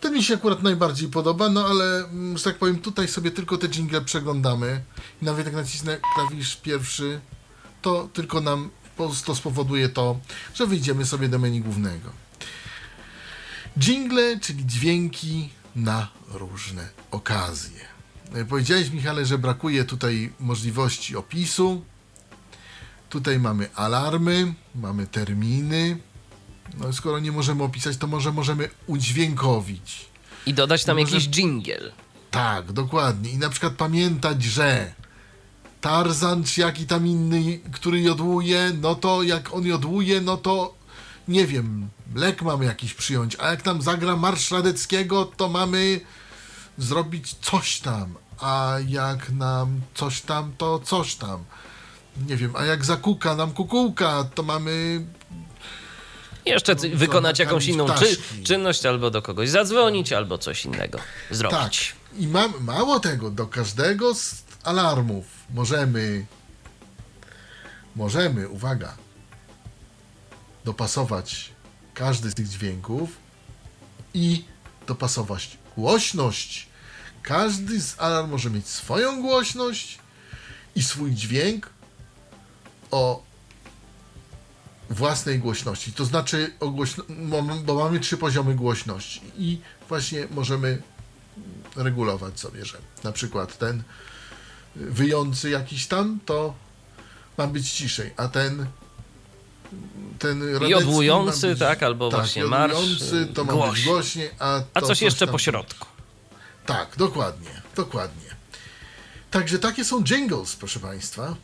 [0.00, 3.58] Ten mi się akurat najbardziej podoba, no ale, mm, że tak powiem, tutaj sobie tylko
[3.58, 4.80] te jingle przeglądamy.
[5.22, 7.20] I nawet jak nacisnę klawisz pierwszy,
[7.82, 10.16] to tylko nam po- to spowoduje to,
[10.54, 12.10] że wyjdziemy sobie do menu głównego.
[13.78, 17.80] Jingle, czyli dźwięki na różne okazje.
[18.34, 21.84] E, Powiedziałeś, Michale, że brakuje tutaj możliwości opisu.
[23.10, 25.96] Tutaj mamy alarmy, mamy terminy.
[26.78, 30.06] No, skoro nie możemy opisać, to może możemy udźwiękowić.
[30.46, 31.92] I dodać tam Może- jakiś jingle.
[32.30, 33.30] Tak, dokładnie.
[33.30, 34.92] I na przykład pamiętać, że
[35.80, 40.74] Tarzan czy jaki tam inny, który jodłuje, no to jak on jodłuje, no to
[41.28, 46.00] nie wiem, lek mamy jakiś przyjąć, a jak tam zagra Marsz Radeckiego, to mamy
[46.78, 51.44] zrobić coś tam, a jak nam coś tam, to coś tam.
[52.26, 55.06] Nie wiem, a jak zakuka nam kukułka, to mamy
[56.46, 61.06] Jeszcze wykonać jakąś inną czy, czynność, albo do kogoś zadzwonić, albo coś innego Tak.
[61.30, 61.94] zrobić.
[62.18, 64.34] I mam, mało tego, do każdego z
[64.64, 65.24] alarmów
[65.54, 66.26] możemy,
[67.96, 68.96] możemy, uwaga,
[70.66, 71.50] dopasować
[71.94, 73.10] każdy z tych dźwięków
[74.14, 74.44] i
[74.86, 76.68] dopasować głośność.
[77.22, 79.98] Każdy z alarm może mieć swoją głośność
[80.74, 81.70] i swój dźwięk
[82.90, 83.22] o
[84.90, 85.92] własnej głośności.
[85.92, 90.82] To znaczy, o głośno, bo- mamy trzy poziomy głośności i właśnie możemy
[91.76, 93.82] regulować sobie, że na przykład ten
[94.76, 96.54] wyjący jakiś tam, to
[97.38, 98.66] ma być ciszej, a ten
[100.18, 102.74] ten I Radecki odłujący, ma być- tak, albo właśnie i marsz,
[103.34, 103.74] to ma głośniej.
[103.74, 105.86] być głośniej, a, A coś jeszcze tam- po środku.
[106.66, 108.26] Tak, dokładnie, dokładnie.
[109.30, 111.34] Także takie są jingles, proszę Państwa.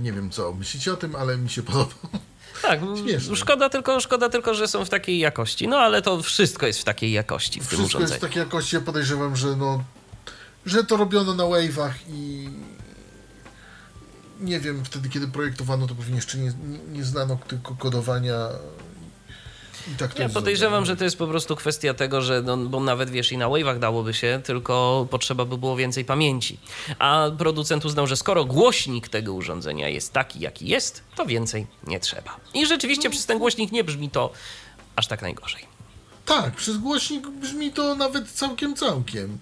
[0.00, 1.94] Nie wiem, co myślicie o tym, ale mi się podoba.
[2.62, 3.36] Tak, Śmieszne.
[3.36, 5.68] szkoda tylko, szkoda tylko, że są w takiej jakości.
[5.68, 8.18] No ale to wszystko jest w takiej jakości w tym Wszystko jest urządzeniu.
[8.18, 9.84] w takiej jakości, ja podejrzewam, że no,
[10.66, 12.48] że to robiono na wave'ach i
[14.40, 16.52] nie wiem, wtedy kiedy projektowano, to pewnie jeszcze nie,
[16.92, 18.48] nie, znano tylko kodowania
[19.92, 22.80] i tak to Ja podejrzewam, że to jest po prostu kwestia tego, że no, bo
[22.80, 26.60] nawet wiesz i na wave'ach dałoby się, tylko potrzeba by było więcej pamięci.
[26.98, 32.00] A producent uznał, że skoro głośnik tego urządzenia jest taki, jaki jest, to więcej nie
[32.00, 32.36] trzeba.
[32.54, 34.32] I rzeczywiście przez ten głośnik nie brzmi to
[34.96, 35.66] aż tak najgorzej.
[36.26, 39.38] Tak, przez głośnik brzmi to nawet całkiem, całkiem.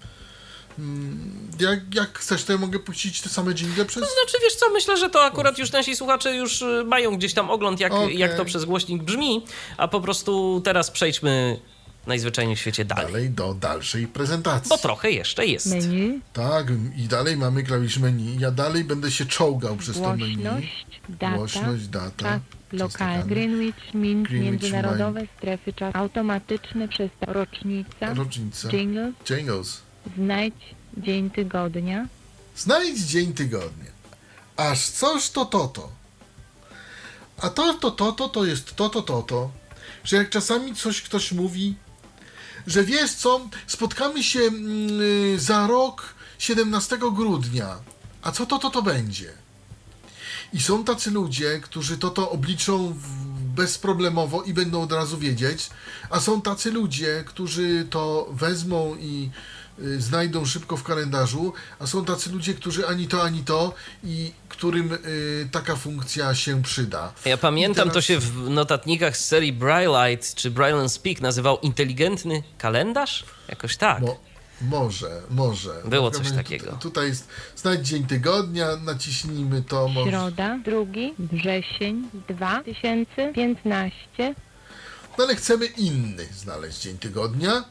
[0.78, 3.98] Mm, Jak, jak chcesz, to ja mogę puścić te same jingle przez...
[4.02, 7.50] Znaczy, wiesz co, myślę, że to akurat już nasi słuchacze już y, mają gdzieś tam
[7.50, 8.18] ogląd, jak, Okej.
[8.18, 9.44] jak to przez głośnik brzmi,
[9.76, 11.60] a po prostu teraz przejdźmy
[12.06, 13.06] najzwyczajniej w świecie dalej.
[13.06, 14.68] Dalej do dalszej prezentacji.
[14.68, 15.66] Bo trochę jeszcze jest.
[15.66, 18.36] Menu, Tak, i dalej mamy klawisz menu.
[18.40, 20.34] Ja dalej będę się czołgał przez to menu.
[20.36, 22.10] głośność, data, Głośność, data.
[22.24, 22.40] czas
[22.72, 28.68] lokalny, Greenwich Mean, Greenwich międzynarodowe strefy czas, automatyczny przestaw, rocznica, Rocznica.
[28.68, 29.80] jingle, Jingles.
[30.16, 32.06] Znajdź dzień tygodnia,
[32.58, 33.90] Znajdź dzień tygodnia.
[34.56, 35.88] Aż coś to to to.
[37.38, 39.50] A to to to to to jest to to to to.
[40.04, 41.74] Że jak czasami coś ktoś mówi,
[42.66, 47.78] że wiesz co, spotkamy się mm, y, za rok 17 grudnia.
[48.22, 49.32] A co to to to będzie?
[50.52, 52.96] I są tacy ludzie, którzy to to obliczą
[53.54, 55.70] bezproblemowo i będą od razu wiedzieć,
[56.10, 59.30] a są tacy ludzie, którzy to wezmą i
[59.98, 63.74] znajdą szybko w kalendarzu, a są tacy ludzie, którzy ani to, ani to
[64.04, 67.12] i którym y, taka funkcja się przyda.
[67.24, 72.42] Ja pamiętam, teraz- to się w notatnikach z serii Braillite czy Braille Speak nazywał inteligentny
[72.58, 73.24] kalendarz?
[73.48, 74.00] Jakoś tak.
[74.00, 74.16] Mo,
[74.62, 75.82] może, może.
[75.84, 76.72] Było coś takiego.
[76.72, 79.88] tu- Tutaj jest znajdź dzień tygodnia, naciśnijmy to.
[79.88, 80.10] Może.
[80.10, 80.76] środa, 2
[81.18, 84.34] wrzesień 2015,
[85.18, 87.64] No ale chcemy inny znaleźć dzień tygodnia.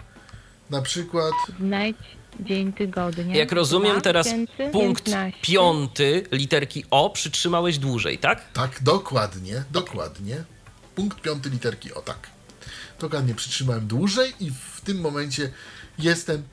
[0.69, 1.97] Na przykład znajdź
[2.39, 3.35] dzień tygodnia.
[3.35, 4.71] Jak rozumiem, teraz 2015.
[4.71, 5.11] punkt
[5.41, 8.51] piąty literki O przytrzymałeś dłużej, tak?
[8.53, 10.43] Tak, dokładnie, dokładnie.
[10.95, 12.29] Punkt piąty literki o, tak.
[12.99, 15.51] Dokładnie przytrzymałem dłużej i w tym momencie
[15.99, 16.43] jestem.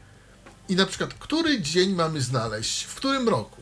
[0.69, 2.85] I na przykład, który dzień mamy znaleźć?
[2.85, 3.61] W którym roku,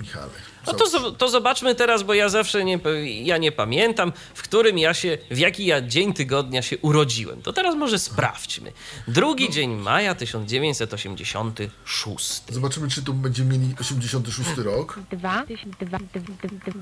[0.00, 0.30] Michale?
[0.72, 2.78] No to, to zobaczmy teraz, bo ja zawsze nie,
[3.22, 7.42] ja nie pamiętam, w którym ja się, w jaki ja dzień tygodnia się urodziłem.
[7.42, 8.72] To teraz może sprawdźmy.
[9.08, 12.42] Drugi dzień maja 1986.
[12.48, 14.98] Zobaczymy, czy tu będziemy mieli 86 rok.
[15.10, 15.44] dwa,
[15.80, 15.98] dwa,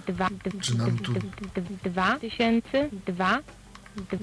[0.07, 0.29] dwa,
[0.61, 1.13] Czy nam tu-
[1.85, 3.39] dwa tysięcy, dwa,
[3.97, 4.19] d-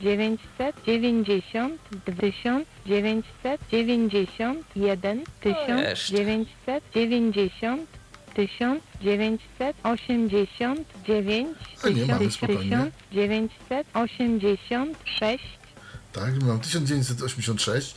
[0.00, 0.40] d- tysiąc,
[0.84, 5.24] tysiąc, tysiąc, tysiąc, dziewięćset, dziewięćdziesiąt, pięć, tysiąc, tysiąc, dziewięćset, dziewięćdziesiąt, dwa tysiąc, dziewięćset, dziewięćdziesiąt, jeden,
[5.40, 6.14] tysiąc, jeszcze.
[6.16, 7.88] dziewięćset, dziewięćdziesiąt,
[8.34, 12.62] tysiąc, dziewięćset, osiemdziesiąt, dziewięć, A nie, mamy tysiąc, spokojnie.
[12.62, 15.58] tysiąc, dziewięćset, osiemdziesiąt, sześć,
[16.12, 17.94] Tak, mam 1986.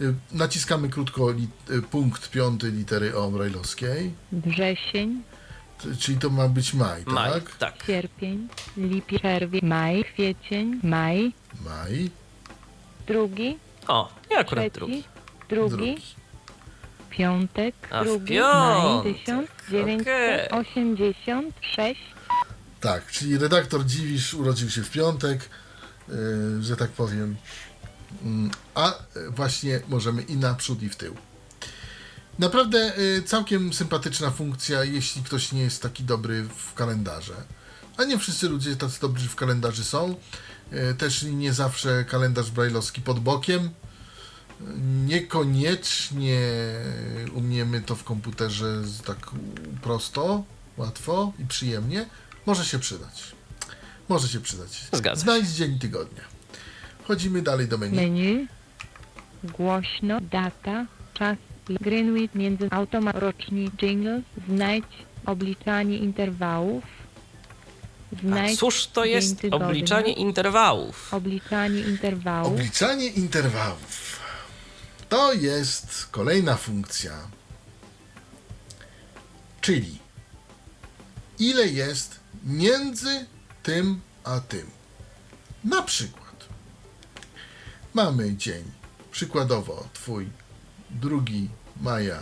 [0.00, 4.10] Y, Naciskamy krótko y, punkt piąty litery O brajlowskiej.
[4.32, 5.22] wrzesień,
[5.98, 7.56] Czyli to ma być maj, Maj, tak?
[7.56, 7.74] tak.
[7.86, 11.32] sierpień, lipiec, czerwiec, maj, kwiecień, maj,
[11.64, 12.10] Maj,
[13.06, 15.04] drugi, O, i akurat trzeci, drugi.
[15.48, 15.96] drugi, drugi.
[17.10, 22.00] piątek, A w drugi, piątek, maj, 1986,
[22.80, 25.48] Tak, czyli redaktor Dziwisz urodził się w piątek,
[26.08, 26.12] y,
[26.62, 27.36] że tak powiem.
[28.22, 28.94] Mm, A y,
[29.30, 31.16] właśnie możemy i naprzód, i w tył.
[32.38, 37.34] Naprawdę y, całkiem sympatyczna funkcja, jeśli ktoś nie jest taki dobry w kalendarze.
[37.96, 40.14] A nie wszyscy ludzie tacy dobrzy w kalendarzy są.
[40.72, 43.70] Y, Też nie zawsze kalendarz brajlowski pod bokiem.
[45.06, 46.40] Niekoniecznie
[47.34, 49.30] umiemy to w komputerze tak
[49.82, 50.44] prosto,
[50.76, 52.06] łatwo i przyjemnie.
[52.46, 53.32] Może się przydać.
[54.08, 54.84] Może się przydać.
[54.92, 55.24] Zgadza się.
[55.24, 56.22] Znajdź dzień tygodnia.
[57.04, 57.96] Wchodzimy dalej do menu.
[57.96, 58.48] menu,
[59.44, 61.36] głośno, data, czas,
[61.68, 63.16] Greenwich między automat,
[63.76, 64.84] jingle, znajdź
[65.26, 66.84] obliczanie interwałów,
[68.16, 71.14] A znajdź cóż to jest tygodnia, obliczanie interwałów?
[71.14, 74.20] obliczanie interwałów, Obliczanie interwałów.
[75.08, 77.12] To jest kolejna funkcja.
[79.60, 79.98] Czyli
[81.38, 83.26] ile jest między
[83.62, 84.66] tym a tym.
[85.64, 86.48] Na przykład
[87.94, 88.64] mamy dzień,
[89.10, 90.28] przykładowo twój
[90.94, 91.16] 2
[91.80, 92.18] maja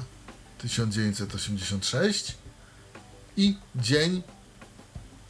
[0.58, 2.34] 1986
[3.36, 4.22] i dzień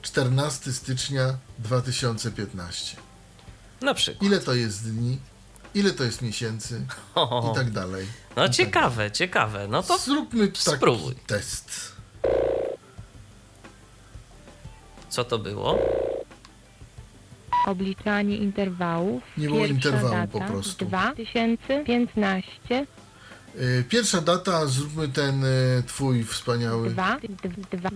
[0.02, 2.96] 14 stycznia 2015.
[3.80, 4.22] Na przykład.
[4.22, 5.18] Ile to jest dni?
[5.74, 6.86] Ile to jest miesięcy?
[7.52, 8.06] I tak dalej.
[8.36, 9.68] No tak ciekawe, ciekawe.
[9.68, 9.98] No to.
[9.98, 11.14] Zróbmy taki spróbuj.
[11.26, 11.92] test.
[15.12, 15.78] co to było?
[17.66, 19.22] Obliczanie interwałów.
[19.36, 20.84] Nie było interwału data, po prostu.
[20.84, 22.86] 2015.
[23.60, 26.90] Y, Pierwsza data, zróbmy ten y, twój wspaniały.
[26.90, 27.18] 2,
[27.72, 27.90] 2,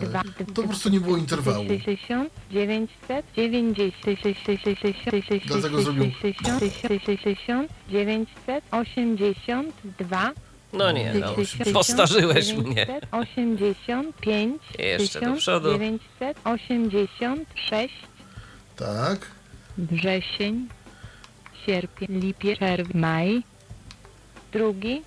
[0.00, 0.22] 2,
[0.54, 1.64] To po prostu nie było interwału.
[1.68, 3.94] 60, 900, 90,
[4.44, 6.62] 60, Dlatego zrobił- 60,
[7.88, 10.30] 900, 82,
[10.72, 11.34] No nie, no,
[11.72, 13.00] postarzyłeś mnie.
[13.10, 15.72] 85, Jeszcze do przodu.
[15.72, 17.94] 986,
[18.76, 19.18] Tak.
[19.78, 20.68] wrzesień,
[21.66, 23.42] sierpień, lipiec, czerwiec, maj,
[24.54, 25.02] drugi,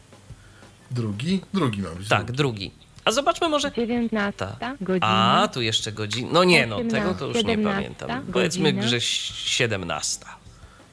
[0.91, 1.41] Drugi.
[1.53, 2.07] Drugi ma być.
[2.07, 2.37] Tak, drugi.
[2.37, 2.71] drugi.
[3.05, 3.71] A zobaczmy może...
[3.71, 4.75] 19 Ta.
[4.81, 6.29] godzina, A, tu jeszcze godzina.
[6.33, 8.25] No nie, no, tego to już nie 17, pamiętam.
[8.33, 8.87] Powiedzmy, godzina.
[8.89, 10.25] że 17.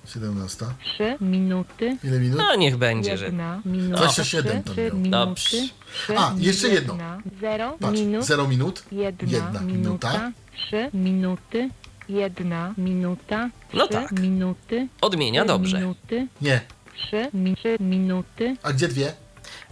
[0.07, 0.67] 17.
[0.95, 2.39] 3 minuty, Ile minut?
[2.39, 3.25] No niech będzie, że...
[3.25, 4.93] jedna minuta, 27 to 3 miał.
[4.97, 5.49] minuty, Dobrze.
[5.95, 6.93] trzy, A, jeszcze jedno.
[6.95, 8.85] jedna, Zero Patrz, minut, 0 minut.
[8.93, 10.09] jedna, jedna minuta.
[10.13, 11.71] minuta, trzy minuty,
[12.09, 14.13] jedna minuta, No trzy tak.
[14.13, 15.79] minuty, Odmienia trzy dobrze.
[15.81, 16.61] minuty, Nie.
[16.97, 19.13] Trzy, mi, trzy minuty, A gdzie dwie?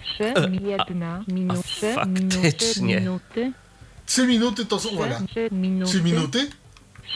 [0.05, 3.01] trzy, mi- jedna minuta, trzy faktycznie.
[3.01, 3.53] minuty,
[4.07, 4.89] 3 minuty to są.
[4.89, 5.17] Uwaga.
[5.17, 6.51] trzy, trzy minuty, 3 minuty?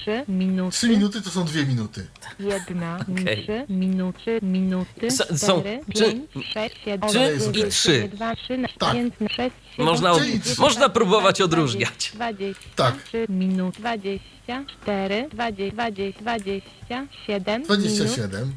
[0.00, 2.06] trzy minuty, 3 minuty to są 2 minuty.
[2.40, 3.42] jedna, Okej.
[3.42, 8.08] trzy minuty, minuty, S- są- cztery, czy- pięć, sześć, siedem, czy osiem, i dziewięć, trzy?
[8.14, 8.92] dwa, trzy, Tak.
[8.92, 10.18] pięć, sześć, siedem, Można, od...
[10.22, 10.60] Czyli trzy.
[10.60, 12.10] można próbować odróżniać.
[12.14, 13.02] Dwadzieścia, Tak.
[13.02, 17.66] trzy minut, dwadzieścia, cztery, dwadzieścia, dwadzieścia, dwadzieścia, siedem minut.
[17.78, 18.52] 27.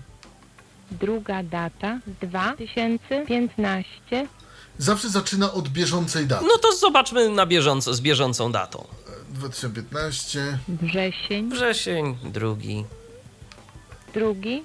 [0.91, 4.27] Druga data, 2015,
[4.77, 6.45] Zawsze zaczyna od bieżącej daty.
[6.45, 8.87] No to zobaczmy na bieżąco, z bieżącą datą.
[9.29, 10.57] 2015.
[10.67, 12.85] wrzesień, Wrzesień, drugi.
[14.13, 14.63] drugi,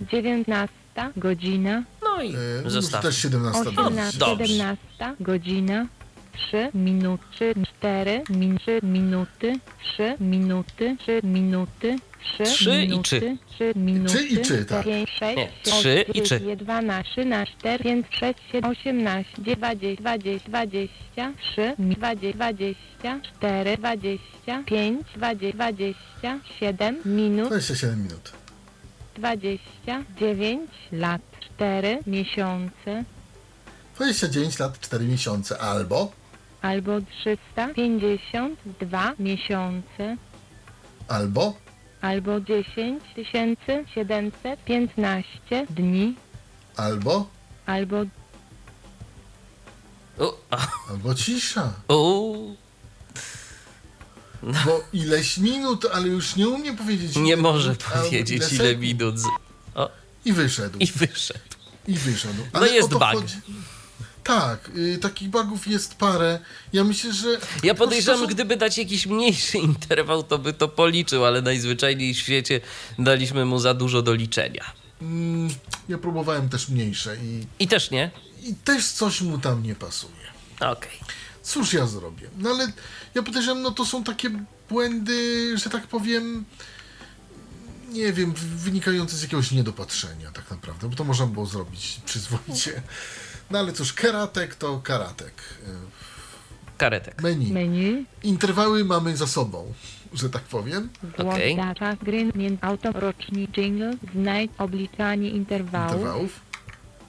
[0.00, 0.68] 19
[1.16, 3.08] godzina, No i E, no, zostawmy.
[3.10, 4.46] też 17 18, Dobrze.
[4.46, 5.86] 17 godzina,
[6.48, 9.58] 3 minuty, 4 min, 3 minuty,
[9.94, 13.36] 3 minuty, 3 minuty, 3 Trzy i czy.
[13.54, 14.84] 3 minuty, Czy i czy, tak.
[14.84, 16.56] 5, 6, Nie, trzy i czy.
[16.56, 26.96] 12, 13, 4, 5, 6, 7, 18, 20, 20, 23, 20, 24, 25, 20, 27
[27.04, 28.32] minut, 27 minut.
[29.16, 31.20] 29 lat,
[31.56, 33.04] 4 miesiące,
[33.96, 35.58] 29 lat, 4 miesiące.
[35.60, 36.12] Albo,
[36.62, 40.16] albo 352 miesiące,
[41.08, 41.54] albo,
[42.00, 43.02] albo 10
[43.94, 46.14] 715 dni,
[46.76, 47.26] albo,
[47.66, 47.96] albo
[50.50, 51.72] a, albo cisza.
[51.88, 52.56] u,
[54.42, 57.16] Bo ileś minut, ale już nie umiem powiedzieć.
[57.16, 58.80] nie ile może minut, albo powiedzieć ile sekund.
[58.80, 59.18] minut.
[59.18, 59.24] z-
[59.74, 59.90] O,
[60.24, 60.78] I wyszedł.
[60.78, 61.40] I wyszedł.
[61.88, 62.42] I wyszedł.
[62.54, 63.24] No jest o to bug.
[64.28, 66.38] Tak, y, takich bugów jest parę.
[66.72, 67.28] Ja myślę, że.
[67.62, 72.14] Ja po podejrzewam, są- gdyby dać jakiś mniejszy interwał, to by to policzył, ale najzwyczajniej
[72.14, 72.60] w świecie
[72.98, 74.64] daliśmy mu za dużo do liczenia.
[75.02, 75.48] Mm,
[75.88, 78.10] ja próbowałem też mniejsze i, I też nie?
[78.42, 80.12] i też coś mu tam nie pasuje.
[80.60, 80.98] Okej.
[81.42, 82.28] Cóż ja zrobię?
[82.38, 82.72] No ale
[83.14, 84.30] ja podejrzewam, no to są takie
[84.70, 86.44] błędy, że tak powiem,
[87.92, 92.82] nie wiem, wynikające z jakiegoś niedopatrzenia tak naprawdę, bo to można było zrobić przyzwoicie.
[93.50, 95.34] No ale cóż, karatek to karatek.
[96.78, 97.22] Karetek.
[97.22, 97.52] Menu.
[97.52, 99.72] menu, Interwały mamy za sobą,
[100.12, 100.88] że tak powiem.
[101.18, 101.56] Okej.
[101.56, 102.88] data, gry, między auto,
[103.52, 106.40] jingle, znajdź obliczanie interwału, Interwałów.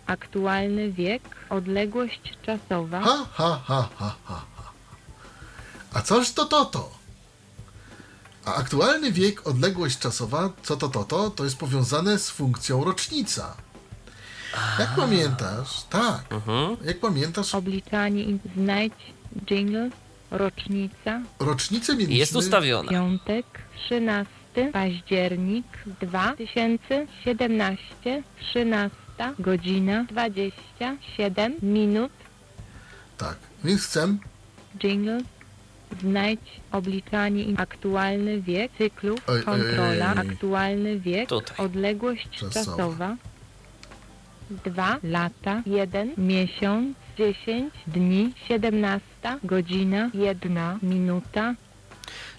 [0.06, 4.46] aktualny wiek, odległość czasowa, Ha, ha, ha, ha, ha.
[4.58, 4.72] ha.
[5.94, 6.90] A coż to to to?
[8.46, 13.58] A aktualny wiek, odległość czasowa, co to to to, to jest powiązane z funkcją rocznica.
[14.80, 15.84] Jak pamiętasz?
[15.90, 16.24] Tak.
[16.86, 18.26] Jak pamiętasz, obliczanie,
[18.58, 18.94] znajdź
[19.46, 19.90] jingle,
[20.32, 22.16] rocznica, rocznicę mieliśmy...
[22.16, 22.90] Jest ustawiona.
[22.92, 23.46] piątek,
[23.86, 24.34] 13
[24.74, 25.66] październik
[26.02, 28.98] 2017, 13
[29.40, 32.12] godzina, 27 minut,
[33.18, 33.36] Tak.
[33.64, 34.18] Więc chcę
[34.80, 35.18] jingle,
[36.02, 36.40] znajdź
[36.72, 40.30] obliczanie, aktualny wiek, cyklu, Oj, oj, kontrola, oj, oj.
[40.30, 41.58] aktualny wiek, Tutaj.
[41.58, 42.54] odległość Czasowa.
[42.54, 43.16] czasowa,
[44.66, 51.56] 2 lata, 1 miesiąc, 10 dni, 17 godzina, 1 minuta,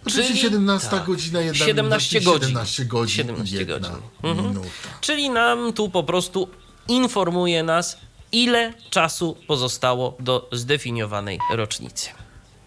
[0.07, 1.05] Oczywiście Czyli- 17 tak.
[1.07, 2.49] godzina, jedna 17 minuta, godzin.
[2.49, 4.03] 17 godzin 17 i jedna godzin.
[4.23, 4.49] Mhm.
[4.49, 4.69] minuta.
[5.01, 6.49] Czyli nam tu po prostu
[6.89, 7.97] informuje nas,
[8.33, 12.11] ile czasu pozostało do zdefiniowanej rocznicy.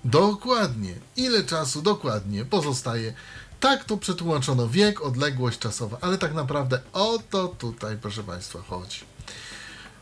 [0.05, 0.93] Dokładnie.
[1.15, 3.13] Ile czasu dokładnie pozostaje?
[3.59, 8.99] Tak to przetłumaczono wiek, odległość czasowa, ale tak naprawdę o to tutaj, proszę Państwa, chodzi.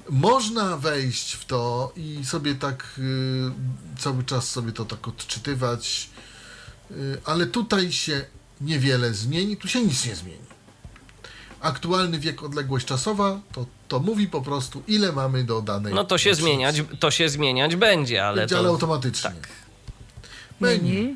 [0.09, 3.01] Można wejść w to i sobie tak y,
[3.99, 6.09] cały czas sobie to tak odczytywać,
[6.91, 8.25] y, ale tutaj się
[8.61, 10.51] niewiele zmieni, tu się nic nie zmieni.
[11.61, 15.93] Aktualny wiek, odległość czasowa to, to mówi po prostu, ile mamy do danej.
[15.93, 16.47] No to się rocznicy.
[16.47, 18.59] zmieniać, to się zmieniać będzie, ale Będzie, to...
[18.59, 19.29] ale automatycznie.
[19.29, 19.47] tak.
[20.59, 20.93] Menu.
[20.93, 21.15] Menu.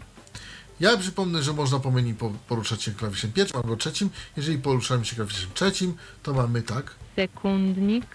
[0.79, 4.09] Ja przypomnę, że można po menu po- poruszać się klawiszem pierwszym albo trzecim.
[4.37, 6.95] Jeżeli poruszamy się klawiszem trzecim, to mamy tak.
[7.15, 8.05] Sekundnik.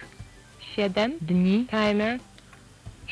[0.77, 1.67] 7 dni.
[1.71, 2.19] Timer.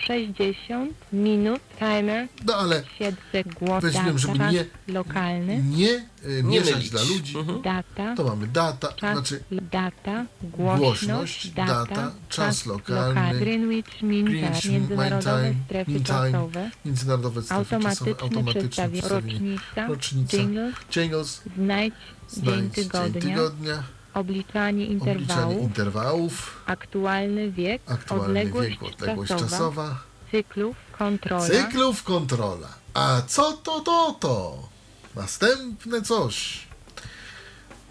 [0.06, 1.60] 60 minut.
[1.78, 2.28] Timer.
[2.47, 3.82] No ale 7 sekund.
[3.82, 4.51] Weźmiemy, żeby Data.
[4.52, 5.62] nie- Lokalny.
[5.62, 6.90] nie, y, Nie mieszać mylić.
[6.90, 7.39] dla ludzi.
[7.39, 7.62] Mhm.
[7.62, 8.15] Data.
[8.16, 14.60] To mamy data, Czas, znaczy data, głośność, głośność, data, data, czas lokalny, Greenwich Mean Greenwich
[14.62, 19.86] Time, międzynarodowe Time, strefy Mean Time, czasowe, międzynarodowe strefy czasowe, automatyczne automatyczne przestawienie, przestawienie, rocznica,
[19.89, 21.94] rocznica, jingle, jingles, znajdź
[22.32, 23.82] dzień znajdź tygodnia, dzień tygodnia,
[24.18, 32.02] obliczanie obliczanie interwału, interwałów, aktualny wiek, aktualny odległość, wiek, odległość czasowa, czasowa, cyklów, kontrola, cyklów
[32.02, 32.68] kontrola.
[32.94, 34.68] A co to to to?
[35.14, 36.66] Następne coś.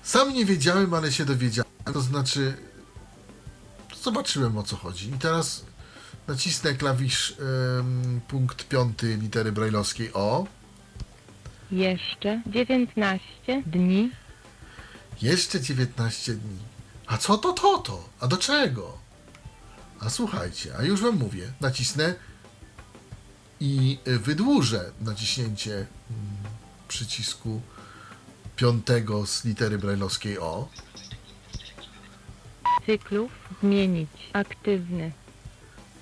[0.03, 1.71] Sam nie wiedziałem, ale się dowiedziałem.
[1.93, 2.53] To znaczy,
[4.03, 5.09] zobaczyłem o co chodzi.
[5.09, 5.65] I teraz
[6.27, 7.35] nacisnę klawisz
[7.79, 10.45] em, punkt piąty litery brajlowskiej O.
[11.71, 13.21] jeszcze 19
[13.65, 14.11] dni,
[15.21, 16.57] Jeszcze 19 dni.
[17.07, 18.09] A co to to to?
[18.19, 18.97] A do czego?
[19.99, 21.51] A słuchajcie, a już wam mówię.
[21.61, 22.15] Nacisnę
[23.59, 25.87] i y, wydłużę naciśnięcie mm,
[26.87, 27.61] przycisku
[28.55, 30.67] piątego z litery brajlowskiej O.
[32.85, 33.31] cyklów,
[33.63, 35.11] zmienić, aktywny,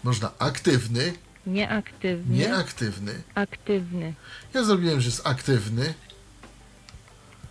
[0.03, 1.13] Można aktywny,
[1.47, 3.21] nieaktywny, nieaktywny.
[3.35, 4.13] aktywny,
[4.53, 5.93] Ja zrobiłem, że jest aktywny.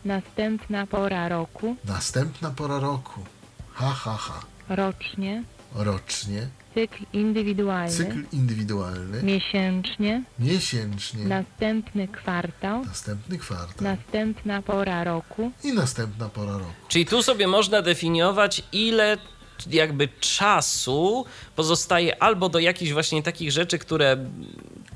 [0.05, 3.21] Następna pora roku, Następna pora roku.
[3.73, 4.41] Ha, ha, ha.
[4.69, 5.43] rocznie,
[5.75, 6.49] Rocznie.
[6.75, 9.23] cykl indywidualny, Cykl indywidualny.
[9.23, 11.25] miesięcznie, Miesięcznie.
[11.25, 13.85] następny kwartał, Następny kwartał.
[13.85, 16.73] następna pora roku, I następna pora roku.
[16.89, 19.17] Czyli tu sobie można definiować, ile
[19.71, 21.25] jakby czasu
[21.57, 24.17] pozostaje albo do jakichś właśnie takich rzeczy, które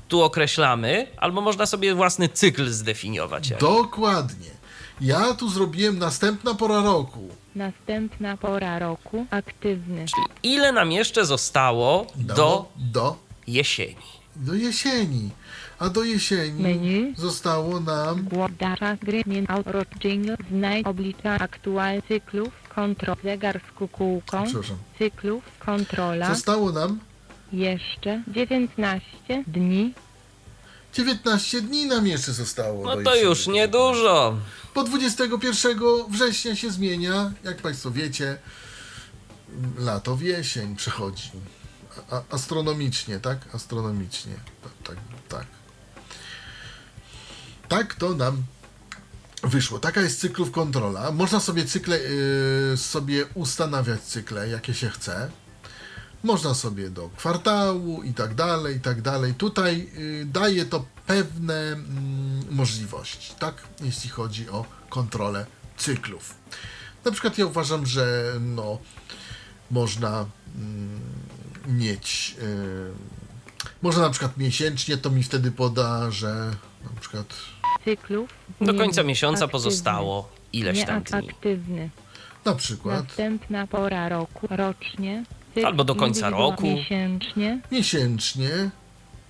[0.07, 3.49] tu określamy, albo można sobie własny cykl zdefiniować.
[3.59, 4.58] Dokładnie.
[5.01, 7.27] Ja tu zrobiłem następna pora roku.
[7.55, 10.05] następna pora roku, aktywny,
[10.43, 13.15] Ile nam jeszcze zostało Do, do do,
[13.47, 13.95] jesieni?
[14.35, 15.29] do jesieni.
[15.79, 17.13] A do jesieni Menu.
[17.17, 18.27] zostało nam
[18.59, 19.23] data, gry,
[19.65, 24.43] rok, jingle, znajdź, oblicza, aktual, cyklów, kontrol, zegar z kukułką,
[24.97, 26.99] cyklów, kontrola, Zostało nam
[27.53, 29.93] jeszcze 19 dni,
[30.93, 32.85] 19 dni nam jeszcze zostało.
[32.85, 34.35] No to już niedużo.
[34.79, 35.79] Po 21
[36.09, 38.37] września się zmienia, jak Państwo wiecie,
[39.77, 41.31] lato w jesień przechodzi.
[42.11, 43.37] A, astronomicznie, tak?
[43.55, 44.33] Astronomicznie.
[44.63, 44.97] Tak, tak,
[45.29, 45.47] tak.
[47.67, 48.43] Tak to nam
[49.43, 49.79] wyszło.
[49.79, 51.11] Taka jest cyklów kontrola.
[51.11, 55.29] Można sobie cykle, yy, sobie ustanawiać cykle, jakie się chce.
[56.23, 59.33] Można sobie do kwartału i tak dalej, i tak dalej.
[59.33, 63.55] Tutaj y, daje to pewne mm, możliwości, tak?
[63.81, 65.45] Jeśli chodzi o kontrolę
[65.77, 66.35] cyklów.
[67.05, 68.77] Na przykład ja uważam, że no,
[69.71, 70.25] można
[70.55, 70.99] mm,
[71.67, 72.35] mieć.
[72.41, 73.19] y,
[73.81, 76.51] można na przykład miesięcznie, to mi wtedy poda, że
[76.83, 77.33] na przykład
[77.83, 78.29] cyklów,
[78.61, 81.21] Do końca miesiąca aktywny, pozostało ileś tam dni.
[81.21, 81.89] Nieaktywny,
[82.45, 85.23] na przykład następna pora roku, rocznie,
[85.65, 86.63] Albo do końca roku.
[86.63, 88.49] miesięcznie, miesięcznie.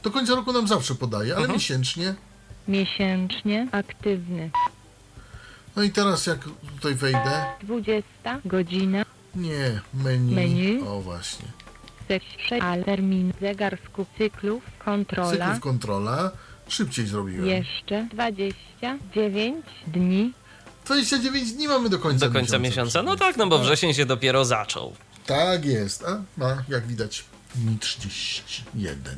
[0.03, 1.53] Do końca roku nam zawsze podaje, ale Mhm.
[1.53, 2.15] miesięcznie.
[2.67, 4.49] miesięcznie, aktywny,
[5.75, 6.39] No i teraz jak
[6.75, 8.03] tutaj wejdę, 20
[8.45, 9.05] godzina,
[9.35, 10.81] nie, menu, Menu.
[10.87, 11.45] o właśnie,
[12.07, 16.31] seksze, al, termin, zegar z cyklów, kontrola, cyklów kontrola,
[16.67, 17.47] szybciej zrobiłem.
[17.47, 20.33] jeszcze 29 dni,
[20.85, 23.03] 29 dni mamy do końca Do końca miesiąca.
[23.03, 24.93] No tak, no bo wrzesień się dopiero zaczął.
[25.29, 27.23] Tak jest, a ma, jak widać,
[27.55, 29.15] dni 31.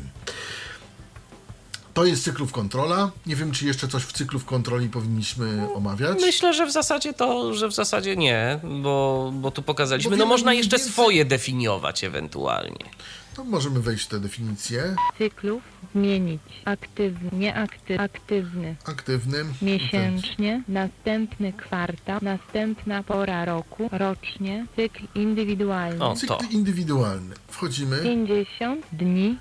[1.93, 3.11] To jest cyklów kontrola.
[3.25, 6.17] Nie wiem, czy jeszcze coś w cyklów kontroli powinniśmy omawiać.
[6.21, 10.11] Myślę, że w zasadzie to, że w zasadzie nie, bo, bo tu pokazaliśmy.
[10.11, 12.85] Bo No można jeszcze więcej- swoje definiować ewentualnie.
[13.35, 14.95] To możemy wejść w tę definicję.
[15.17, 15.63] cyklów
[15.95, 18.75] zmienić aktywny, nieakty, aktywny.
[18.85, 19.53] Aktywnym.
[19.61, 26.05] Miesięcznie, następny kwartał, następna pora roku, rocznie, cykl indywidualny.
[26.05, 26.15] O.
[26.15, 26.39] Cykl to.
[26.51, 27.35] indywidualny.
[27.47, 27.99] Wchodzimy.
[28.03, 29.37] 50 dni,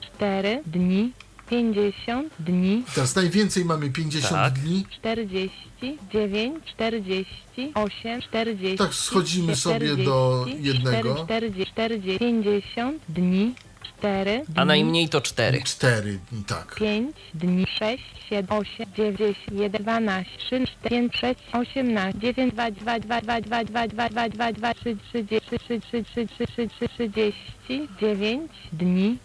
[0.00, 1.12] 4 dni,
[1.50, 4.58] 50 dni, Teraz najwięcej mamy 50 Tak.
[4.58, 4.84] dni.
[4.90, 8.76] 49, 48, 40.
[8.78, 11.14] Tak, schodzimy sobie do jednego.
[11.24, 13.54] 40, 40, 50 dni,
[13.98, 14.54] 4 dni.
[14.56, 15.62] A najmniej to cztery.
[15.62, 16.74] 4 dni, tak.
[16.74, 22.70] 5 dni, 6, 7, 8, 9, 1, 12, 3, 4, 5, 6, 18, 9, 2,
[22.70, 26.46] 2, 2, 2, 2, 2, 2, 2, 2, 2, 3, 3, 3, 3, 3, 3,
[26.46, 27.32] 3, 3, 3,
[27.68, 28.40] 39
[28.72, 29.18] dni,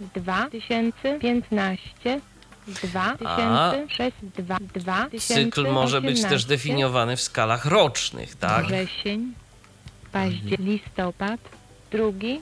[0.00, 2.20] 2015,
[2.68, 5.20] 2006, 2, 2018.
[5.20, 8.66] Cykl może być też definiowany w skalach rocznych, tak?
[8.66, 9.32] Wrzesień,
[10.12, 11.40] październik, listopad,
[11.90, 12.40] drugi,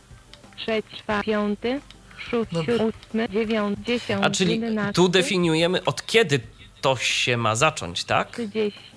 [0.57, 1.81] trzeci, czwarty, piąty,
[2.19, 2.77] szósty, Dobrze.
[2.77, 6.41] ósmy, dziewiąty, dziesiąty, A czyli jedenasty, tu definiujemy od kiedy
[6.81, 8.41] to się ma zacząć, tak?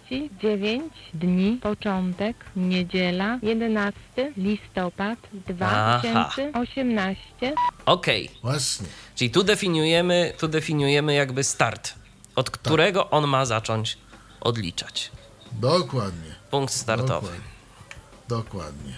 [0.06, 4.00] 39 dni, początek, niedziela, 11
[4.38, 7.54] listopad, 2018,
[7.86, 8.88] Okej, Właśnie.
[9.16, 11.94] czyli tu definiujemy, tu definiujemy jakby start,
[12.36, 13.98] od którego on ma zacząć
[14.42, 15.12] odliczać.
[15.52, 16.36] Dokładnie.
[16.52, 17.28] Punkt startowy.
[17.28, 17.56] Dokładnie.
[18.28, 18.94] Dokładnie.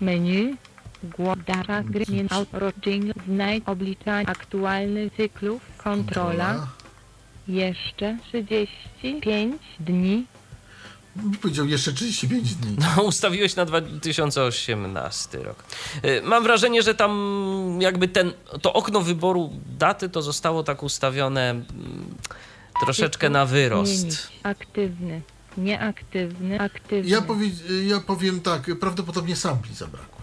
[0.00, 0.56] menu,
[1.02, 2.04] głodara, gry,
[3.28, 6.66] znajdź obliczanie aktualnych cyklów, kontrola,
[7.48, 10.26] jeszcze 35 dni.
[11.42, 12.76] Powiedział jeszcze 35 dni.
[12.96, 15.64] No, ustawiłeś na 2018 rok.
[16.04, 21.50] Y, Mam wrażenie, że tam jakby ten, to okno wyboru daty to zostało tak ustawione
[21.50, 21.64] mm,
[22.84, 24.28] troszeczkę na wyrost.
[24.42, 25.20] aktywny,
[25.56, 27.10] nieaktywny, aktywny.
[27.10, 27.50] Ja, powie,
[27.86, 30.13] ja powiem tak, prawdopodobnie sampli zabrakło.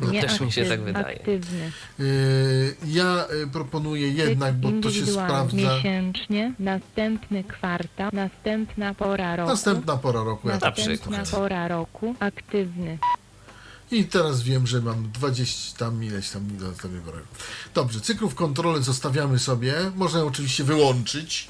[0.00, 1.16] No, też mi się tak wydaje.
[1.18, 1.72] Aktywny.
[1.98, 5.56] Yy, ja y, proponuję jednak, bo to się sprawdza.
[5.56, 9.50] Miesięcznie, następny kwartał, następna pora roku.
[9.50, 10.48] Następna pora roku.
[10.48, 12.98] Ja Następna pora roku, aktywny.
[13.90, 17.18] I teraz wiem, że mam 20 tam ileś tam do wyboru.
[17.74, 19.74] Dobrze, cyklów kontrolę zostawiamy sobie.
[19.94, 21.48] Można oczywiście wyłączyć,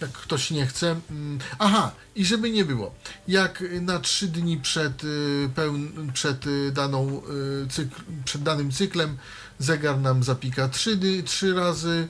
[0.00, 1.00] jak ktoś nie chce.
[1.10, 2.94] Mm, Aha, i żeby nie było,
[3.28, 7.22] jak na 3 dni przed, y, pełn, przed, y, daną,
[7.64, 9.16] y, cykl, przed danym cyklem
[9.58, 12.08] zegar nam zapika 3, dy- 3 razy,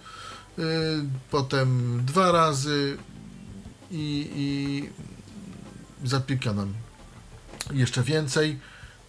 [1.31, 2.97] potem 2 razy
[3.91, 4.89] i, i
[6.09, 6.75] zapika nam
[7.73, 8.59] jeszcze więcej,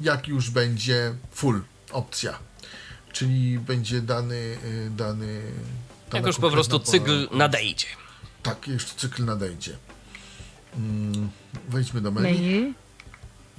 [0.02, 1.62] jak już będzie full
[1.92, 2.40] opcja.
[3.14, 4.58] Czyli będzie dany,
[4.92, 5.42] dany
[6.14, 7.88] Jak już po prostu cykl pora- nadejdzie.
[8.46, 9.72] Tak, już cykl nadejdzie.
[10.78, 11.30] Mm,
[11.70, 12.24] wejdźmy do menu.
[12.32, 12.74] Menu,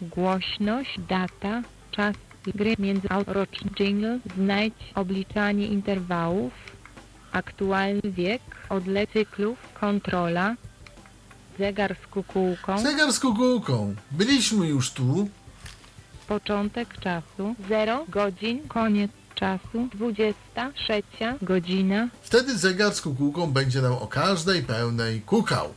[0.02, 2.14] głośność, data, czas
[2.46, 6.52] gry międzyroczny jingle, znajdź obliczanie interwałów,
[7.32, 10.54] aktualny wiek, odle cyklów, kontrola,
[11.58, 13.94] zegar z kukułką, Zegar z kukułką.
[14.10, 15.28] Byliśmy już tu.
[16.28, 21.02] początek czasu, 0 godzin, koniec czasu, 23
[21.42, 25.74] godzina, Wtedy zegar z kukułką będzie nam o każdej pełnej kukał.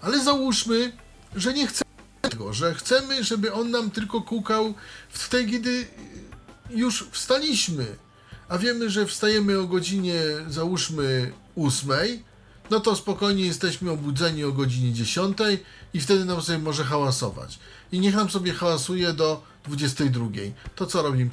[0.00, 0.92] Ale załóżmy,
[1.36, 1.90] że nie chcemy
[2.22, 4.74] tego, że chcemy, żeby on nam tylko kukał
[5.08, 5.86] wtedy, kiedy
[6.70, 7.86] już wstaliśmy.
[8.48, 11.90] A wiemy, że wstajemy o godzinie, załóżmy, 8,
[12.70, 15.38] no to spokojnie jesteśmy obudzeni o godzinie 10
[15.94, 17.58] i wtedy nam sobie może hałasować.
[17.92, 20.26] I niech nam sobie hałasuje do 22.
[20.76, 21.30] To co robimy?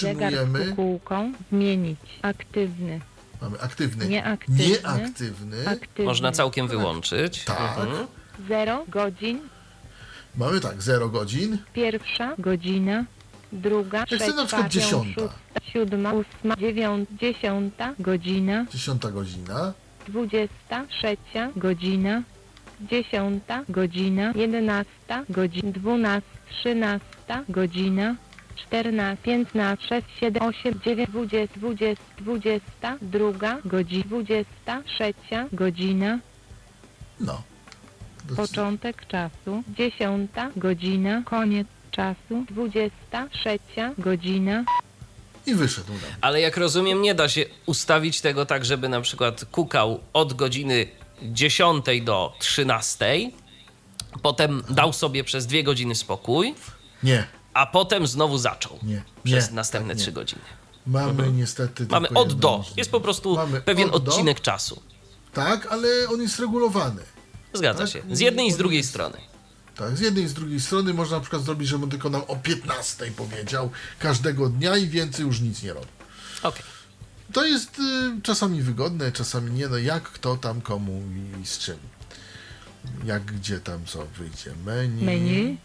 [0.00, 3.00] Zegar z kukułką, zmienić, aktywny,
[3.42, 4.08] Mamy aktywny.
[4.08, 4.66] Nieaktywny.
[4.68, 5.68] Nieaktywny.
[5.68, 7.44] aktywny, Można całkiem wyłączyć.
[7.44, 7.78] Tak.
[7.78, 8.06] Mhm.
[8.48, 9.40] 0 godzin,
[10.36, 11.58] Mamy tak, 0 godzin.
[11.72, 13.04] Pierwsza godzina,
[13.52, 15.20] druga, trzecia, na przykład dziesiąta.
[15.20, 19.72] szósta, siódma, ósma, dziewiąta, dziesiąta godzina, 10 godzina.
[20.08, 22.22] dwudziesta, trzecia godzina,
[22.80, 28.16] dziesiąta godzina, jedenasta godzina, dwunasta, trzynasta godzina,
[28.56, 36.18] czternasta, piętnasta, sześć, siedem, osiem, dziewięć, dwudziesta, dwudziesta, dwudziesta, druga godzina, dwudziesta, trzecia godzina,
[37.20, 37.42] No.
[38.36, 43.58] Początek czasu, 10 godzina, koniec czasu, 23
[43.98, 44.64] godzina,
[45.46, 46.00] I wyszedł nam.
[46.20, 50.86] Ale jak rozumiem, nie da się ustawić tego tak, żeby na przykład kukał od godziny
[51.22, 53.30] 10 do 13,
[54.22, 56.54] potem dał sobie przez dwie godziny spokój,
[57.02, 57.26] Nie,
[57.56, 59.02] a potem znowu zaczął nie.
[59.24, 60.42] przez nie, następne tak trzy godziny.
[60.86, 61.86] Mamy niestety.
[61.90, 62.48] Mamy od do.
[62.50, 62.78] możliwość.
[62.78, 64.82] Jest po prostu Mamy pewien od do, odcinek czasu.
[65.32, 67.02] Tak, ale on jest regulowany.
[67.52, 67.88] Zgadza Tak?
[67.88, 68.02] się.
[68.12, 69.18] Z jednej i z drugiej strony.
[69.76, 72.22] Tak, z jednej i z drugiej strony można na przykład zrobić, żeby on tylko nam
[72.28, 75.86] o 15 powiedział każdego dnia i więcej już nic nie robi.
[76.42, 76.62] Okej.
[77.32, 81.02] To jest y, czasami wygodne, czasami nie, no jak kto tam komu
[81.36, 81.78] i, i z czym.
[83.04, 84.50] Jak gdzie tam co wyjdzie.
[84.64, 85.04] Menu.
[85.04, 85.58] Menu.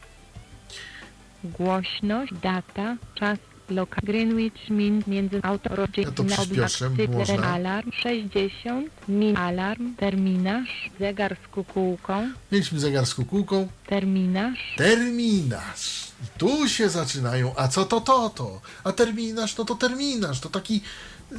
[1.43, 3.39] Głośność, data, czas,
[3.69, 7.43] lokal, Greenwich Mean między auto, Ja to przyspieszę, można.
[7.47, 13.67] alarm, 60, min, alarm, terminarz, zegar z kukułką, Mieliśmy zegar z kukułką.
[13.87, 16.07] terminarz, Terminarz.
[16.23, 17.53] I tu się zaczynają.
[17.55, 18.61] A co to to to?
[18.83, 20.39] A terminarz, no to terminarz.
[20.39, 20.81] To taki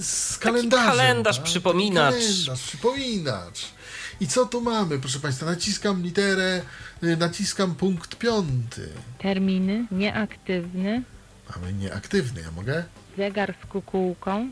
[0.01, 0.87] z kalendarzem.
[0.91, 1.45] kalendarz, tak?
[1.45, 2.15] przypominacz.
[2.15, 3.61] Taki kalendarz, przypominacz.
[4.23, 4.99] I co tu mamy?
[4.99, 6.63] Proszę Państwa, naciskam literę,
[7.03, 8.89] y, naciskam punkt piąty.
[9.19, 11.03] terminy, nieaktywny,
[11.57, 12.85] Mamy nieaktywny, ja mogę?
[13.17, 14.51] zegar z kukułką,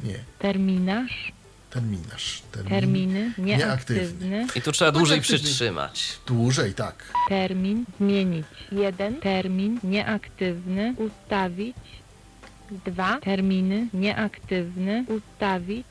[0.00, 0.18] Nie.
[0.38, 1.32] terminarz,
[1.70, 2.42] Terminarz.
[2.52, 2.70] Termin.
[2.70, 4.02] terminy, Nieaktywny.
[4.02, 5.38] nieaktywny, I tu trzeba dłużej aktywny.
[5.38, 6.18] przytrzymać.
[6.26, 7.04] Dłużej, tak.
[7.28, 11.76] termin, zmienić, jeden, termin, nieaktywny, ustawić,
[12.86, 15.86] dwa, terminy, nieaktywny, ustawić,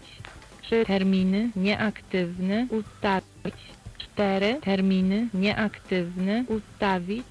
[0.72, 3.60] trzy, terminy, nieaktywny, ustawić,
[3.98, 7.26] cztery, terminy, nieaktywny, ustawić,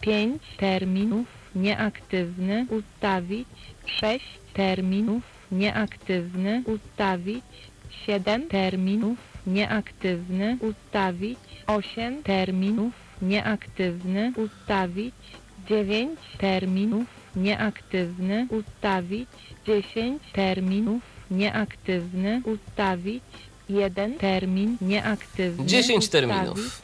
[0.00, 3.48] pięć, terminów, nieaktywny, ustawić,
[3.86, 5.22] sześć, terminów,
[5.52, 7.44] nieaktywny, ustawić,
[8.06, 12.92] siedem, terminów, nieaktywny, ustawić, osiem, terminów,
[13.22, 15.14] nieaktywny, ustawić,
[15.68, 17.06] dziewięć, terminów,
[17.36, 19.28] nieaktywny, ustawić,
[19.66, 23.24] dziesięć, terminów, nieaktywny, ustawić,
[23.68, 26.82] jeden, termin, nieaktywny, 10 ustawić, terminów.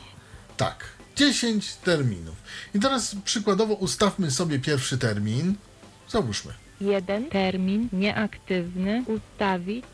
[0.56, 0.84] Tak.
[1.16, 2.34] 10 terminów.
[2.74, 5.54] I teraz przykładowo ustawmy sobie pierwszy termin.
[6.08, 6.52] Załóżmy.
[6.80, 9.84] jeden termin nieaktywny ustawić,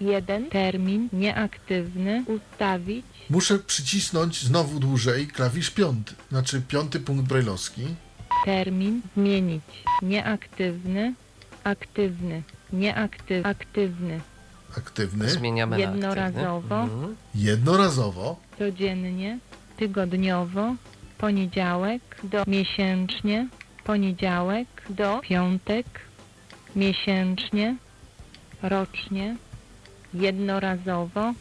[0.00, 7.82] jeden termin nieaktywny ustawić, Muszę przycisnąć znowu dłużej klawisz piąty, znaczy piąty punkt brajlowski.
[8.44, 9.62] termin zmienić,
[10.02, 11.14] nieaktywny,
[11.64, 12.42] aktywny,
[12.72, 14.20] nieaktyw, aktywny,
[14.78, 15.30] Aktywny.
[15.30, 16.00] Zmieniamy na aktywny.
[16.06, 16.80] Jednorazowo.
[16.82, 17.16] Mhm.
[17.34, 18.36] Jednorazowo.
[18.58, 19.38] codziennie,
[19.76, 20.74] tygodniowo,
[21.18, 23.48] poniedziałek do miesięcznie,
[23.84, 25.86] poniedziałek do piątek,
[26.76, 27.76] miesięcznie,
[28.62, 29.36] rocznie,
[30.14, 31.32] jednorazowo,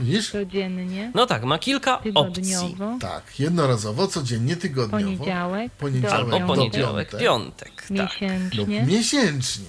[0.00, 0.30] Widzisz?
[0.30, 2.76] codziennie, No tak, ma kilka opcji.
[3.00, 3.40] Tak.
[3.40, 5.04] Jednorazowo, codziennie, tygodniowo.
[5.04, 7.20] poniedziałek, Poniedziałek do Albo poniedziałek, piątek.
[7.20, 7.72] piątek.
[7.76, 7.90] Tak.
[7.90, 9.66] Lub miesięcznie, miesięcznie.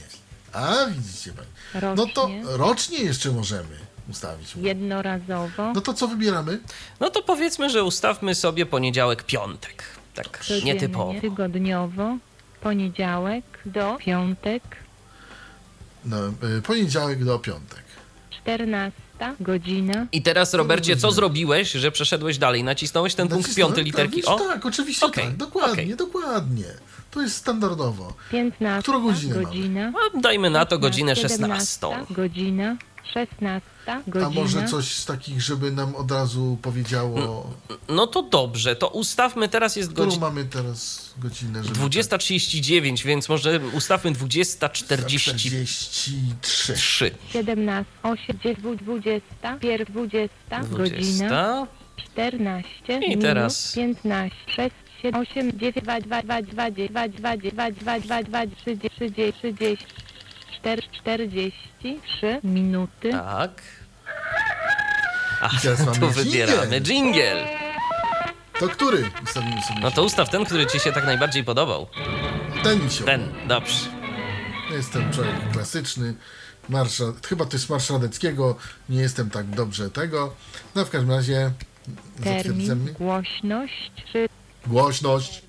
[0.53, 1.95] A, widzicie Pani.
[1.95, 3.75] No to rocznie, jeszcze możemy
[4.09, 4.55] ustawić.
[4.55, 6.59] jednorazowo, No to co wybieramy?
[6.99, 9.83] No to powiedzmy, że ustawmy sobie poniedziałek, piątek.
[10.15, 11.13] Tak codziennie, nietypowo.
[11.21, 12.17] tygodniowo,
[12.61, 14.63] poniedziałek do piątek,
[16.05, 16.17] No,
[16.57, 17.83] y, poniedziałek do piątek.
[18.41, 18.91] 14
[19.39, 22.63] godzina, I teraz, Robercie, co zrobiłeś, że przeszedłeś dalej?
[22.63, 24.41] Nacisnąłeś ten punkt Nacisnąłem piąty literki klawisz?
[24.41, 24.47] O?
[24.47, 25.35] Tak, oczywiście Okej, tak.
[25.37, 25.95] Dokładnie, okej.
[25.95, 26.65] dokładnie.
[27.13, 28.13] To jest standardowo.
[28.31, 29.45] 15 Którą godzinę mamy?
[29.45, 31.47] godzina, No, dajmy na to godzinę 17
[31.79, 32.13] 16.
[32.13, 32.77] godzina,
[33.13, 33.61] 16
[34.07, 37.51] godzina, A może coś z takich, żeby nam od razu powiedziało,
[37.89, 41.63] No to dobrze, to ustawmy, teraz jest którą godzina mamy teraz godzinę?
[41.63, 45.17] Żeby 20.39, więc może ustawmy 20.43.
[45.17, 47.11] 43.
[47.29, 50.29] 17, 8, 9, 20, pier 20,
[50.71, 51.67] godzina, 20.
[51.97, 57.37] 14 I minut, teraz- 15, 6, 7, 8, 9, 2, 2, 2, 2, 2, 2,
[57.37, 59.85] 2, 2, 2, 2, 30, 30, 30,
[60.59, 63.61] 4, 43 minuty, Tak.
[65.41, 67.47] A, teraz mamy tu wybieramy jingle.
[68.59, 69.79] To który ustawimy sobie?
[69.81, 71.87] No to ustaw ten, który ci się tak najbardziej podobał.
[72.63, 73.89] Ten mi się Ten, dobrze.
[74.71, 76.13] Jestem człowiek klasyczny.
[76.69, 78.55] Marsza, chyba to jest Marsz Radeckiego.
[78.89, 80.33] Nie jestem tak dobrze tego.
[80.75, 81.51] No w każdym razie
[82.23, 84.29] termin, głośność 3,
[84.67, 85.41] Głośność.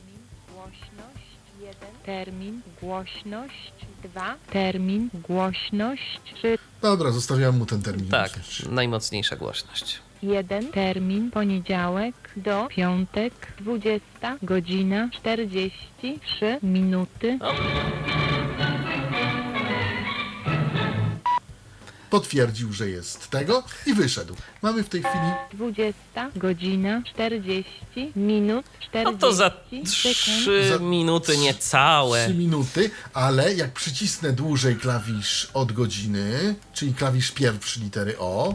[0.54, 1.26] Głośność
[1.60, 1.74] 1,
[2.06, 3.72] termin, głośność
[4.02, 8.08] 2, termin, głośność 3, Dobra, zostawiam mu ten termin.
[8.08, 9.98] Tak, Myślę, najmocniejsza głośność.
[10.22, 14.02] 1, termin, poniedziałek do piątek, 20,
[14.42, 17.38] godzina 43 minuty,
[22.18, 24.36] Potwierdził, że jest tego i wyszedł.
[24.62, 25.94] Mamy w tej chwili 20,
[26.36, 27.72] godzina 40
[28.16, 29.90] minut, 40 No to za sekund.
[29.90, 32.24] 3 Za- minuty niecałe.
[32.24, 38.54] 3 minuty, ale jak przycisnę dłużej klawisz od godziny, czyli klawisz pierwszy litery O,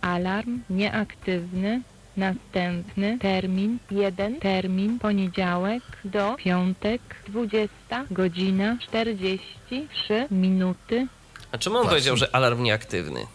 [0.00, 1.82] Alarm nieaktywny.
[2.16, 7.70] Następny termin 1 termin poniedziałek do piątek 20
[8.10, 11.06] godzina 43 minuty
[11.54, 11.90] A czemu on Właśnie.
[11.94, 13.26] powiedział, że alarm nieaktywny?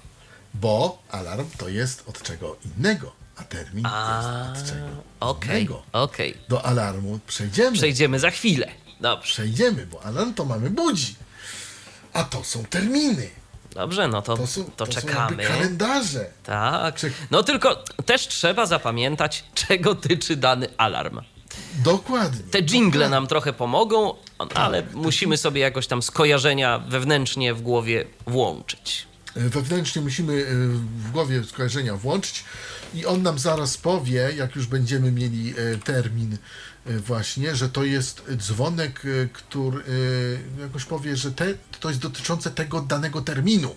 [0.53, 3.11] bo alarm to jest od czego innego.
[3.35, 4.87] A termin A, jest od czego
[5.19, 5.81] okej, innego.
[5.93, 6.37] okej.
[6.49, 7.71] Do alarmu przejdziemy.
[7.77, 8.67] Przejdziemy za chwilę.
[9.01, 11.15] Dobrze, Przejdziemy, bo alarm to mamy budzi.
[12.13, 13.29] A to są terminy.
[13.71, 15.43] dobrze, no to, To są, to to Są czekamy.
[15.43, 16.25] jakby kalendarze.
[16.43, 16.95] Tak.
[16.95, 21.19] Czek- No tylko też trzeba zapamiętać, czego tyczy dany alarm.
[21.83, 22.43] Dokładnie.
[22.51, 23.09] Te jingle Dokładnie.
[23.09, 24.15] nam trochę pomogą,
[24.53, 29.07] ale Tak, musimy sobie jakoś tam skojarzenia wewnętrznie w głowie włączyć.
[29.36, 30.45] wewnętrznie musimy y,
[30.78, 32.44] w głowie skojarzenia włączyć
[32.94, 36.38] i on nam zaraz powie, jak już będziemy mieli y, termin
[36.86, 39.02] właśnie, że to jest dzwonek,
[39.34, 39.84] który
[40.60, 43.76] jakoś powie, że te, to jest dotyczące tego danego terminu.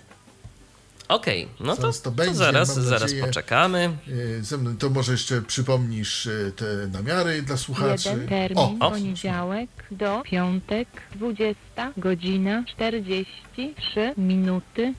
[1.13, 3.23] Okej, no to, Zaraz to to będzie, zaraz, mam zaraz nadzieję.
[3.25, 3.97] poczekamy.
[4.07, 6.65] Y, Ze mną, to może jeszcze przypomnisz y, te
[6.97, 8.09] namiary dla słuchaczy.
[8.09, 8.91] Jeden termin, o.
[8.91, 11.55] poniedziałek do piątek, 20,
[11.97, 14.93] godzina 43 minuty.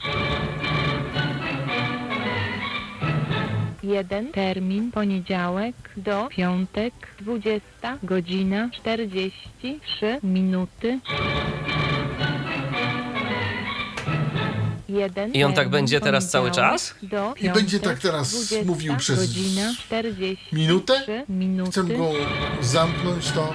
[3.83, 7.63] Jeden termin, poniedziałek do piątek, 20,
[8.03, 11.01] godzina 43 minuty.
[14.95, 16.95] Jeden I on tak będzie teraz cały czas?
[17.03, 21.25] Do I będzie tak teraz 20, mówił przez godzina 43 minutę?
[21.29, 21.71] minuty.
[21.71, 22.11] Chcę go
[22.63, 23.55] zamknąć, to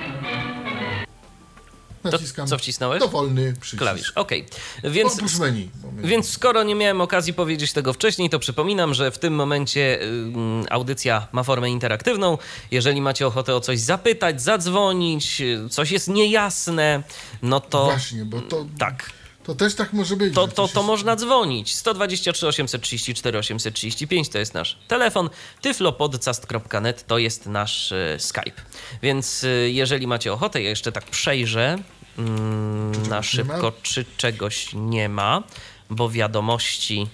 [2.04, 3.00] naciskam co wcisnąłeś?
[3.00, 3.82] dowolny przycisk.
[3.82, 4.46] Klawisz, okej.
[4.84, 5.70] O, Więc, oprócz menu.
[6.04, 10.66] więc skoro nie miałem okazji powiedzieć tego wcześniej, to przypominam, że w tym momencie ym,
[10.70, 12.38] audycja ma formę interaktywną.
[12.72, 17.04] Jeżeli macie ochotę o coś zapytać, zadzwonić, y, coś jest niejasne,
[17.42, 19.12] no to Właśnie, bo to, tak.
[19.44, 20.34] To też tak może być.
[20.34, 21.76] To, to, to można dzwonić.
[21.76, 25.30] 123 834 835 to jest nasz telefon.
[25.62, 28.62] tyflopodcast.net to jest nasz e, Skype.
[29.02, 31.78] Więc e, jeżeli macie ochotę, ja jeszcze tak przejrzę
[32.18, 35.44] mm, na szybko, czy czegoś nie ma,
[35.90, 37.08] bo wiadomości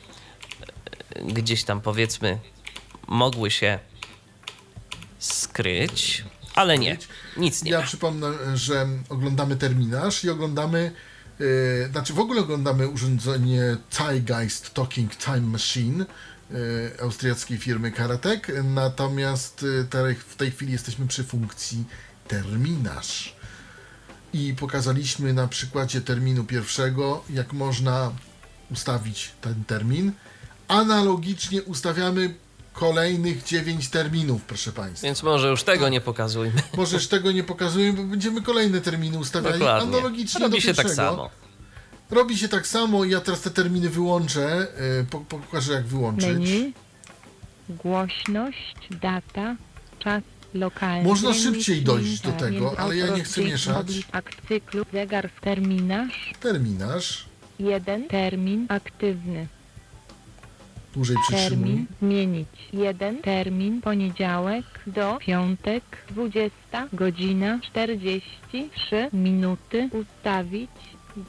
[1.16, 2.40] e, gdzieś tam powiedzmy
[3.08, 3.80] mogły się
[5.20, 6.24] skryć,
[6.56, 6.98] ale nie,
[7.38, 7.86] nic nie Ja ma.
[7.86, 10.92] przypomnę, że oglądamy terminarz i oglądamy,
[11.40, 16.06] yy, znaczy w ogóle oglądamy urządzenie Zeitgeist Talking Time Machine
[16.52, 16.58] yy,
[17.02, 21.84] austriackiej firmy Karatek, natomiast te, w tej chwili jesteśmy przy funkcji
[22.28, 23.36] terminarz.
[24.34, 28.12] I pokazaliśmy na przykładzie terminu pierwszego, jak można
[28.72, 30.12] ustawić ten termin.
[30.68, 32.36] Analogicznie ustawiamy
[32.76, 35.08] kolejnych 9 terminów, proszę Państwa.
[35.08, 36.62] Więc może już tego nie pokazujmy.
[36.78, 39.98] Możesz tego nie pokazujemy, bo będziemy kolejne terminy ustawiali Dokładnie.
[39.98, 41.30] analogicznie Robi do się tak samo.
[42.12, 44.68] Robi się tak samo i ja teraz te terminy wyłączę.
[45.00, 46.28] Yy, po, pokażę jak wyłączyć.
[46.28, 46.74] Menu,
[47.70, 49.56] głośność, data,
[50.00, 50.24] czas
[50.54, 51.04] lokalny.
[51.04, 53.88] Można szybciej dojść do tego, ale ja nie chcę mieszać.
[54.12, 57.26] Akt cyklu, zegar, terminarz, Terminarz.
[57.60, 59.48] jeden termin aktywny,
[60.96, 61.50] Dłużej przytrzymuj.
[61.50, 63.22] termin zmienić, jeden.
[63.22, 66.52] Termin poniedziałek do piątek, 20,
[66.94, 70.70] godzina 43 minuty, ustawić,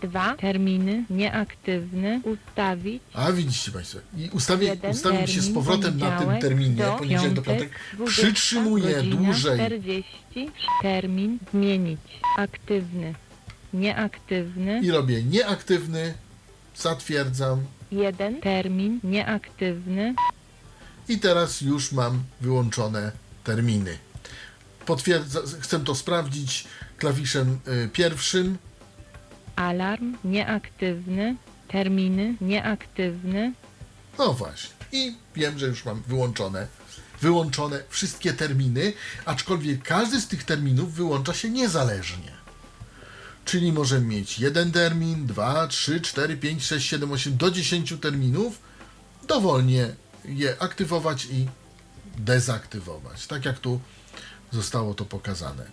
[0.03, 0.35] dwa.
[0.37, 3.99] Terminy nieaktywne, ustawić, A widzicie Państwo.
[4.17, 4.91] I ustawię, Jeden.
[4.91, 7.81] ustawił się z powrotem na tym terminie, do poniedziałek do piątek, piątek.
[7.93, 9.59] 20, Przytrzymuję dłużej.
[9.59, 10.51] 40,
[10.83, 12.01] termin zmienić,
[12.37, 13.15] aktywny,
[13.75, 16.15] nieaktywny, I robię nieaktywny.
[16.77, 17.61] Zatwierdzam.
[17.93, 20.15] Jeden termin nieaktywny,
[21.09, 23.13] I teraz już mam wyłączone
[23.45, 23.99] terminy.
[24.87, 26.65] Potwierdza, chcę to sprawdzić
[26.99, 28.59] klawiszem y, pierwszym.
[29.57, 31.37] alarm nieaktywny,
[31.69, 33.53] terminy nieaktywny,
[34.19, 34.71] No właśnie.
[34.93, 36.67] I wiem, że już mam wyłączone,
[37.21, 38.93] wyłączone wszystkie terminy,
[39.25, 42.36] aczkolwiek każdy z tych terminów wyłącza się niezależnie.
[43.47, 48.59] Czyli możemy mieć jeden termin, dwa, trzy, cztery, pięć, sześć, siedem, osiem, do dziesięciu terminów.
[49.29, 49.95] Dowolnie
[50.25, 51.47] je aktywować i
[52.19, 53.27] dezaktywować.
[53.27, 53.81] Tak jak tu
[54.53, 55.65] zostało to pokazane.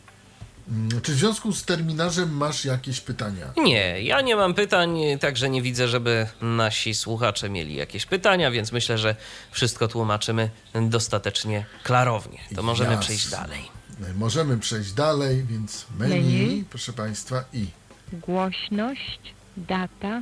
[0.69, 3.53] Mm, Czy w związku z terminarzem masz jakieś pytania?
[3.57, 8.71] Nie, ja nie mam pytań, także nie widzę, żeby nasi słuchacze mieli jakieś pytania, więc
[8.71, 9.15] myślę, że
[9.51, 10.49] wszystko tłumaczymy
[10.81, 12.39] dostatecznie klarownie.
[12.55, 13.03] To możemy Jasne.
[13.05, 13.82] przejść dalej.
[14.15, 16.64] Możemy przejść dalej, więc menu, Menu.
[16.70, 17.68] proszę Państwa, i
[18.14, 19.20] głośność,
[19.57, 20.22] data,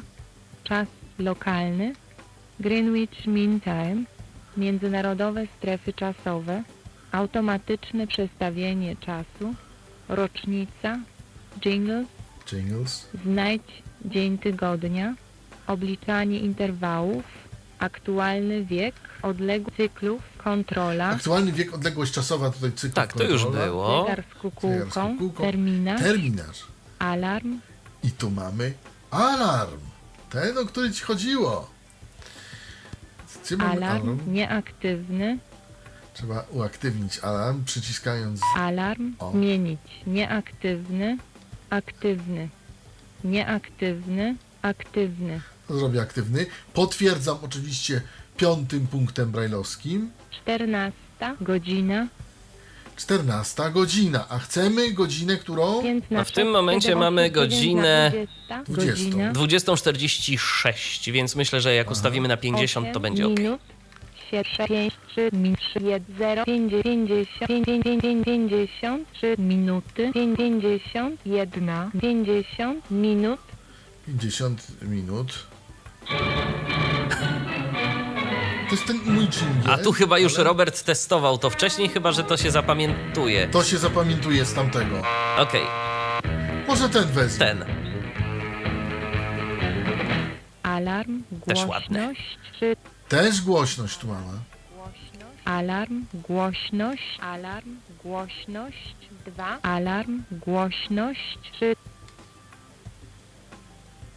[0.64, 0.88] czas
[1.20, 1.94] lokalny,
[2.60, 4.04] Greenwich Mean Time,
[4.58, 6.64] międzynarodowe strefy czasowe,
[7.12, 9.56] automatyczne przestawienie czasu,
[10.10, 11.00] rocznica,
[11.60, 12.08] jingles,
[12.52, 13.08] jingles.
[13.26, 15.16] znajdź dzień tygodnia,
[15.68, 17.24] obliczanie interwałów,
[17.80, 22.96] aktualny wiek, odległość cyklów, kontrola, Aktualny wiek, odległość czasowa tutaj cyklu.
[22.96, 23.66] Tak, to już kontrola.
[23.66, 24.02] było.
[24.04, 25.44] zegar z kukułką, kukułką.
[25.44, 26.64] terminarz, Terminarz.
[27.00, 27.60] alarm,
[28.04, 28.74] I tu mamy
[29.12, 29.80] alarm.
[30.30, 31.70] Ten, o który ci chodziło.
[33.60, 34.34] Alarm alarm?
[34.34, 35.38] nieaktywny,
[36.14, 38.42] Trzeba uaktywnić alarm, przyciskając.
[38.58, 39.32] Alarm O.
[39.32, 39.80] zmienić.
[40.08, 41.18] Nieaktywny.
[41.70, 42.50] Aktywny.
[43.24, 44.36] Nieaktywny.
[44.62, 45.42] Aktywny.
[45.70, 46.46] Zrobię aktywny.
[46.74, 48.02] Potwierdzam oczywiście
[48.38, 50.12] piątym punktem brajlowskim.
[50.32, 50.94] 14
[51.42, 52.08] godzina.
[52.96, 56.20] 14 godzina, a chcemy godzinę, którą 15.
[56.20, 59.32] A w tym momencie mamy godzinę 20, godzina.
[59.34, 63.40] 20.46, więc myślę, że jak ustawimy na 50, to 8 będzie ok.
[63.40, 63.62] minut.
[64.32, 64.48] 5,
[65.08, 67.10] 3, 1, 0, 50,
[67.48, 73.40] 50, 53 minuty, 51, 50 minut,
[74.06, 75.48] 50 minut.
[78.72, 79.74] To jest ten mój dżingiel.
[79.74, 83.48] A tu chyba już ale Robert testował to wcześniej, chyba że to się zapamiętuje.
[83.48, 85.02] To się zapamiętuje z tamtego.
[85.38, 85.62] Okej,
[86.68, 87.46] Może ten wezmę.
[87.46, 87.66] ten.
[90.64, 92.00] alarm, Też ładne.
[92.06, 92.76] głośność, 3,
[93.10, 94.34] Też głośność tu mamy.
[95.46, 98.96] alarm, głośność, alarm, głośność,
[99.26, 101.76] 2, alarm, głośność, 3,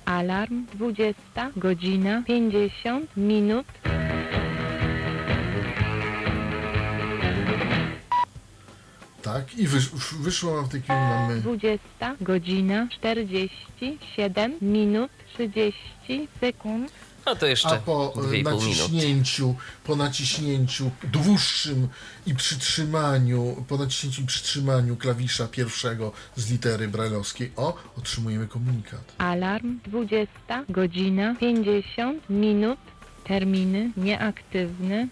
[0.05, 1.15] alarm, 20,
[1.57, 3.67] godzina, 50 minut,
[9.25, 9.89] Tak, i wysz,
[10.21, 11.81] wyszło nam w tej chwili mamy 20,
[12.21, 16.93] godzina, 47 minut, 30 sekund,
[17.27, 18.45] No to A jeszcze po e, 2,5 minut.
[18.45, 21.89] naciśnięciu, po naciśnięciu dłuższym
[22.27, 27.53] i przytrzymaniu, po naciśnięciu i przytrzymaniu klawisza pierwszego z litery brajlowskiej.
[27.57, 29.13] O, otrzymujemy komunikat.
[29.19, 30.31] alarm, 20,
[30.69, 32.79] godzina, 50 minut,
[33.25, 35.09] terminy nieaktywny,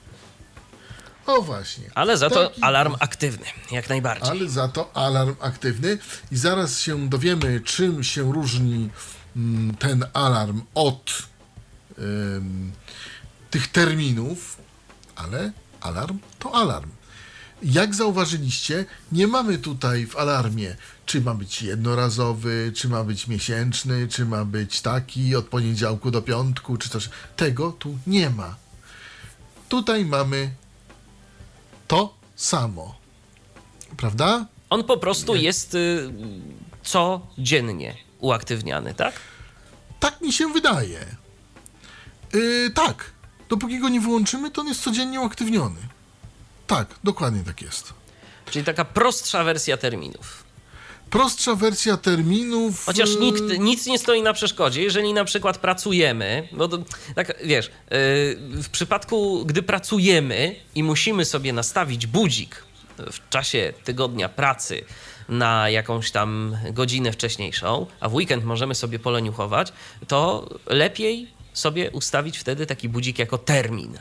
[1.27, 1.91] O właśnie.
[1.95, 4.31] Ale za to Taki- alarm aktywny, jak najbardziej.
[4.31, 5.99] Ale za to alarm aktywny
[6.33, 8.91] i zaraz się dowiemy, czym się różni
[9.37, 11.23] mm, ten alarm od
[11.99, 12.73] ym,
[13.51, 14.57] tych terminów,
[15.17, 16.91] ale alarm to alarm.
[17.63, 20.77] Jak zauważyliście, nie mamy tutaj w alarmie,
[21.07, 26.23] czy ma być jednorazowy, czy ma być miesięczny, czy ma być taki od poniedziałku do
[26.23, 27.09] piątku, czy coś.
[27.37, 28.57] Tego tu nie ma.
[29.69, 30.51] Tutaj mamy
[31.93, 32.95] to samo.
[33.97, 34.47] Prawda?
[34.71, 36.11] On po prostu jest y,
[36.83, 39.15] codziennie uaktywniany, tak?
[40.01, 41.07] Tak mi się wydaje.
[42.35, 43.13] Yy, tak.
[43.49, 45.81] Dopóki go nie wyłączymy, to on jest codziennie uaktywniony.
[46.67, 47.95] Tak, dokładnie tak jest.
[48.51, 50.42] Czyli taka prostsza wersja terminów.
[51.13, 52.85] Prostsza wersja terminów.
[52.85, 56.79] Chociaż yy, nikt, nic nie stoi na przeszkodzie, jeżeli na przykład pracujemy, bo to,
[57.15, 57.73] tak wiesz, yy,
[58.63, 62.65] w przypadku, gdy pracujemy i musimy sobie nastawić budzik
[63.13, 64.85] w czasie tygodnia pracy
[65.29, 69.73] na jakąś tam godzinę wcześniejszą, a w weekend możemy sobie poleniuchować,
[70.09, 73.99] to lepiej sobie ustawić wtedy taki budzik jako termin.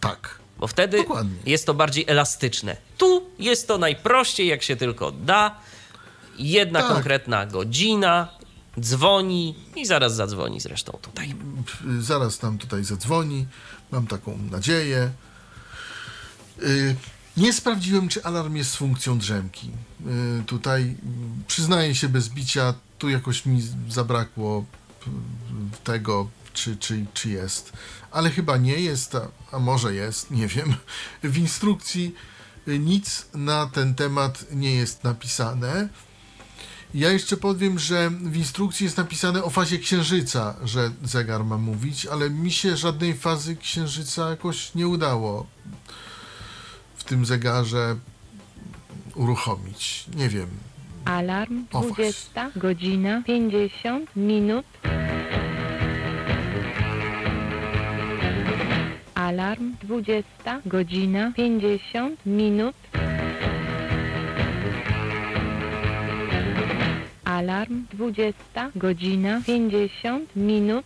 [0.00, 0.38] Tak.
[0.58, 1.36] Bo wtedy Dokładnie.
[1.46, 2.76] jest to bardziej elastyczne.
[2.98, 5.60] Tu jest to najprościej, jak się tylko da.
[6.38, 6.92] Jedna Tak.
[6.92, 8.28] konkretna godzina,
[8.80, 11.34] dzwoni i zaraz zadzwoni zresztą tutaj.
[11.66, 13.46] P- Zaraz nam tutaj zadzwoni.
[13.90, 15.10] Mam taką nadzieję.
[16.62, 16.96] Yy,
[17.36, 19.70] nie sprawdziłem, czy alarm jest z funkcją drzemki.
[20.00, 24.64] Yy, tutaj mm, przyznaję się bez bicia, tu jakoś mi zabrakło
[25.04, 25.10] p-
[25.84, 27.72] tego, czy, czy, czy jest.
[28.10, 30.74] Ale chyba nie jest, a, a może jest, nie wiem.
[31.22, 32.14] W instrukcji
[32.68, 35.88] y, nic na ten temat nie jest napisane.
[36.94, 42.06] Ja jeszcze powiem, że w instrukcji jest napisane o fazie księżyca, że zegar ma mówić,
[42.06, 45.46] ale mi się żadnej fazy księżyca jakoś nie udało
[46.96, 47.96] w tym zegarze
[49.14, 50.04] uruchomić.
[50.16, 50.48] Nie wiem.
[51.04, 51.94] alarm, O, właśnie.
[51.94, 54.66] 20, godzina, 50 minut,
[59.14, 62.74] alarm, 20, godzina, 50 minut,
[67.38, 70.84] alarm, 20, godzina, 50 minut,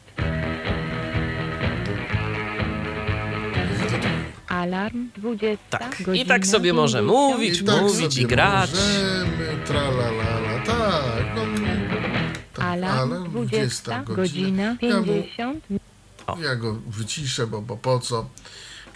[4.49, 6.03] alarm, 20, Tak.
[6.03, 8.71] godzina, I tak sobie może 50 mówić, I tak mówić i grać.
[8.71, 11.27] Możemy, tralalala, tak.
[11.37, 11.43] No,
[12.55, 15.65] tak Alarm, 20, godzina, Ja, mu, 50
[16.43, 18.29] ja go wyciszę, bo, bo po co?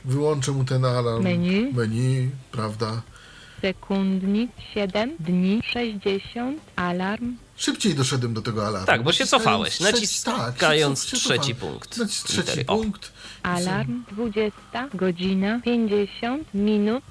[0.05, 1.23] Wyłączę mu ten alarm.
[1.23, 1.73] Menu.
[1.73, 3.03] Menu, prawda?
[3.63, 8.87] Sekundnik, 7 dni, 60, alarm, Szybciej doszedłem do tego alarmu.
[8.87, 13.13] Tak, bo się cofałeś, tak, naciskając się trzeci punkt Nacis- trzeci punkt.
[13.43, 17.05] alarm, 20, godzina, 50 minut,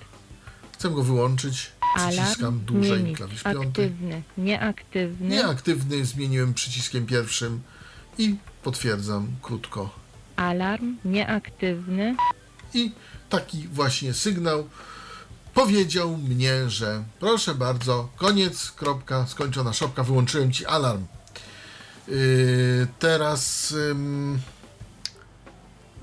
[0.73, 1.71] Chcę go wyłączyć.
[1.95, 3.67] Przyciskam alarm, dłużej zmienić, klawisz piąty.
[3.67, 7.61] aktywny, nieaktywny, Nieaktywny zmieniłem przyciskiem pierwszym
[8.17, 9.89] i potwierdzam krótko.
[10.35, 12.15] alarm, nieaktywny,
[12.73, 12.91] I
[13.29, 14.69] taki właśnie sygnał
[15.63, 21.05] powiedział mnie, że proszę bardzo, koniec, kropka, skończona szopka, wyłączyłem ci alarm.
[22.07, 24.39] Yy, teraz ym,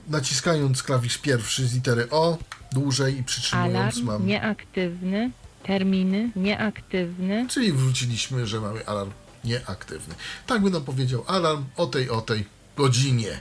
[0.09, 2.39] naciskając klawisz pierwszy z litery O
[2.73, 4.27] dłużej i przytrzymując Alarm mam.
[4.27, 5.31] nieaktywny.
[5.63, 7.47] Terminy nieaktywny.
[7.51, 9.11] Czyli wróciliśmy, że mamy alarm
[9.45, 10.15] nieaktywny.
[10.47, 12.45] Tak by nam powiedział alarm o tej, o tej
[12.77, 13.41] godzinie,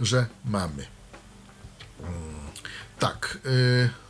[0.00, 0.86] że mamy.
[2.00, 2.12] Mm,
[2.98, 3.38] Tak.
[3.46, 4.05] y,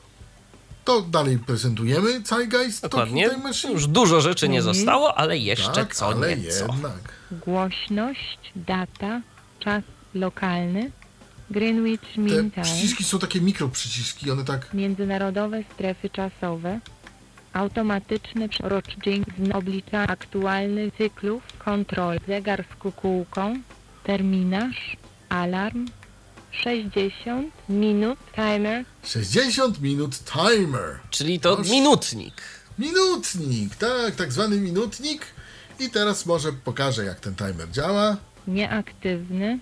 [0.86, 2.82] to dalej prezentujemy Zeitgeist.
[2.82, 3.30] Dokładnie.
[3.72, 4.74] Już dużo rzeczy nie Mhm.
[4.76, 6.66] zostało, ale jeszcze tak, co ale nieco.
[6.72, 7.12] jednak.
[7.30, 9.20] Głośność, data,
[9.60, 9.82] czas
[10.14, 10.90] lokalny.
[11.50, 12.64] Greenwich Te Mean Time.
[12.64, 16.80] przyciski są takie mikroprzyciski, one tak Międzynarodowe strefy czasowe.
[17.52, 21.42] Automatyczny rocznik z oblicza aktualnych cyklów.
[21.58, 22.18] Kontrol.
[22.28, 23.56] Zegar z kukułką.
[24.04, 24.96] Terminarz.
[25.28, 25.86] Alarm.
[26.62, 28.19] 60 minut.
[28.35, 28.85] Timer.
[29.05, 30.99] 60 minut timer.
[31.11, 31.70] Czyli to Noż.
[31.70, 32.35] minutnik.
[32.78, 35.27] Minutnik, tak, tak zwany minutnik.
[35.81, 38.16] I teraz może pokażę, jak ten timer działa.
[38.49, 39.59] Nieaktywny.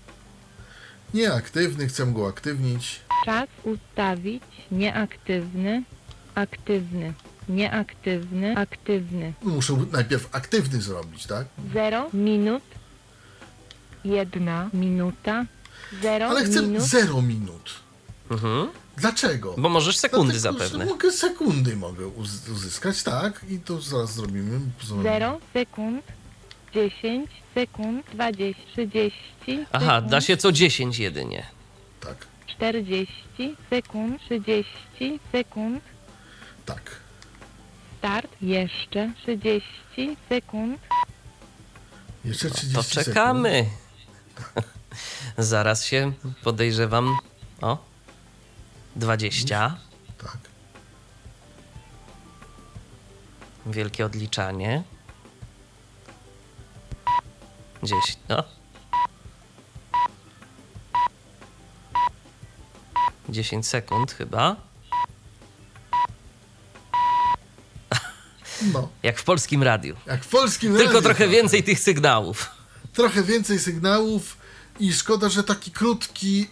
[1.14, 3.00] Nieaktywny, chcę go aktywnić.
[3.24, 4.42] Czas ustawić.
[4.70, 5.82] Nieaktywny.
[6.34, 7.12] Aktywny.
[7.48, 8.56] Nieaktywny.
[8.56, 9.32] Aktywny.
[9.42, 11.46] Muszę najpierw aktywny zrobić, tak?
[11.74, 12.62] 0 minut.
[14.04, 15.44] 1 minuta.
[16.02, 16.82] 0 Ale chcę minut.
[16.82, 17.70] 0 minut.
[18.30, 18.68] Mhm.
[18.96, 19.54] Dlaczego?
[19.58, 20.84] Bo możesz sekundy Dlatego, zapewne.
[20.86, 23.40] Mogę sekundy mogę uz- uzyskać, tak?
[23.50, 24.60] I to zaraz zrobimy.
[24.82, 25.10] Zrobimy.
[25.10, 26.04] 0 sekund.
[26.74, 28.06] 10 sekund.
[28.12, 29.18] 20 30
[29.72, 31.46] Aha, sekund, da się co 10 jedynie.
[32.00, 34.20] Tak, 40 sekund.
[34.22, 35.82] 30 sekund.
[36.66, 36.96] tak.
[37.98, 38.30] Start.
[38.42, 40.78] Jeszcze 30 sekund.
[42.24, 43.06] Jeszcze 30 No To sekund.
[43.06, 43.66] czekamy.
[45.38, 46.12] Zaraz się
[46.42, 47.16] podejrzewam.
[47.60, 47.78] O.
[48.96, 49.76] 20.
[50.18, 50.38] Tak.
[53.66, 54.82] Wielkie odliczanie.
[57.82, 58.18] 10.
[58.28, 58.44] No.
[63.28, 64.56] 10 sekund chyba.
[68.72, 69.96] No, Jak w polskim radiu.
[70.06, 72.50] jak w polskim Tylko radiu trochę więcej tych sygnałów.
[72.92, 74.36] Trochę więcej sygnałów
[74.80, 76.46] i szkoda, że taki krótki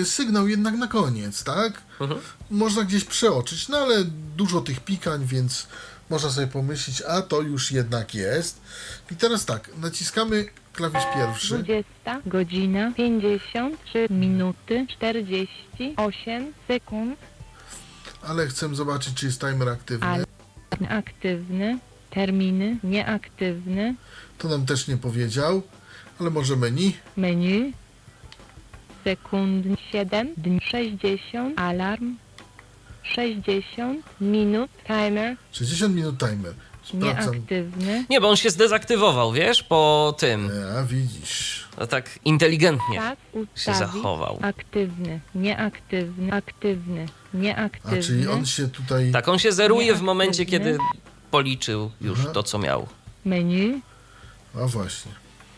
[0.00, 1.82] y, sygnał jednak na koniec, tak?
[2.00, 2.20] Mhm.
[2.50, 4.04] Można gdzieś przeoczyć, no ale
[4.36, 5.66] dużo tych pikań, więc
[6.10, 8.60] można sobie pomyśleć, a to już jednak jest.
[9.10, 11.58] I teraz tak, naciskamy klawisz pierwszy.
[11.58, 17.18] 20 godzina 53 minuty 48 sekund.
[18.22, 20.06] Ale chcę zobaczyć, czy jest timer aktywny.
[20.06, 20.24] Ale-
[20.88, 21.78] Aktywny.
[22.10, 23.94] Terminy nieaktywny.
[24.38, 25.62] To nam też nie powiedział,
[26.20, 26.92] ale może menu.
[27.16, 27.72] Menu.
[29.04, 32.16] Sekund 7 dni 60 alarm
[33.02, 36.54] 60 minut timer 60 minut timer.
[36.82, 37.34] Sprawdzam.
[37.34, 40.50] nieaktywny Nie, bo on się zdezaktywował, wiesz, po tym.
[40.78, 41.64] A widzisz.
[41.78, 44.38] No tak inteligentnie czas się ustawić zachował.
[44.42, 49.10] aktywny nieaktywny aktywny A nieaktywny czyli on się tutaj.
[49.12, 50.78] Tak, on się zeruje w momencie, kiedy
[51.30, 52.30] policzył już Aha.
[52.32, 52.86] to, co miał.
[53.24, 53.80] menu
[54.54, 55.12] A właśnie.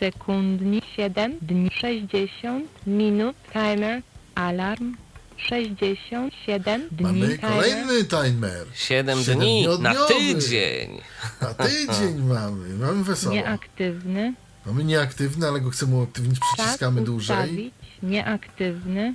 [0.05, 4.03] Sekundni 7 dni 60 minut timer
[4.35, 4.97] alarm
[5.37, 8.65] 67 dni Mamy timer kolejny timer.
[8.75, 11.01] 7 dni na tydzień.
[11.41, 12.69] Na tydzień mamy.
[12.69, 13.35] Mamy wesoło.
[13.35, 14.35] nieaktywny
[14.67, 16.39] Mamy nieaktywny, ale go chcemy uaktywnić.
[16.39, 17.37] Czas Przyciskamy dłużej.
[17.37, 17.75] ustawić.
[18.03, 19.15] Nieaktywny.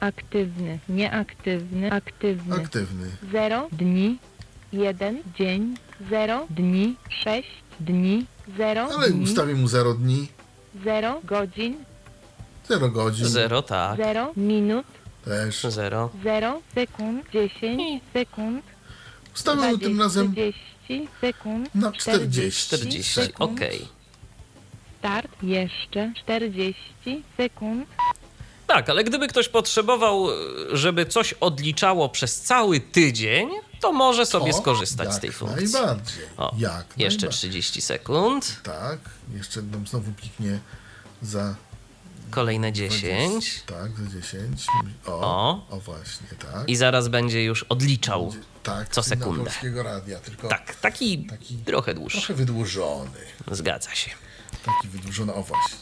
[0.00, 0.78] Aktywny.
[0.88, 1.92] Nieaktywny.
[1.92, 2.56] Aktywny.
[2.56, 3.06] Aktywny.
[3.32, 4.18] 0 dni.
[4.72, 5.76] 1 dzień.
[6.10, 6.96] 0 dni.
[7.10, 7.48] 6
[7.80, 8.26] dni.
[8.56, 9.22] 0 Ale dni.
[9.24, 10.28] ustawię mu 0 dni,
[10.84, 11.84] 0 godzin.
[12.68, 13.26] 0 godzin.
[13.26, 13.96] Zero, tak.
[13.98, 14.86] 0 minut.
[15.24, 15.62] Też.
[15.68, 16.10] Zero.
[16.24, 17.24] 0 sekund.
[17.32, 18.64] 10 sekund.
[19.34, 21.74] Ustawiamy 20, tym razem 30 sekund.
[21.74, 22.66] na 40.
[22.76, 23.02] 40.
[23.14, 23.52] sekund.
[23.52, 23.88] Okej.
[24.98, 25.42] Start.
[25.42, 27.88] Jeszcze 40 sekund.
[28.66, 30.26] Tak, ale gdyby ktoś potrzebował,
[30.72, 33.48] żeby coś odliczało przez cały tydzień,
[33.80, 35.68] to może sobie O, skorzystać z tej funkcji.
[35.72, 36.24] Najbardziej.
[36.36, 37.38] O, jak Jeszcze najbardziej.
[37.50, 38.98] 30 sekund, Tak.
[39.34, 40.58] Jeszcze nam znowu piknie
[41.22, 41.54] za
[42.30, 42.98] kolejne 20.
[43.06, 44.66] 10 Tak, za 10.
[45.06, 45.66] O, O.
[45.70, 45.80] o.
[45.80, 46.68] właśnie, tak.
[46.68, 48.34] i zaraz będzie już odliczał.
[48.62, 49.44] tak, co sekundę.
[49.44, 52.18] polskiego radia, tylko Tak, taki Taki- trochę dłuższy.
[52.18, 53.10] trochę wydłużony.
[53.50, 54.10] Zgadza się.
[54.64, 55.76] Taki wydłużony, o właśnie.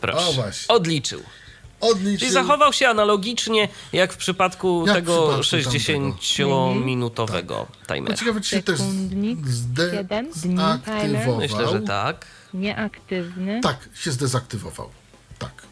[0.00, 0.26] Proszę.
[0.26, 0.74] O, właśnie.
[0.74, 1.22] Odliczył.
[1.80, 2.18] Odliczył.
[2.18, 6.14] Czyli zachował się analogicznie jak w przypadku Jak tego przypadku tamtego.
[6.14, 8.14] 60-minutowego No timera.
[8.16, 11.36] ciekawe, czy się też Sekundnik, zde- siedem dni, zaktywował.
[11.38, 12.26] Myślę, że tak.
[12.54, 13.60] Nieaktywny.
[13.62, 14.90] Tak, się zdezaktywował.
[15.38, 15.62] Tak.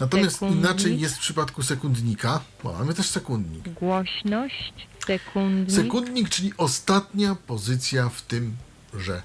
[0.00, 0.58] Natomiast Sekundnik.
[0.60, 3.68] inaczej jest w przypadku sekundnika, bo mamy też sekundnik.
[3.68, 4.72] Głośność.
[5.06, 5.72] Sekundnik.
[5.76, 9.22] Sekundnik, czyli ostatnia pozycja w tymże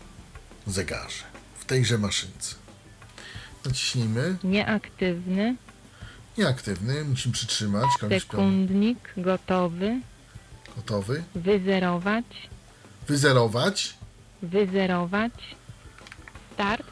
[0.67, 1.23] zegarze,
[1.59, 2.55] w tejże maszynce.
[3.67, 4.37] Naciśnijmy.
[4.43, 5.55] Nieaktywny.
[6.37, 7.85] Nieaktywny, musimy przytrzymać.
[8.09, 9.13] Sekundnik.
[9.17, 9.99] Gotowy.
[10.75, 11.23] Gotowy.
[11.35, 12.25] Wyzerować.
[13.07, 13.93] Wyzerować.
[14.41, 15.31] Wyzerować.
[16.53, 16.83] Start.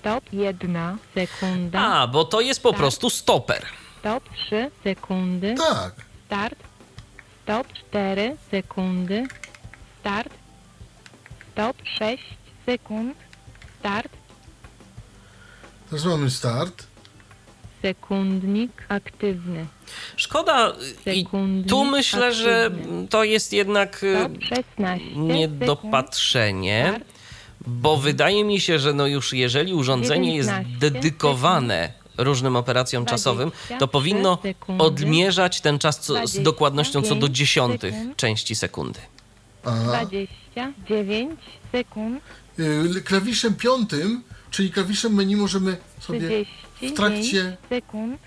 [0.00, 0.32] Stop.
[0.32, 1.80] Jedna sekunda.
[1.80, 2.78] A, bo to jest po Tak.
[2.78, 3.62] prostu stoper.
[4.00, 4.24] Stop.
[4.34, 5.54] Trzy sekundy.
[5.58, 5.94] Tak.
[6.26, 6.58] Start.
[7.42, 9.26] Stop 4 sekundy.
[10.00, 10.28] Start.
[11.52, 12.22] Stop 6
[12.66, 13.16] sekund.
[13.80, 14.08] Start.
[15.90, 16.86] Teraz mamy start.
[17.82, 19.66] Sekundnik aktywny.
[20.16, 20.72] Szkoda
[21.06, 23.08] i Sekundnik tu myślę, że aktywny.
[23.08, 25.16] to jest jednak y, Stop 16 sekund.
[25.28, 27.04] niedopatrzenie, Start.
[27.66, 33.10] bo wydaje mi się, że no już jeżeli urządzenie jest 19 dedykowane różnym operacjom 23
[33.24, 34.84] czasowym, to powinno sekundy.
[34.84, 38.16] odmierzać ten czas co, z dokładnością co do 25 dziesiątych sekund.
[38.16, 39.00] części sekundy.
[39.64, 39.82] Aha.
[39.92, 41.40] 29
[41.72, 42.22] sekund.
[42.58, 48.20] Y, Klawiszem piątym, czyli klawiszem menu możemy sobie 30 w trakcie sekund.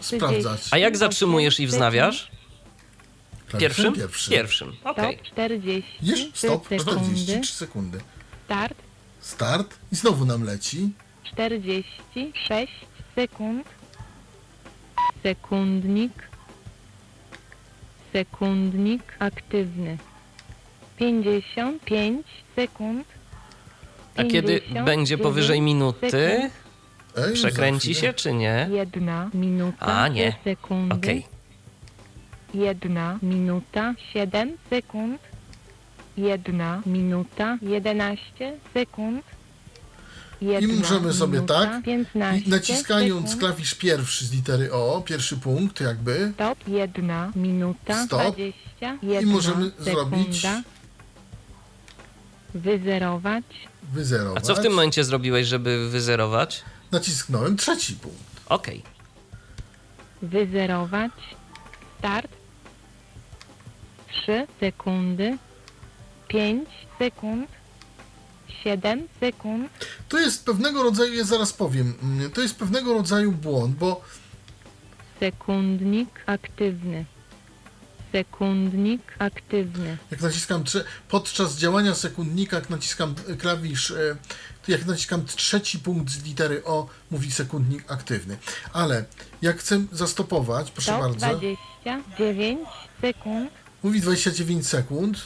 [0.00, 0.68] sprawdzać.
[0.70, 2.30] A jak zatrzymujesz i wznawiasz?
[3.48, 4.30] Klawiszem Pierwszym?
[4.30, 4.76] Pierwszym.
[4.84, 5.14] Okej.
[5.16, 6.30] Stop 40 Widzisz?
[6.34, 7.14] Stop, sekundy.
[7.14, 8.00] 43 sekundy.
[8.44, 8.74] Start.
[9.20, 10.90] Start i znowu nam leci.
[11.24, 12.72] 46
[13.14, 13.66] sekund.
[15.22, 16.12] Sekundnik.
[18.12, 19.98] Sekundnik aktywny.
[20.98, 22.26] 55
[22.56, 23.06] sekund.
[24.18, 26.50] A kiedy 59 będzie powyżej minuty.
[27.16, 28.68] Ej, przekręci się czy nie?
[28.72, 29.86] Jedna minuta.
[29.86, 30.36] A, nie.
[30.44, 30.94] Sekundy.
[30.94, 31.26] Okej.
[32.54, 33.94] Jedna minuta.
[34.12, 35.20] 7 sekund.
[36.16, 37.58] Jedna minuta.
[37.62, 39.24] 11 sekund.
[40.40, 43.40] Jedna możemy sobie tak, 15 I naciskając sekund.
[43.40, 48.20] klawisz pierwszy z litery O, pierwszy punkt jakby, Stop, jedna minuta, Stop.
[48.20, 48.54] 20,
[49.02, 49.90] jedna możemy sekunda.
[49.90, 50.46] zrobić-
[52.54, 53.44] Wyzerować,
[53.92, 54.38] wyzerować.
[54.44, 56.62] A co w tym momencie zrobiłeś, żeby wyzerować?
[56.92, 58.18] Nacisknąłem trzeci punkt.
[58.46, 58.82] Okej.
[60.22, 61.12] wyzerować,
[61.98, 62.28] start,
[64.22, 65.38] 3 sekundy,
[66.28, 67.50] 5 sekund,
[68.64, 69.70] 7 sekund,
[70.08, 74.00] To jest pewnego rodzaju, ja zaraz powiem, mm, to jest pewnego rodzaju błąd, bo
[75.20, 77.04] sekundnik aktywny,
[78.12, 80.64] sekundnik aktywny, jak naciskam
[81.08, 84.16] podczas działania sekundnika, jak naciskam klawisz, e,
[84.68, 88.36] jak naciskam trzeci punkt z litery O, mówi sekundnik aktywny.
[88.72, 89.04] Ale
[89.42, 92.60] jak chcę zastopować, proszę bardzo, 29
[93.00, 93.50] sekund,
[93.82, 95.18] mówi 29 sekund,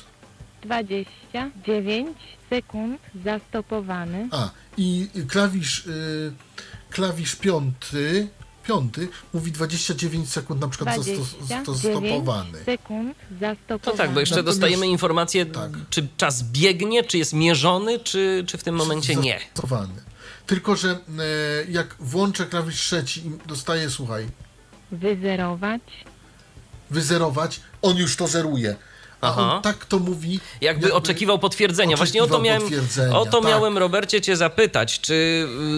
[0.63, 2.19] 29
[2.51, 6.33] sekund, zastopowany, A, i klawisz, y,
[6.91, 8.29] klawisz piąty,
[8.63, 12.65] piąty mówi 29 sekund na przykład zasto- 29 zastopowany.
[12.65, 13.99] sekund No zastopowany.
[13.99, 15.71] tak, bo jeszcze Natomiast- dostajemy informację, tak.
[15.91, 19.39] czy czas biegnie, czy jest mierzony, czy, czy w tym momencie nie.
[19.41, 19.95] Zastopowany.
[20.47, 20.99] Tylko, że e,
[21.71, 24.27] jak włączę klawisz trzeci i dostaję, słuchaj,
[24.93, 25.81] Wyzerować,
[26.91, 28.77] wyzerować, on już to zeruje.
[29.23, 29.55] A Aha.
[29.57, 30.41] on tak to mówi.
[30.61, 31.97] Jakby oczekiwał potwierdzenia.
[31.97, 33.51] Właśnie o to oczekiwał miałem, potwierdzenia, o to tak.
[33.51, 35.15] miałem Robercie cię zapytać, czy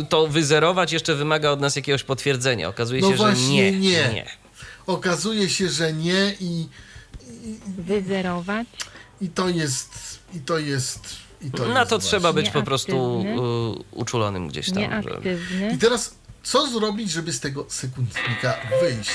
[0.02, 2.68] y, to wyzerować jeszcze wymaga od nas jakiegoś potwierdzenia.
[2.68, 4.08] Okazuje No się, że właśnie nie.
[4.08, 4.26] nie.
[4.86, 6.66] Okazuje się, że nie i,
[7.78, 8.66] wyzerować,
[9.20, 9.90] i to jest,
[10.34, 11.00] i to jest,
[11.42, 12.08] i to Na jest to właśnie.
[12.08, 13.24] trzeba być po prostu
[13.92, 14.82] y, uczulonym gdzieś tam.
[14.82, 14.88] Że...
[14.88, 19.10] nieaktywny, I teraz, co zrobić, żeby z tego sekundnika wyjść?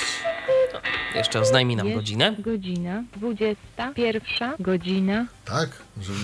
[1.15, 2.35] Jeszcze oznajmij nam jest godzinę.
[2.39, 5.69] godzina, 21 godzina, Tak,
[6.01, 6.19] żeby...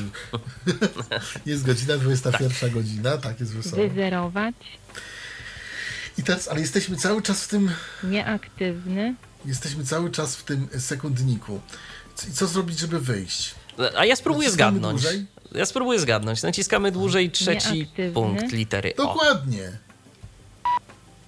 [1.52, 3.88] jest godzina, 21 godzina, tak jest wesoło.
[3.90, 4.56] wyzerować,
[6.18, 7.72] I teraz, ale jesteśmy cały czas w tym,
[8.04, 9.16] nieaktywny,
[9.46, 11.62] jesteśmy cały czas w tym sekundniku.
[12.30, 13.56] I co zrobić, żeby wyjść?
[13.98, 15.02] A ja spróbuję Naciskamy zgadnąć.
[15.02, 15.26] dłużej?
[15.52, 16.44] Ja spróbuję zgadnąć.
[16.44, 18.12] Naciskamy dłużej trzeci Nieaktywny.
[18.12, 19.04] punkt litery O.
[19.04, 19.72] Dokładnie.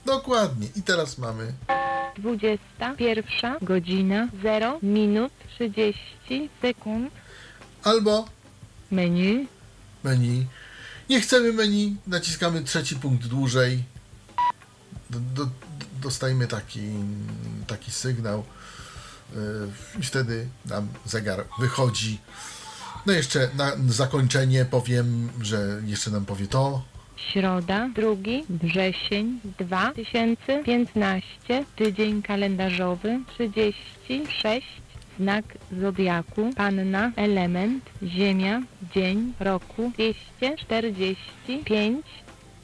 [0.05, 0.67] Dokładnie.
[0.75, 1.53] I teraz mamy
[2.17, 7.11] 21 godzina, 0 minut, 30 sekund,
[7.83, 8.25] albo
[8.91, 9.47] menu,
[10.03, 10.47] menu.
[11.09, 13.83] Nie chcemy menu, naciskamy trzeci punkt dłużej.
[15.09, 15.49] Do, do,
[16.01, 16.81] dostajemy taki,
[17.67, 18.43] taki sygnał
[19.35, 19.39] yy,
[19.99, 22.19] i wtedy nam zegar wychodzi.
[23.05, 26.83] No jeszcze na zakończenie powiem, że jeszcze nam powie to,
[27.17, 28.07] Środa, 2
[28.49, 34.67] wrzesień 2015, tydzień kalendarzowy 36,
[35.19, 35.45] znak
[35.81, 38.61] zodiaku, panna, element, ziemia,
[38.95, 42.05] dzień roku 245,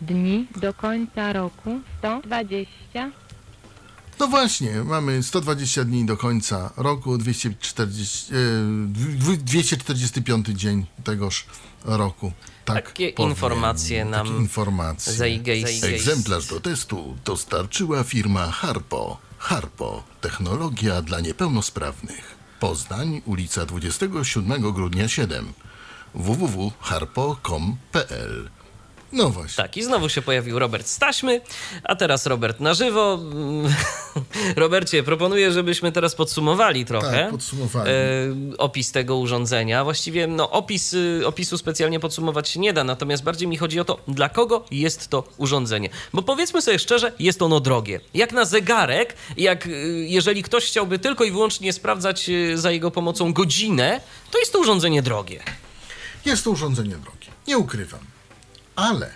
[0.02, 3.12] dni do końca roku 120,
[4.20, 8.38] No właśnie, mamy 120 dni do końca roku, 240, e,
[8.88, 11.46] dwu- 245 dzień tegoż
[11.86, 12.32] roku.
[12.66, 13.32] Tak Takie powiem.
[13.32, 15.14] informacje nam Takie informacje.
[15.14, 15.84] Zeitgeist.
[15.84, 19.18] Egzemplarz do testu dostarczyła firma Harpo.
[19.38, 20.04] Harpo.
[20.22, 22.36] Technologia dla niepełnosprawnych.
[22.60, 25.54] Poznań, ulica 27 grudnia 7.
[26.14, 28.50] www.harpo.com.pl
[29.14, 29.64] No właśnie.
[29.64, 31.42] Tak, i znowu się pojawił Robert Staśmy,
[31.84, 33.20] a teraz Robert na żywo.
[34.56, 37.90] Robercie, proponuję, żebyśmy teraz podsumowali trochę Tak, podsumowali.
[37.92, 37.94] e,
[38.58, 39.84] opis tego urządzenia.
[39.84, 43.86] Właściwie no, opis, y, opisu specjalnie podsumować się nie da, natomiast bardziej mi chodzi o
[43.86, 45.90] to, dla kogo jest to urządzenie.
[46.14, 48.00] Bo powiedzmy sobie szczerze, jest ono drogie.
[48.14, 52.92] Jak na zegarek, jak y, jeżeli ktoś chciałby tylko i wyłącznie sprawdzać y, za jego
[52.92, 55.44] pomocą godzinę, to jest to urządzenie drogie.
[56.26, 57.28] Jest to urządzenie drogie.
[57.48, 58.00] Nie ukrywam.
[58.76, 59.12] Ale,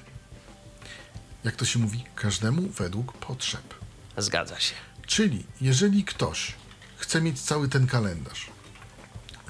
[1.43, 3.73] jak to się mówi, każdemu według potrzeb.
[4.17, 4.73] Zgadza się.
[5.05, 6.55] Czyli, jeżeli ktoś
[6.97, 8.47] chce mieć cały ten kalendarz,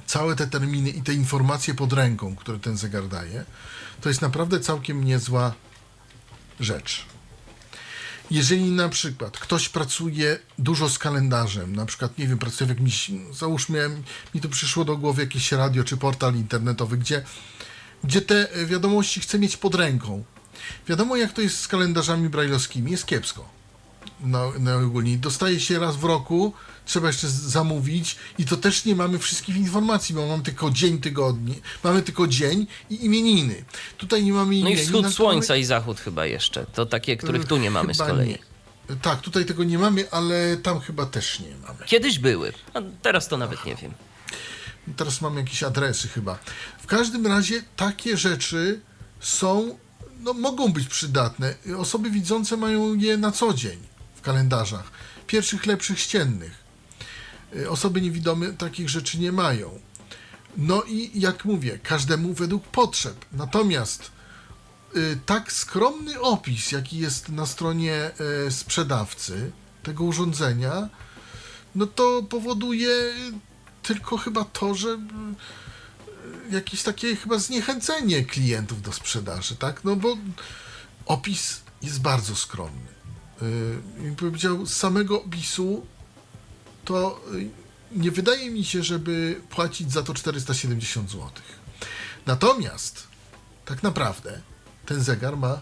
[0.06, 3.46] całe te terminy i te informacje pod ręką, które ten zegar daje,
[4.02, 5.54] to jest naprawdę całkiem niezła
[6.60, 7.06] rzecz.
[8.32, 13.12] Jeżeli na przykład ktoś pracuje dużo z kalendarzem, na przykład, nie wiem, pracuje w jakimś,
[13.32, 13.90] załóżmy,
[14.36, 17.24] mi tu przyszło do głowy jakieś radio czy portal internetowy, gdzie,
[18.04, 20.24] gdzie te e, wiadomości chce mieć pod ręką.
[20.88, 23.50] Wiadomo, jak to jest z kalendarzami brajlowskimi, jest kiepsko
[24.22, 25.18] na, na ogólnie.
[25.18, 26.54] Dostaje się raz w roku,
[26.86, 31.00] trzeba jeszcze z- zamówić i to też nie mamy wszystkich informacji, bo mamy tylko dzień
[31.02, 33.66] tygodni, mamy tylko dzień i imieniny.
[33.98, 36.66] Tutaj nie mamy No i wschód słońca mamy- i zachód chyba jeszcze.
[36.66, 38.28] To takie, których tu nie mamy z Chyba kolei.
[38.30, 38.38] nie.
[39.02, 41.80] Tak, tutaj tego nie mamy, ale tam chyba też nie mamy.
[41.86, 43.92] Kiedyś były, a teraz to nawet nie wiem.
[44.96, 46.40] Teraz mamy jakieś adresy chyba.
[46.80, 48.82] W każdym razie takie rzeczy
[49.20, 49.78] są,
[50.20, 51.56] no mogą być przydatne.
[51.78, 53.80] Osoby widzące mają je na co dzień
[54.16, 54.92] w kalendarzach.
[55.28, 56.52] Pierwszych, lepszych, ściennych.
[57.56, 59.80] Y, Osoby niewidome takich rzeczy nie mają.
[60.58, 63.26] No i jak mówię, każdemu według potrzeb.
[63.32, 64.12] Natomiast
[64.96, 68.12] y, tak skromny opis, jaki jest na stronie
[68.48, 69.52] y, sprzedawcy
[69.84, 70.90] tego urządzenia,
[71.76, 72.90] no to powoduje
[73.88, 75.00] tylko chyba to, że y,
[76.52, 79.84] jakieś takie chyba zniechęcenie klientów do sprzedaży, tak?
[79.84, 80.18] No bo
[81.06, 82.88] opis jest bardzo skromny.
[84.02, 85.86] Yy, powiedział, z samego opisu
[86.86, 87.50] to y,
[87.92, 91.30] nie wydaje mi się, żeby płacić za to 470 zł.
[92.26, 93.08] Natomiast
[93.66, 94.42] tak naprawdę
[94.86, 95.62] ten zegar ma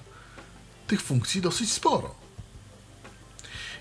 [0.87, 2.24] tych funkcji dosyć sporo.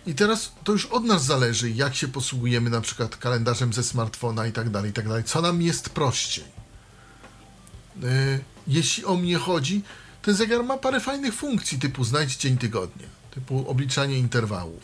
[0.07, 4.47] I teraz to już od nas zależy, jak się posługujemy na przykład kalendarzem ze smartfona
[4.47, 5.25] i tak dalej, i tak dalej.
[5.25, 6.45] Co nam jest prościej.
[8.03, 8.09] Yy,
[8.67, 9.83] Jeśli o mnie chodzi,
[10.23, 14.83] ten zegar ma parę fajnych funkcji, typu znajdź dzień tygodnia, typu obliczanie interwałów.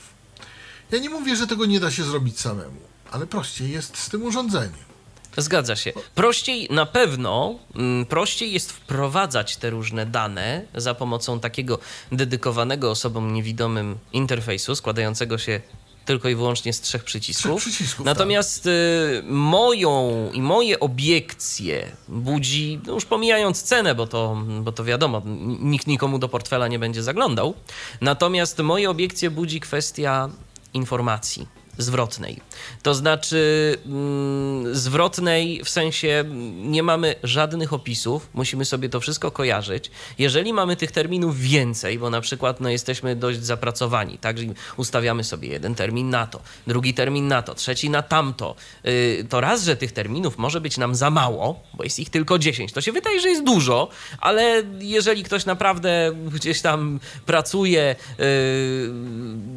[0.90, 2.80] Ja nie mówię, że tego nie da się zrobić samemu,
[3.10, 4.89] ale prościej jest z tym urządzeniem.
[5.36, 5.92] Zgadza się.
[6.14, 11.78] Prościej na pewno, mm, prościej jest wprowadzać te różne dane za pomocą takiego
[12.12, 15.60] dedykowanego osobom niewidomym interfejsu składającego się
[16.04, 17.60] tylko i wyłącznie z trzech przycisków.
[17.60, 24.36] Trzech przycisków, Natomiast y, moją i moje obiekcje budzi, no już pomijając cenę, bo to,
[24.60, 25.22] bo to wiadomo,
[25.60, 27.54] nikt nikomu do portfela nie będzie zaglądał.
[28.00, 30.30] Natomiast moje obiekcje budzi kwestia
[30.74, 32.40] informacji zwrotnej.
[32.82, 39.30] To znaczy mm, zwrotnej w sensie mm, nie mamy żadnych opisów, musimy sobie to wszystko
[39.30, 39.90] kojarzyć.
[40.18, 44.36] Jeżeli mamy tych terminów więcej, bo na przykład no, jesteśmy dość zapracowani, tak,
[44.76, 48.54] ustawiamy sobie jeden termin na to, drugi termin na to, trzeci na tamto,
[48.84, 52.38] yy, to raz, że tych terminów może być nam za mało, bo jest ich tylko
[52.38, 52.72] 10.
[52.72, 53.88] To się wydaje, że jest dużo,
[54.20, 58.24] ale jeżeli ktoś naprawdę gdzieś tam pracuje, yy,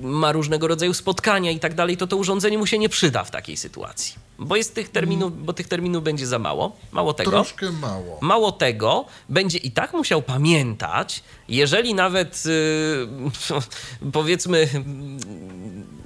[0.01, 3.31] ma różnego rodzaju spotkania i tak dalej, to to urządzenie mu się nie przyda w
[3.31, 4.15] takiej sytuacji.
[4.39, 6.75] Bo jest tych terminów, bo tych terminów będzie za mało.
[6.91, 7.31] Mało tego.
[7.31, 8.19] Troszkę mało.
[8.21, 14.69] Mało tego, będzie i tak musiał pamiętać, jeżeli nawet yy, powiedzmy,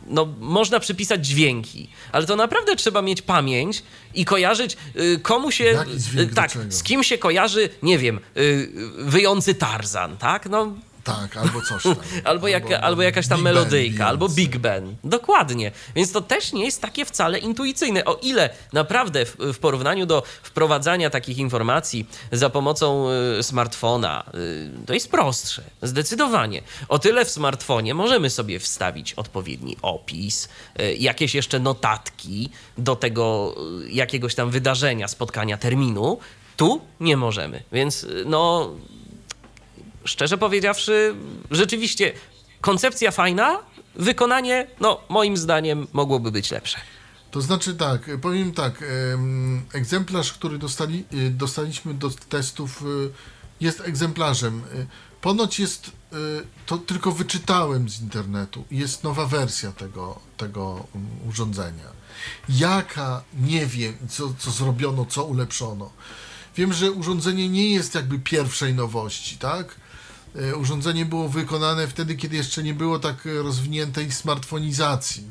[0.07, 5.79] no można przypisać dźwięki, ale to naprawdę trzeba mieć pamięć i kojarzyć, yy, komu się.
[6.35, 10.49] Tak, z kim się kojarzy, nie wiem, yy, wyjący Tarzan, tak?
[10.49, 10.73] No.
[11.07, 11.95] Tak, albo coś tam.
[12.23, 14.29] Albo, jak, albo jakaś tam Big melodyjka, Band albo.
[14.29, 14.95] Big Ben.
[15.03, 15.71] Dokładnie.
[15.95, 18.05] Więc to też nie jest takie wcale intuicyjne.
[18.05, 23.07] O ile naprawdę w, w porównaniu do wprowadzania takich informacji za pomocą
[23.39, 25.63] y, smartfona, y, to jest prostsze.
[25.81, 26.61] Zdecydowanie.
[26.89, 33.55] O tyle w smartfonie możemy sobie wstawić odpowiedni opis, y, jakieś jeszcze notatki do tego
[33.85, 36.19] y, jakiegoś tam wydarzenia, spotkania, terminu.
[36.57, 37.63] Tu nie możemy.
[37.71, 38.71] Więc y, no
[40.07, 41.15] szczerze powiedziawszy,
[41.51, 42.13] rzeczywiście
[42.61, 43.59] koncepcja fajna,
[43.95, 46.77] wykonanie, no moim zdaniem, mogłoby być lepsze.
[47.31, 53.09] To znaczy tak, powiem tak, em, egzemplarz, który dostali, y, dostaliśmy do testów y,
[53.59, 54.63] jest egzemplarzem.
[54.75, 54.87] Y,
[55.21, 55.91] Ponoć jest,
[56.65, 61.83] to tylko wyczytałem z internetu, jest nowa wersja tego, tego um, urządzenia.
[62.49, 65.91] Jaka, nie wiem, co, co zrobiono, co ulepszono.
[66.55, 69.75] Wiem, że urządzenie nie jest jakby pierwszej nowości, tak?
[70.35, 75.23] E, Urządzenie było wykonane wtedy, kiedy jeszcze nie było tak rozwiniętej smartfonizacji.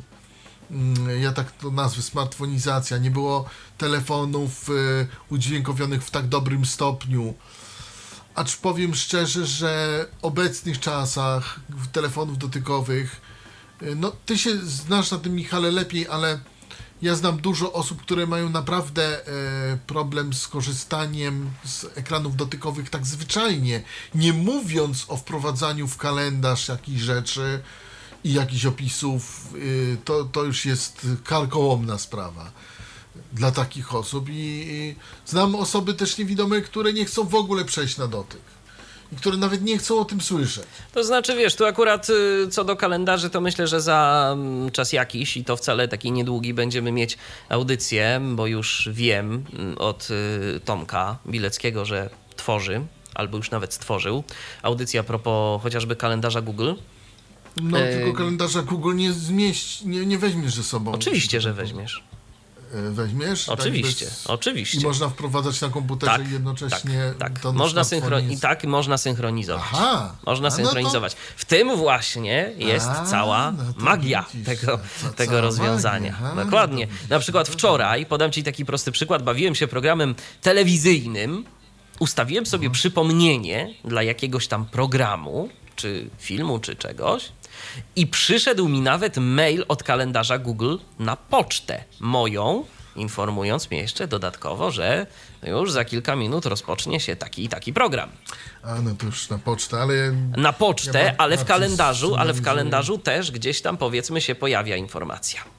[0.70, 2.98] Mm, Ja tak to nazwę, smartfonizacja.
[2.98, 3.44] Nie było
[3.78, 4.72] telefonów e,
[5.30, 7.34] udźwiękowionych w tak dobrym stopniu.
[8.34, 11.60] Acz powiem szczerze, że w obecnych czasach
[11.92, 13.20] telefonów dotykowych,
[13.82, 16.40] e, no ty się znasz na tym Michale lepiej, ale
[17.02, 23.06] ja znam dużo osób, które mają naprawdę e, problem z korzystaniem z ekranów dotykowych tak
[23.06, 23.82] zwyczajnie,
[24.14, 27.60] nie mówiąc o wprowadzaniu w kalendarz jakichś rzeczy
[28.24, 32.52] i jakichś opisów, y, to, to już jest karkołomna sprawa
[33.32, 34.96] dla takich osób i, i
[35.26, 38.55] znam osoby też niewidome, które nie chcą w ogóle przejść na dotyk
[39.16, 40.64] które nawet nie chcą o tym słyszeć.
[40.94, 44.92] To znaczy, wiesz, tu akurat y, co do kalendarzy, to myślę, że za mm, czas
[44.92, 47.18] jakiś i to wcale taki niedługi będziemy mieć
[47.48, 52.80] audycję, bo już wiem mm, od y, Tomka Bileckiego, że tworzy,
[53.14, 54.24] albo już nawet stworzył
[54.62, 56.72] audycję a propos chociażby kalendarza Google.
[57.56, 57.94] No, Ej.
[57.94, 60.92] tylko kalendarza Google nie zmieści, nie, nie weźmiesz ze sobą.
[60.92, 62.02] Oczywiście, że weźmiesz.
[62.76, 63.44] E, Weźmiesz?
[63.46, 64.78] tak Oczywiście, bez- oczywiście.
[64.80, 67.52] I można wprowadzić na komputerze Tak, i jednocześnie tak, tak.
[67.54, 67.84] Można
[68.30, 69.64] I tak można synchronizować.
[69.72, 70.14] Aha.
[70.26, 71.16] Można A no to- synchronizować.
[71.36, 76.12] W tym właśnie jest A, cała no magia widzisz, tego, ca- tego rozwiązania.
[76.12, 76.26] magia.
[76.32, 76.86] Aha, Dokładnie.
[76.86, 77.14] no.
[77.14, 81.44] Na przykład wczoraj, podam Ci taki prosty przykład, bawiłem się programem telewizyjnym,
[81.98, 87.28] ustawiłem sobie przypomnienie dla jakiegoś tam programu, czy filmu, czy czegoś.
[87.96, 92.64] I przyszedł mi nawet mail od kalendarza Google na pocztę moją,
[92.96, 95.06] informując mnie jeszcze dodatkowo, że
[95.42, 98.10] już za kilka minut rozpocznie się taki i taki program.
[98.62, 99.94] A no to już na pocztę, ale
[100.36, 104.76] Na pocztę, Ja ale w kalendarzu, ale w kalendarzu też gdzieś tam powiedzmy się pojawia
[104.76, 105.55] informacja.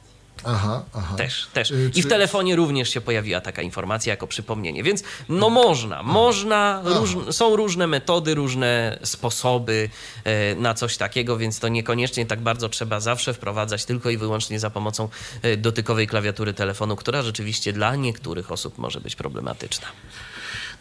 [0.48, 1.16] Aha, aha.
[1.16, 1.72] Też, też.
[1.72, 4.84] Y, I w telefonie również się pojawiła taka informacja jako przypomnienie.
[4.84, 9.90] Więc no można, można, róż, są różne metody, różne sposoby
[10.24, 14.60] e, na coś takiego, więc to niekoniecznie tak bardzo trzeba zawsze wprowadzać tylko i wyłącznie
[14.60, 15.10] za pomocą
[15.42, 19.88] e, dotykowej klawiatury telefonu, która rzeczywiście dla niektórych osób może być problematyczna.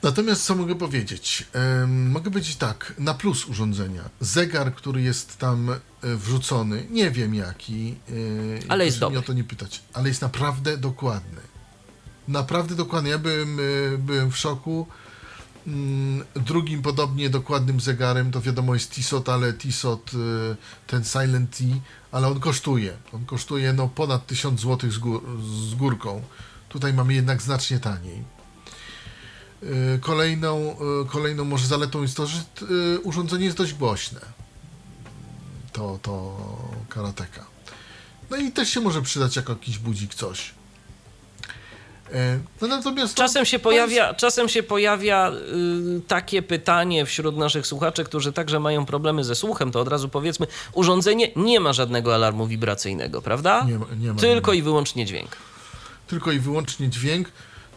[0.03, 1.45] Natomiast co mogę powiedzieć?
[1.89, 4.03] Mogę powiedzieć tak, na plus urządzenia.
[4.21, 8.13] Zegar, który jest tam e, wrzucony, nie wiem jaki, e,
[8.69, 9.19] Ale jest dobry.
[9.19, 11.41] o to nie pytać, ale jest naprawdę dokładny.
[12.29, 13.11] Naprawdę dokładny.
[13.11, 13.59] Ja byłem,
[13.95, 14.87] e, byłem w szoku.
[15.67, 20.11] Mm, Drugim podobnie dokładnym zegarem to wiadomo jest Tissot, ale Tissot
[20.87, 21.65] ten Silent T,
[22.13, 22.97] ale on kosztuje.
[23.13, 25.23] On kosztuje no ponad 1000 zł z, gór,
[25.71, 26.23] z górką.
[26.69, 28.36] Tutaj mamy jednak znacznie taniej.
[29.63, 32.39] Y, Kolejną, y, kolejną może zaletą jest to, że
[32.97, 34.21] y, urządzenie jest dość głośne.
[35.73, 36.37] To, to
[36.89, 37.45] karateka.
[38.31, 40.55] No i też się może przydać jako jakiś budzik coś.
[42.13, 45.33] E, No natomiast to- Czasem się pojawia, czasem się pojawia
[45.97, 50.09] y, takie pytanie wśród naszych słuchaczy, którzy także mają problemy ze słuchem, to od razu
[50.09, 53.65] powiedzmy, urządzenie nie ma żadnego alarmu wibracyjnego, prawda?
[53.65, 54.61] Nie ma- nie ma, Tylko nie ma.
[54.61, 55.37] i wyłącznie dźwięk.
[56.07, 57.29] tylko i wyłącznie dźwięk.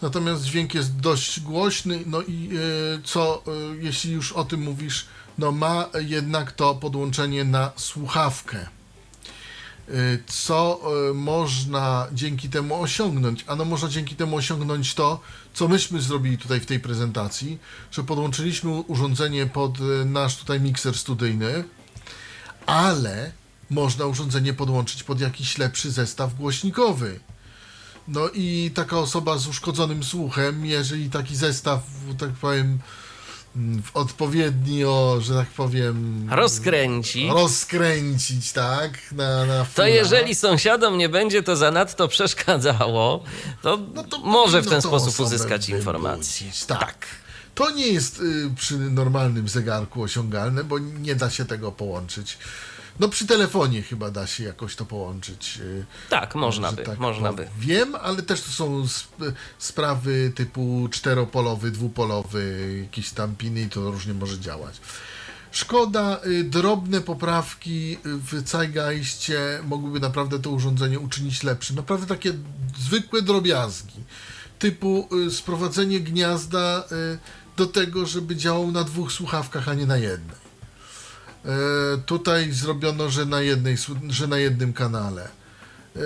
[0.02, 2.60] Natomiast dźwięk jest dość głośny, no i e,
[3.04, 5.06] co, e, jeśli już o tym mówisz,
[5.38, 8.58] no ma jednak to podłączenie na słuchawkę.
[8.58, 9.92] E,
[10.28, 10.82] Co
[11.14, 13.46] można dzięki temu osiągnąć?
[13.48, 15.22] Ano można dzięki temu osiągnąć to,
[15.54, 17.60] co myśmy zrobili tutaj w tej prezentacji,
[17.92, 21.64] że podłączyliśmy urządzenie pod nasz tutaj mikser studyjny,
[22.66, 23.32] ale
[23.70, 27.20] można urządzenie podłączyć pod jakiś lepszy zestaw głośnikowy.
[28.10, 31.82] No i taka osoba z uszkodzonym słuchem, jeżeli taki zestaw,
[32.20, 32.80] tak powiem,
[33.84, 37.30] w odpowiednio, że tak powiem, Rozkręci.
[37.34, 43.24] rozkręcić, tak, na, na To jeżeli sąsiadom nie będzie to zanadto przeszkadzało,
[43.62, 46.52] to, no to może w ten sposób uzyskać wybudzić, informację.
[46.68, 47.08] Tak.
[47.56, 52.38] To nie jest y, przy normalnym zegarku osiągalne, bo nie da się tego połączyć.
[53.00, 55.58] No przy telefonie chyba da się jakoś to połączyć.
[55.62, 57.48] y, Tak, można by, tak można by.
[57.60, 63.92] Wiem, ale też to są sp- sprawy typu czteropolowy, dwupolowy, jakieś tam piny i to
[63.92, 64.76] różnie może działać.
[65.52, 71.76] Szkoda, y, drobne poprawki w Zeitgeistie mogłyby naprawdę to urządzenie uczynić lepszym.
[71.76, 72.34] Naprawdę takie
[72.80, 74.04] zwykłe drobiazgi,
[74.60, 77.18] typu y, sprowadzenie gniazda y,
[77.58, 80.49] do tego, żeby działał na dwóch słuchawkach, a nie na jednej.
[81.46, 83.76] E, tutaj zrobiono, że na, jednej,
[84.10, 85.30] że na jednym kanale.
[85.96, 86.00] E,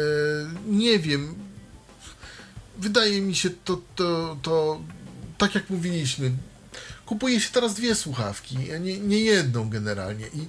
[0.67, 1.35] nie wiem.
[2.77, 4.81] Wydaje mi się to, to, to
[5.37, 6.31] tak jak mówiliśmy,
[7.05, 10.27] kupuje się teraz dwie słuchawki, nie, nie jedną generalnie.
[10.27, 10.47] I,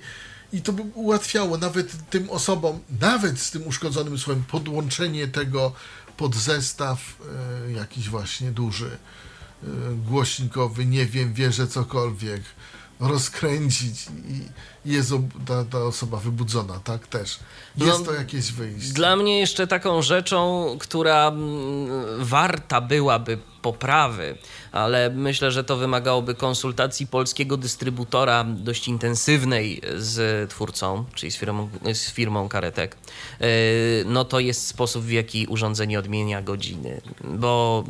[0.56, 5.72] I to by ułatwiało nawet tym osobom, nawet z tym uszkodzonym słuchem, podłączenie tego
[6.16, 7.16] pod zestaw
[7.68, 8.98] e, jakiś właśnie duży,
[10.08, 12.42] głośnikowy, nie wiem, wierzę cokolwiek,
[13.00, 14.06] rozkręcić
[14.84, 15.12] i jest
[15.46, 17.38] ta, ta osoba wybudzona, tak też.
[17.76, 18.92] Jest No, to jakieś wyjście.
[18.92, 24.36] Dla mnie jeszcze taką rzeczą, która mm, warta byłaby poprawy,
[24.72, 31.68] ale myślę, że to wymagałoby konsultacji polskiego dystrybutora dość intensywnej z twórcą, czyli z firmą,
[31.92, 32.96] z firmą karetek,
[33.40, 33.46] yy,
[34.06, 37.00] no to jest sposób, w jaki urządzenie odmienia godziny.
[37.24, 37.84] Bo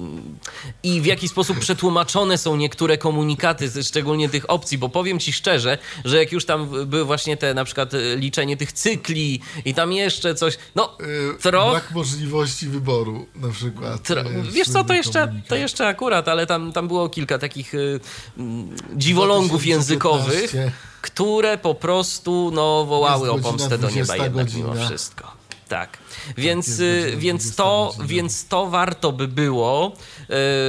[0.82, 5.78] i w jaki sposób przetłumaczone są niektóre komunikaty, szczególnie tych opcji, bo powiem ci szczerze,
[6.04, 9.92] że jak już tam były właśnie te na przykład y, liczenie tych cykli i tam
[9.92, 14.02] jeszcze coś, no Yy, trochę Brak możliwości wyboru na przykład.
[14.02, 18.00] Tro- Wiesz co, to jeszcze, to jeszcze akurat, ale tam, tam było kilka takich y,
[18.38, 19.70] mm, dziwolągów 2015.
[19.70, 24.74] językowych, które po prostu no, wołały o pomstę do nieba 20 jednak godzina.
[24.74, 25.33] mimo wszystko.
[25.74, 25.98] Tak.
[26.36, 29.92] Więc, jest y, godzina więc, 20 to, więc to warto by było,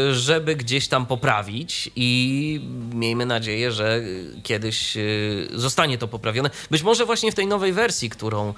[0.09, 2.61] y, żeby gdzieś tam poprawić i
[2.93, 4.01] miejmy nadzieję, że
[4.43, 6.49] kiedyś y, zostanie to poprawione.
[6.71, 8.53] Być może właśnie w tej nowej wersji, którą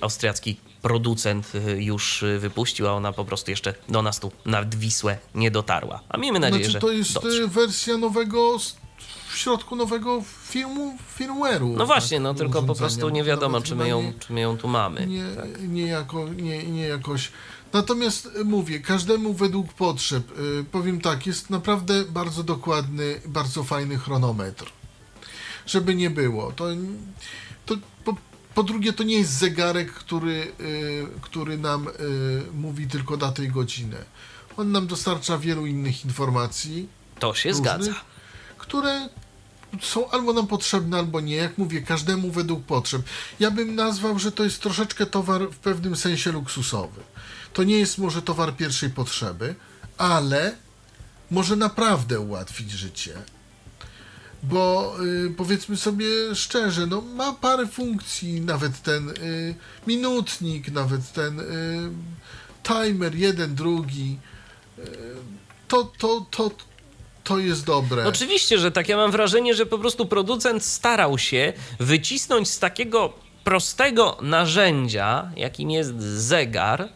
[0.00, 5.50] austriacki producent już wypuścił, a ona po prostu jeszcze do nas tu nad Wisłę nie
[5.50, 6.00] dotarła.
[6.08, 7.46] A miejmy nadzieję, Znaczy, że to jest dotrze.
[7.46, 8.58] wersja nowego,
[9.32, 11.76] w środku nowego filmu, firmware'u.
[11.76, 14.40] No właśnie, no tak, tylko po prostu nie wiadomo, czy my ją, nie- czy my
[14.40, 15.06] ją tu mamy.
[15.06, 15.68] nie, Tak.
[15.68, 17.32] nie, jako, nie, nie jakoś.
[17.72, 20.38] Natomiast y, mówię, każdemu według potrzeb.
[20.38, 24.66] Y, powiem tak, jest naprawdę bardzo dokładny, bardzo fajny chronometr.
[25.66, 26.52] Żeby nie było.
[26.52, 26.66] To,
[27.66, 27.74] to
[28.04, 28.16] po,
[28.54, 31.86] po drugie, to nie jest zegarek, który, y, który nam
[32.54, 33.96] mówi tylko datę i godzinę.
[34.56, 36.88] On nam dostarcza wielu innych informacji
[37.18, 37.92] To się różnych, zgadza.
[38.70, 39.08] Które
[39.80, 41.36] są albo nam potrzebne, albo nie.
[41.36, 43.02] Jak mówię, każdemu według potrzeb.
[43.40, 47.00] Ja bym nazwał, że to jest troszeczkę towar w pewnym sensie luksusowy.
[47.52, 49.54] To nie jest może towar pierwszej potrzeby,
[49.98, 50.56] ale
[51.30, 53.14] może naprawdę ułatwić życie.
[54.42, 59.54] Bo y, powiedzmy sobie szczerze, no ma parę funkcji, nawet ten y,
[59.86, 61.44] minutnik, nawet ten y,
[62.62, 64.18] timer, jeden, drugi.
[64.78, 64.82] Y,
[65.68, 66.50] to, to, to,
[67.24, 68.06] to jest dobre.
[68.06, 68.88] Oczywiście, że tak.
[68.88, 73.12] Ja mam wrażenie, że po prostu producent starał się wycisnąć z takiego
[73.44, 76.88] prostego narzędzia, jakim jest zegar,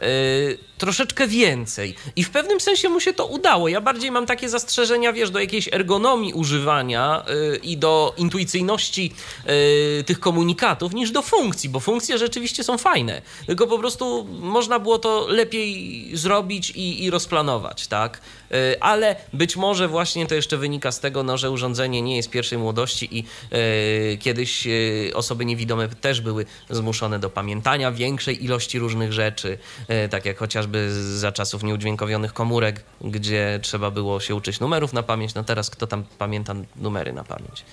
[0.00, 1.94] yy, troszeczkę więcej.
[2.16, 3.68] I w pewnym sensie mu się to udało.
[3.68, 9.12] Ja bardziej mam takie zastrzeżenia, wiesz, do jakiejś ergonomii używania yy, i do intuicyjności
[9.46, 13.22] yy, tych komunikatów niż do funkcji, bo funkcje rzeczywiście są fajne.
[13.46, 18.20] Tylko po prostu można było to lepiej zrobić i, i rozplanować, tak?
[18.50, 22.30] Yy, ale być może właśnie to jeszcze wynika z tego, no, że urządzenie nie jest
[22.30, 28.78] pierwszej młodości i yy, kiedyś yy, osoby niewidome też były zmuszone do pamiętania większej ilości
[28.78, 30.73] różnych rzeczy, yy, tak jak chociażby
[31.16, 35.34] za czasów nieudźwiękowionych komórek, gdzie trzeba było się uczyć numerów na pamięć.
[35.34, 37.64] No teraz kto tam pamięta numery na pamięć?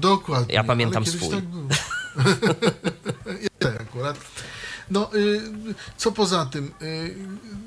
[0.00, 0.54] Dokładnie.
[0.54, 1.30] Ja pamiętam swój.
[1.30, 1.68] Tak było.
[3.42, 4.16] ja tak akurat.
[4.90, 5.40] No, y,
[5.96, 7.14] co poza tym, y,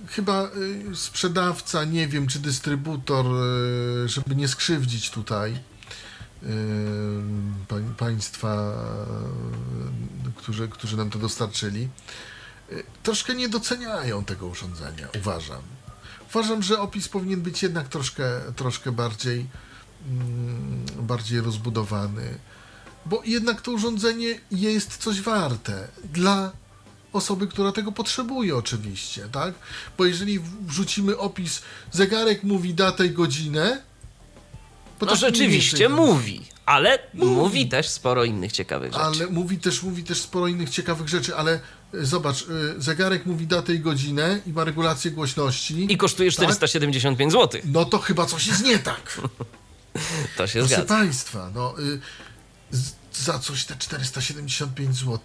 [0.07, 0.49] chyba
[0.91, 3.26] y, sprzedawca, nie wiem, czy dystrybutor,
[4.06, 5.60] żeby nie skrzywdzić tutaj
[7.68, 8.73] pań, państwa,
[10.35, 11.88] którzy, którzy nam to dostarczyli,
[13.03, 15.61] troszkę nie doceniają tego urządzenia, uważam.
[16.30, 18.23] Uważam, że opis powinien być jednak troszkę,
[18.56, 19.45] troszkę bardziej,
[20.10, 22.38] mm, bardziej rozbudowany,
[23.06, 26.52] bo jednak to urządzenie jest coś warte dla
[27.14, 29.53] osoby, która tego potrzebuje oczywiście, tak?
[29.98, 31.61] Bo jeżeli wrzucimy opis,
[31.91, 33.81] zegarek mówi datę i godzinę,
[34.99, 36.45] bo No tak rzeczywiście to- mówi.
[36.68, 39.06] Ale mówi też sporo innych ciekawych rzeczy.
[39.06, 41.60] Ale mówi też, mówi też sporo innych ciekawych rzeczy, ale
[41.94, 42.45] y, zobacz, y,
[42.77, 45.94] zegarek mówi datę i godzinę i ma regulację głośności.
[45.94, 46.35] I kosztuje Tak?
[46.38, 47.61] 475 zł.
[47.65, 49.02] No to chyba coś jest nie tak.
[50.38, 50.85] To się Proszę zgadza.
[50.85, 51.99] Państwa, no y,
[53.14, 55.19] za coś te 475 zł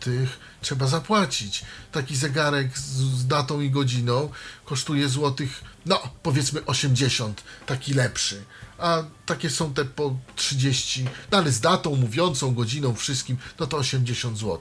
[0.60, 1.64] trzeba zapłacić.
[1.92, 4.30] Taki zegarek z, z datą i godziną
[4.64, 8.42] kosztuje złotych, no powiedzmy 80, taki lepszy.
[8.82, 13.76] A takie są te po 30, no ale z datą, mówiącą, godziną, wszystkim, no to
[13.76, 14.58] 80 zł.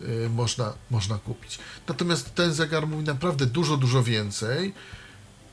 [0.00, 1.58] y, Można, można kupić.
[1.88, 4.74] Natomiast ten zegar mówi naprawdę dużo, dużo więcej.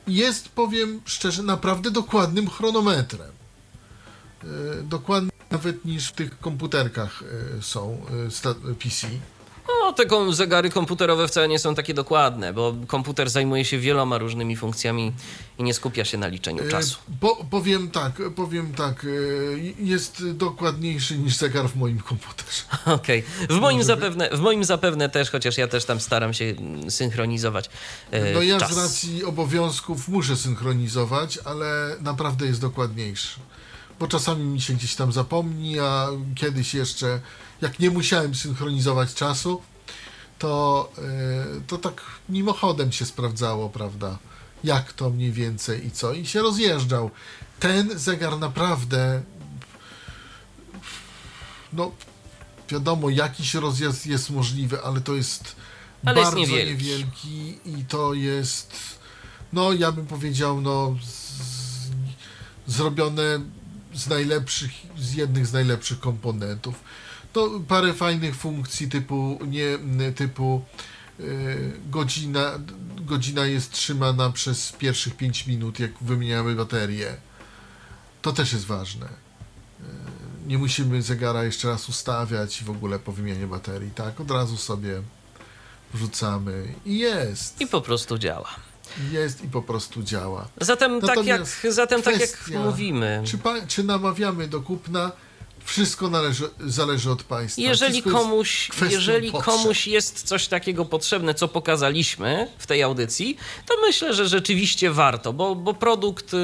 [0.06, 3.32] Jest, powiem szczerze, naprawdę dokładnym chronometrem
[4.44, 4.46] e,
[4.82, 7.22] dokładnie nawet niż w tych komputerkach
[7.58, 9.06] e, są sta- PC.
[9.84, 14.18] No, te kom- zegary komputerowe wcale nie są takie dokładne, bo komputer zajmuje się wieloma
[14.18, 15.12] różnymi funkcjami
[15.58, 16.96] i nie skupia się na liczeniu E, czasu.
[17.20, 19.08] Po, powiem tak, powiem tak, e,
[19.78, 22.62] jest dokładniejszy niż zegar w moim komputerze.
[22.98, 23.22] Okej.
[23.50, 26.54] W, moim zapewne, w moim zapewne też, chociaż ja też tam staram się
[26.88, 27.70] synchronizować
[28.10, 28.74] e, No ja czas.
[28.74, 33.40] z racji obowiązków muszę synchronizować, ale naprawdę jest dokładniejszy.
[34.00, 37.20] Bo czasami mi się gdzieś tam zapomni, a kiedyś jeszcze,
[37.62, 39.62] jak nie musiałem synchronizować czasu,
[40.38, 44.18] to, e, to tak mimochodem się sprawdzało, prawda?
[44.64, 46.12] Jak to mniej więcej i co?
[46.12, 47.10] I się rozjeżdżał.
[47.60, 49.22] Ten zegar naprawdę,
[51.72, 51.92] no
[52.68, 55.56] wiadomo, jakiś rozjazd jest możliwy, ale to jest
[56.04, 56.84] Ale jest bardzo niewielki.
[56.84, 58.72] niewielki i to jest,
[59.52, 63.40] no ja bym powiedział, no z, zrobione
[63.94, 66.74] z najlepszych, z jednych z najlepszych komponentów.
[67.34, 70.64] To parę fajnych funkcji typu nie typu
[71.20, 72.52] y, godzina,
[72.96, 77.16] godzina jest trzymana przez pierwszych 5 minut, jak wymieniamy baterię.
[78.22, 79.06] To też jest ważne.
[79.06, 79.84] Y,
[80.46, 84.20] Nie musimy zegara jeszcze raz ustawiać w ogóle po wymianie baterii, tak?
[84.20, 85.02] Od razu sobie
[85.94, 87.60] wrzucamy i jest.
[87.60, 88.48] I po prostu działa.
[89.12, 90.48] Jest i po prostu działa.
[90.60, 95.12] Zatem, tak jak, zatem tak jak kwestia, mówimy, Czy, pa, czy namawiamy do kupna?
[95.64, 97.62] Wszystko należy, zależy od państwa.
[97.62, 99.54] jeżeli Wszystko komuś, jeżeli potrzeb.
[99.54, 103.36] komuś jest coś takiego potrzebne, co pokazaliśmy w tej audycji,
[103.66, 106.36] to myślę, że rzeczywiście warto, bo, bo produkt y,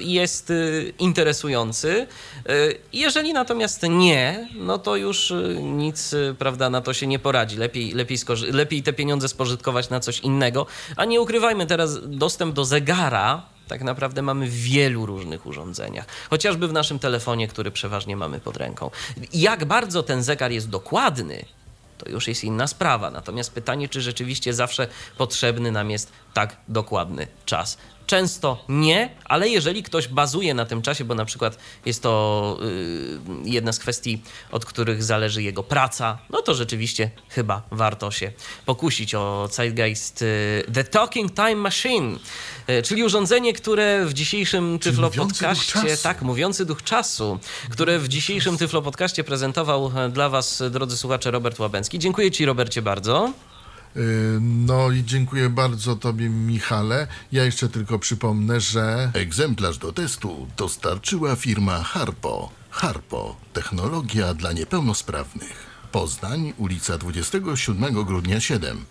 [0.00, 2.06] jest y, interesujący.
[2.50, 5.32] Y, Jeżeli natomiast nie, no to już
[5.62, 7.56] nic, prawda, na to się nie poradzi.
[7.56, 8.18] Lepiej, lepiej,
[8.52, 10.66] lepiej te pieniądze spożytkować na coś innego.
[10.96, 16.06] A nie ukrywajmy teraz, dostęp do zegara tak naprawdę mamy w wielu różnych urządzeniach.
[16.30, 18.90] Chociażby w naszym telefonie, który przeważnie mamy pod ręką.
[19.32, 21.44] Jak bardzo ten zegar jest dokładny,
[21.98, 23.10] to już jest inna sprawa.
[23.10, 24.88] Natomiast pytanie, czy rzeczywiście zawsze
[25.18, 27.78] potrzebny nam jest tak dokładny czas.
[28.06, 33.50] Często nie, ale jeżeli ktoś bazuje na tym czasie, bo na przykład jest to y,
[33.50, 34.22] jedna z kwestii,
[34.52, 38.32] od których zależy jego praca, no to rzeczywiście chyba warto się
[38.66, 42.18] pokusić o Zeitgeist y, The Talking Time Machine,
[42.84, 46.02] czyli urządzenie, które w dzisiejszym Tyflo mówiący duch Podcaście, czasu.
[46.02, 47.38] tak, mówiący duch czasu,
[47.70, 51.98] które w dzisiejszym Tyflo Podcaście prezentował e, dla Was, drodzy słuchacze, Robert Łabęcki.
[51.98, 53.32] Dziękuję Ci, Robercie, bardzo.
[54.40, 57.06] No i dziękuję bardzo Tobie, Michale.
[57.32, 62.50] Ja jeszcze tylko przypomnę, że Egzemplarz do testu dostarczyła firma Harpo.
[62.70, 63.36] Harpo.
[63.52, 65.66] Technologia dla niepełnosprawnych.
[65.92, 68.84] Poznań, ulica 27 grudnia 7.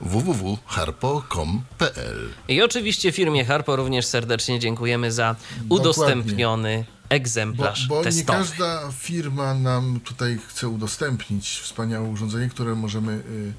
[0.00, 5.36] www.harpo.com.pl I oczywiście firmie Harpo również serdecznie dziękujemy za
[5.68, 8.38] udostępniony bo, egzemplarz bo nie testowy.
[8.38, 13.12] każda firma nam tutaj chce udostępnić wspaniałe urządzenie, które możemy.
[13.12, 13.52] y,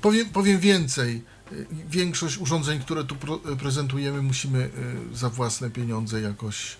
[0.00, 1.22] Powiem, powiem więcej.
[1.52, 4.70] Y, Większość urządzeń, które tu pro, prezentujemy, musimy
[5.12, 6.76] y, za własne pieniądze jakoś,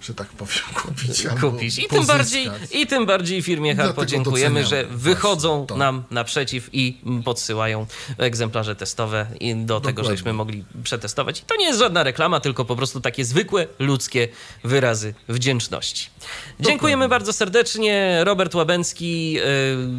[0.00, 1.26] że tak powiem, kupić.
[1.40, 1.78] kupić.
[1.78, 5.76] I tym, bardziej, I tym bardziej firmie Harpo dziękujemy, że właśnie wychodzą to.
[5.76, 7.86] nam naprzeciw i podsyłają
[8.18, 10.16] egzemplarze testowe i do tego, Dokładnie.
[10.16, 11.40] żeśmy mogli przetestować.
[11.40, 14.28] I to nie jest żadna reklama, tylko po prostu takie zwykłe ludzkie
[14.64, 16.08] wyrazy wdzięczności.
[16.60, 18.20] Dziękujemy bardzo serdecznie.
[18.24, 19.42] Robert Łabęcki y,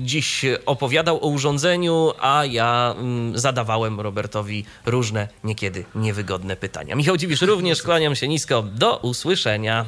[0.05, 6.95] dziś opowiadał o urządzeniu, a ja mm, zadawałem Robertowi różne, niekiedy niewygodne pytania.
[6.95, 8.61] Michał Dziwisz również, kłaniam się nisko.
[8.63, 9.85] Do usłyszenia.